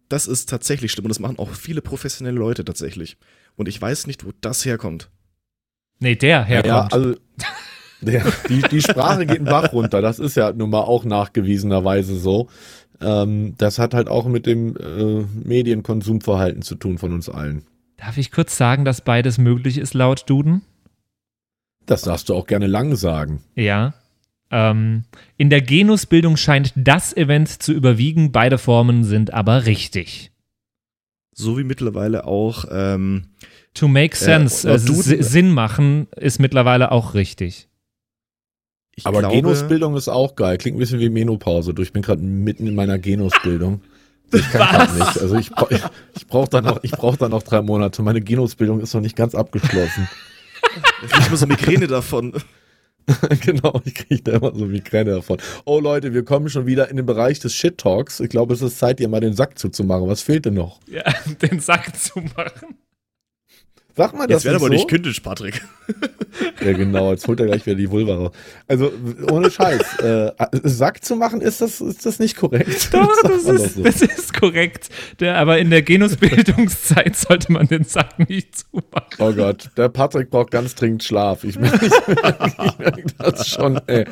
Das 0.09 0.27
ist 0.27 0.49
tatsächlich 0.49 0.93
schlimm 0.93 1.05
und 1.05 1.11
das 1.11 1.21
machen 1.21 1.39
auch 1.39 1.51
viele 1.51 1.83
professionelle 1.83 2.39
Leute 2.39 2.65
tatsächlich. 2.65 3.17
Und 3.57 3.69
ich 3.69 3.81
weiß 3.81 4.07
nicht, 4.07 4.25
wo 4.25 4.31
das 4.41 4.65
herkommt. 4.65 5.11
nee, 6.01 6.17
der 6.17 6.45
herkommt. 6.45 6.67
Ja, 6.67 6.89
also 6.91 7.15
der, 8.01 8.25
die, 8.49 8.63
die 8.63 8.81
Sprache 8.81 9.27
geht 9.27 9.39
einen 9.39 9.45
Bach 9.47 9.73
runter. 9.73 10.01
Das 10.01 10.19
ist 10.19 10.37
ja 10.37 10.53
nun 10.53 10.71
mal 10.71 10.81
auch 10.83 11.05
nachgewiesenerweise 11.05 12.17
so. 12.17 12.49
Ähm, 13.01 13.55
das 13.59 13.79
hat 13.79 13.93
halt 13.95 14.09
auch 14.09 14.27
mit 14.27 14.47
dem 14.47 14.77
äh, 14.77 15.25
Medienkonsumverhalten 15.47 16.63
zu 16.63 16.75
tun 16.77 16.99
von 16.99 17.13
uns 17.13 17.29
allen. 17.29 17.65
Darf 17.99 18.17
ich 18.17 18.31
kurz 18.31 18.57
sagen, 18.57 18.85
dass 18.85 19.01
beides 19.03 19.37
möglich 19.39 19.77
ist 19.77 19.93
laut 19.93 20.25
Duden? 20.31 20.63
Das 21.85 22.03
darfst 22.03 22.29
du 22.29 22.35
auch 22.35 22.47
gerne 22.47 22.67
lang 22.67 22.97
sagen. 22.97 23.43
Ja. 23.55 23.95
Ähm, 24.51 25.05
in 25.37 25.51
der 25.51 25.61
Genusbildung 25.61 26.37
scheint 26.39 26.73
das 26.75 27.15
Event 27.15 27.63
zu 27.63 27.73
überwiegen, 27.73 28.33
beide 28.33 28.57
Formen 28.57 29.05
sind 29.05 29.35
aber 29.35 29.67
richtig. 29.67 30.31
So 31.35 31.59
wie 31.59 31.65
mittlerweile 31.65 32.25
auch, 32.27 32.65
ähm, 32.71 33.27
To 33.75 33.89
make 33.89 34.17
sense, 34.17 34.67
laut 34.67 34.77
äh, 34.77 34.81
Si- 34.81 35.23
Sinn 35.23 35.51
machen, 35.53 36.09
ist 36.17 36.39
mittlerweile 36.41 36.91
auch 36.93 37.15
richtig. 37.15 37.69
ich 38.97 39.07
Aber 39.07 39.21
glaube, 39.21 39.37
Genusbildung 39.37 39.95
ist 39.97 40.09
auch 40.09 40.35
geil. 40.35 40.57
Klingt 40.59 40.77
ein 40.77 40.81
bisschen 40.81 40.99
wie 41.01 41.11
Menopause. 41.11 41.75
Du, 41.75 41.83
ich 41.83 41.93
bin 41.93 42.03
gerade 42.03 42.23
mitten 42.23 42.67
in 42.67 42.75
meiner 42.75 42.99
Genusbildung. 42.99 43.83
Ich 44.33 44.51
kann 44.51 44.61
grad 44.61 44.95
nicht. 44.95 45.21
Also 45.21 45.37
ich, 45.37 45.51
ich, 45.71 45.83
ich 46.17 46.27
brauche 46.27 46.49
da 46.49 46.61
noch, 46.61 46.83
ich 46.83 46.91
brauche 46.93 47.17
da 47.17 47.29
noch 47.29 47.43
drei 47.43 47.63
Monate. 47.63 48.03
Meine 48.03 48.21
Genusbildung 48.21 48.81
ist 48.81 48.95
noch 48.95 49.01
nicht 49.01 49.17
ganz 49.17 49.35
abgeschlossen. 49.35 50.09
ich 51.05 51.11
krieg 51.11 51.27
immer 51.27 51.37
so 51.37 51.47
Migräne 51.47 51.87
davon. 51.87 52.35
genau, 53.41 53.81
ich 53.85 53.95
kriege 53.95 54.23
da 54.23 54.33
immer 54.33 54.55
so 54.55 54.67
Migräne 54.67 55.13
davon. 55.13 55.39
Oh 55.65 55.81
Leute, 55.81 56.13
wir 56.13 56.25
kommen 56.25 56.49
schon 56.51 56.67
wieder 56.67 56.91
in 56.91 56.97
den 56.97 57.07
Bereich 57.07 57.39
des 57.39 57.55
Shit 57.55 57.79
Talks. 57.79 58.21
Ich 58.21 58.29
glaube, 58.29 58.55
es 58.55 58.63
ist 58.63 58.79
Zeit, 58.79 58.99
dir 58.99 59.09
mal 59.09 59.21
den 59.21 59.35
Sack 59.35 59.59
zuzumachen. 59.59 60.09
Was 60.09 60.21
fehlt 60.21 60.45
denn 60.45 60.55
noch? 60.55 60.81
Ja, 60.87 61.05
den 61.43 61.61
Sack 61.61 61.97
zu 61.99 62.21
machen. 62.21 62.77
Sag 63.99 64.13
mal 64.13 64.31
Jetzt 64.31 64.37
das 64.37 64.45
werde 64.45 64.57
aber 64.59 64.67
so. 64.67 64.73
nicht 64.73 64.89
kindisch, 64.89 65.19
Patrick. 65.21 65.61
Ja, 66.65 66.73
genau, 66.73 67.13
jetzt 67.13 67.27
holt 67.27 67.41
er 67.41 67.47
gleich 67.47 67.67
wieder 67.67 67.75
die 67.75 67.91
Vulva 67.91 68.15
raus. 68.15 68.31
Also, 68.69 68.93
ohne 69.31 69.51
Scheiß. 69.51 69.99
äh, 70.03 70.31
Sack 70.63 71.05
zu 71.05 71.17
machen, 71.17 71.41
ist 71.41 71.61
das, 71.61 71.81
ist 71.81 72.05
das 72.05 72.19
nicht 72.19 72.37
korrekt? 72.37 72.93
Doch, 72.93 73.11
das 73.23 73.45
doch 73.45 73.55
ist, 73.55 73.75
so. 73.75 73.83
das 73.83 74.03
ist 74.03 74.35
korrekt. 74.35 74.89
Der, 75.19 75.37
aber 75.37 75.59
in 75.59 75.71
der 75.71 75.83
Genusbildungszeit 75.83 77.17
sollte 77.17 77.51
man 77.53 77.67
den 77.67 77.85
Sack 77.85 78.29
nicht 78.29 78.57
zumachen. 78.57 79.17
Oh 79.19 79.33
Gott, 79.33 79.71
der 79.77 79.89
Patrick 79.89 80.31
braucht 80.31 80.51
ganz 80.51 80.75
dringend 80.75 81.03
Schlaf. 81.03 81.43
Ich 81.43 81.59
merke 81.59 81.87
ich 81.87 82.07
merk, 82.23 82.39
ich 82.65 82.79
merk 82.79 83.03
das 83.19 83.49
schon, 83.49 83.81
ey. 83.87 84.05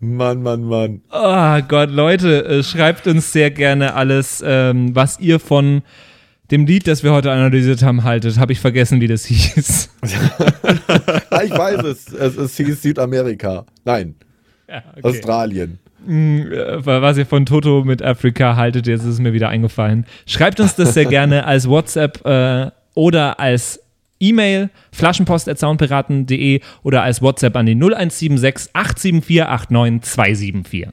Mann, 0.00 0.42
Mann, 0.42 0.62
Mann. 0.62 1.02
Oh 1.10 1.60
Gott, 1.68 1.90
Leute, 1.90 2.44
äh, 2.44 2.62
schreibt 2.62 3.06
uns 3.06 3.32
sehr 3.32 3.50
gerne 3.50 3.94
alles, 3.94 4.42
ähm, 4.46 4.94
was 4.94 5.18
ihr 5.20 5.40
von 5.40 5.82
dem 6.50 6.66
Lied, 6.66 6.86
das 6.86 7.02
wir 7.02 7.12
heute 7.12 7.30
analysiert 7.30 7.82
haben, 7.82 8.04
haltet. 8.04 8.38
Habe 8.38 8.52
ich 8.52 8.60
vergessen, 8.60 9.00
wie 9.00 9.06
das 9.06 9.24
hieß. 9.26 9.90
Ich 11.44 11.50
weiß 11.52 11.84
es. 11.84 12.12
Es, 12.12 12.36
es 12.36 12.56
hieß 12.56 12.82
Südamerika. 12.82 13.64
Nein, 13.84 14.14
Ja, 14.68 14.82
Australien. 15.02 15.78
Äh, 16.06 16.84
was 16.84 17.16
ihr 17.16 17.26
von 17.26 17.46
Toto 17.46 17.84
mit 17.84 18.02
Afrika 18.02 18.56
haltet, 18.56 18.86
jetzt 18.86 19.02
ist 19.02 19.08
es 19.14 19.18
mir 19.20 19.32
wieder 19.32 19.48
eingefallen. 19.48 20.04
Schreibt 20.26 20.58
uns 20.60 20.74
das 20.74 20.94
sehr 20.94 21.04
gerne 21.16 21.44
als 21.44 21.68
WhatsApp 21.68 22.24
äh, 22.26 22.70
oder 22.94 23.38
als 23.38 23.80
E-Mail 24.20 24.70
flaschenpost.soundpiraten.de 24.92 26.60
oder 26.82 27.02
als 27.02 27.22
WhatsApp 27.22 27.56
an 27.56 27.66
die 27.66 27.74
0176 27.74 28.70
874 28.74 29.70
89 29.70 30.10
274. 30.10 30.88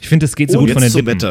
Ich 0.00 0.08
finde, 0.08 0.26
es 0.26 0.34
geht 0.36 0.50
so 0.50 0.58
Und 0.58 0.66
gut 0.66 0.74
von 0.74 0.82
jetzt 0.82 0.94
den 0.96 1.04
zum 1.04 1.06
Lippen. 1.06 1.22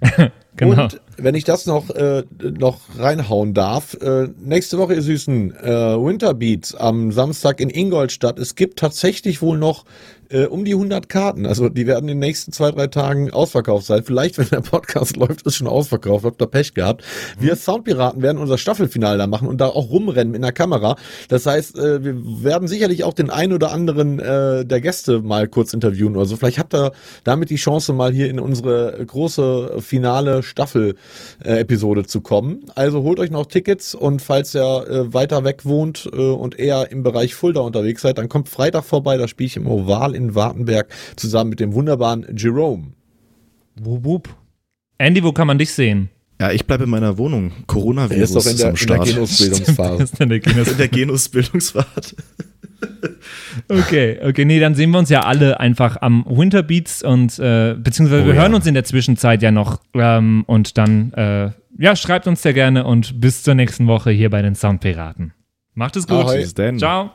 Wetter. 0.00 0.32
Genau. 0.56 0.84
Und 0.84 1.00
wenn 1.18 1.34
ich 1.34 1.44
das 1.44 1.66
noch, 1.66 1.90
äh, 1.90 2.22
noch 2.40 2.80
reinhauen 2.96 3.52
darf, 3.52 3.94
äh, 3.94 4.28
nächste 4.38 4.78
Woche, 4.78 4.94
ihr 4.94 5.02
Süßen, 5.02 5.54
äh, 5.56 5.68
Winter 5.68 6.32
Beats 6.32 6.74
am 6.74 7.12
Samstag 7.12 7.60
in 7.60 7.70
Ingolstadt. 7.70 8.38
Es 8.38 8.54
gibt 8.54 8.78
tatsächlich 8.78 9.42
wohl 9.42 9.58
noch 9.58 9.84
äh, 10.30 10.44
um 10.44 10.64
die 10.64 10.74
100 10.74 11.08
Karten. 11.08 11.46
Also 11.46 11.68
die 11.68 11.86
werden 11.86 12.08
in 12.08 12.16
den 12.16 12.18
nächsten 12.18 12.52
zwei, 12.52 12.70
drei 12.70 12.86
Tagen 12.86 13.30
ausverkauft 13.30 13.86
sein. 13.86 14.02
Vielleicht, 14.04 14.38
wenn 14.38 14.48
der 14.48 14.60
Podcast 14.60 15.16
läuft, 15.16 15.42
ist 15.42 15.56
schon 15.56 15.66
ausverkauft. 15.66 16.24
Habt 16.24 16.40
ihr 16.40 16.46
Pech 16.46 16.74
gehabt. 16.74 17.04
Wir 17.38 17.56
Soundpiraten 17.56 18.22
werden 18.22 18.38
unser 18.38 18.58
Staffelfinale 18.58 19.18
da 19.18 19.26
machen 19.26 19.48
und 19.48 19.60
da 19.60 19.66
auch 19.66 19.90
rumrennen 19.90 20.32
mit 20.32 20.42
einer 20.42 20.52
Kamera. 20.52 20.96
Das 21.28 21.46
heißt, 21.46 21.78
äh, 21.78 22.04
wir 22.04 22.44
werden 22.44 22.68
sicherlich 22.68 23.04
auch 23.04 23.14
den 23.14 23.30
einen 23.30 23.52
oder 23.52 23.72
anderen 23.72 24.18
äh, 24.18 24.64
der 24.64 24.80
Gäste 24.80 25.20
mal 25.20 25.48
kurz 25.48 25.72
interviewen 25.72 26.16
oder 26.16 26.26
so. 26.26 26.36
Vielleicht 26.36 26.58
habt 26.58 26.74
ihr 26.74 26.92
damit 27.24 27.50
die 27.50 27.56
Chance, 27.56 27.92
mal 27.92 28.12
hier 28.12 28.28
in 28.28 28.40
unsere 28.40 29.04
große 29.04 29.80
finale 29.80 30.42
Staffel-Episode 31.40 32.06
zu 32.06 32.20
kommen. 32.20 32.64
Also 32.74 33.02
holt 33.02 33.18
euch 33.18 33.30
noch 33.30 33.46
Tickets 33.46 33.94
und 33.94 34.22
falls 34.22 34.54
ihr 34.54 34.86
äh, 34.88 35.12
weiter 35.14 35.44
weg 35.44 35.64
wohnt 35.64 36.08
äh, 36.12 36.16
und 36.16 36.58
eher 36.58 36.90
im 36.90 37.02
Bereich 37.02 37.34
Fulda 37.34 37.60
unterwegs 37.60 38.02
seid, 38.02 38.18
dann 38.18 38.28
kommt 38.28 38.48
Freitag 38.48 38.84
vorbei. 38.84 39.16
Da 39.16 39.28
spiele 39.28 39.46
ich 39.46 39.56
im 39.56 39.66
Oval 39.66 40.14
in 40.14 40.34
Wartenberg 40.34 40.88
zusammen 41.16 41.50
mit 41.50 41.60
dem 41.60 41.72
wunderbaren 41.74 42.26
Jerome. 42.36 42.92
Wup, 43.80 44.04
wup. 44.04 44.28
Andy, 44.98 45.22
wo 45.22 45.32
kann 45.32 45.46
man 45.46 45.58
dich 45.58 45.72
sehen? 45.72 46.10
Ja, 46.40 46.52
ich 46.52 46.66
bleibe 46.66 46.84
in 46.84 46.90
meiner 46.90 47.18
Wohnung. 47.18 47.52
Coronavirus 47.66 48.30
ist 48.30 48.36
doch 48.36 48.50
in 48.50 48.56
der, 48.56 48.66
am 48.66 48.70
in 48.72 48.76
der 48.76 49.72
Start. 49.72 50.00
Ist 50.00 50.20
in 50.20 50.28
der 50.28 50.40
Kinos- 50.40 50.68
in 50.72 50.78
der 50.78 50.88
Genusbildungsfahrt. 50.88 52.14
Okay, 53.68 54.18
okay, 54.22 54.44
nee, 54.44 54.60
dann 54.60 54.74
sehen 54.74 54.90
wir 54.90 54.98
uns 54.98 55.08
ja 55.10 55.20
alle 55.22 55.58
einfach 55.60 55.96
am 56.00 56.24
Winter 56.28 56.62
Beats 56.62 57.02
und 57.02 57.38
äh, 57.38 57.74
beziehungsweise 57.74 58.22
Oh 58.22 58.26
wir 58.26 58.34
ja. 58.34 58.42
hören 58.42 58.54
uns 58.54 58.66
in 58.66 58.74
der 58.74 58.84
Zwischenzeit 58.84 59.42
ja 59.42 59.50
noch 59.50 59.80
ähm, 59.94 60.44
und 60.46 60.78
dann 60.78 61.12
äh, 61.14 61.50
ja, 61.78 61.96
schreibt 61.96 62.26
uns 62.26 62.42
sehr 62.42 62.52
gerne 62.54 62.84
und 62.84 63.20
bis 63.20 63.42
zur 63.42 63.54
nächsten 63.54 63.86
Woche 63.86 64.10
hier 64.10 64.30
bei 64.30 64.40
den 64.42 64.54
Soundpiraten. 64.54 65.32
Macht 65.74 65.96
es 65.96 66.06
gut. 66.06 66.24
Ahoi. 66.24 66.38
Bis 66.38 66.54
denn. 66.54 66.78
Ciao. 66.78 67.10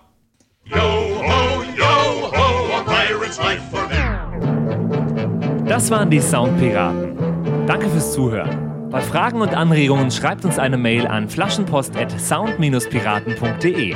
Yo 0.65 0.75
ho, 0.77 1.63
yo 1.77 2.31
ho, 2.31 2.77
a 2.77 2.81
pirate's 2.83 3.37
life 3.39 3.61
for 3.71 3.87
me. 3.87 5.65
Das 5.67 5.89
waren 5.91 6.09
die 6.09 6.19
Soundpiraten. 6.21 7.17
Danke 7.67 7.89
fürs 7.89 8.13
Zuhören. 8.13 8.69
Bei 8.89 9.01
Fragen 9.01 9.41
und 9.41 9.53
Anregungen 9.55 10.11
schreibt 10.11 10.45
uns 10.45 10.59
eine 10.59 10.77
Mail 10.77 11.07
an 11.07 11.27
flaschenpost@sound-piraten.de. 11.27 13.95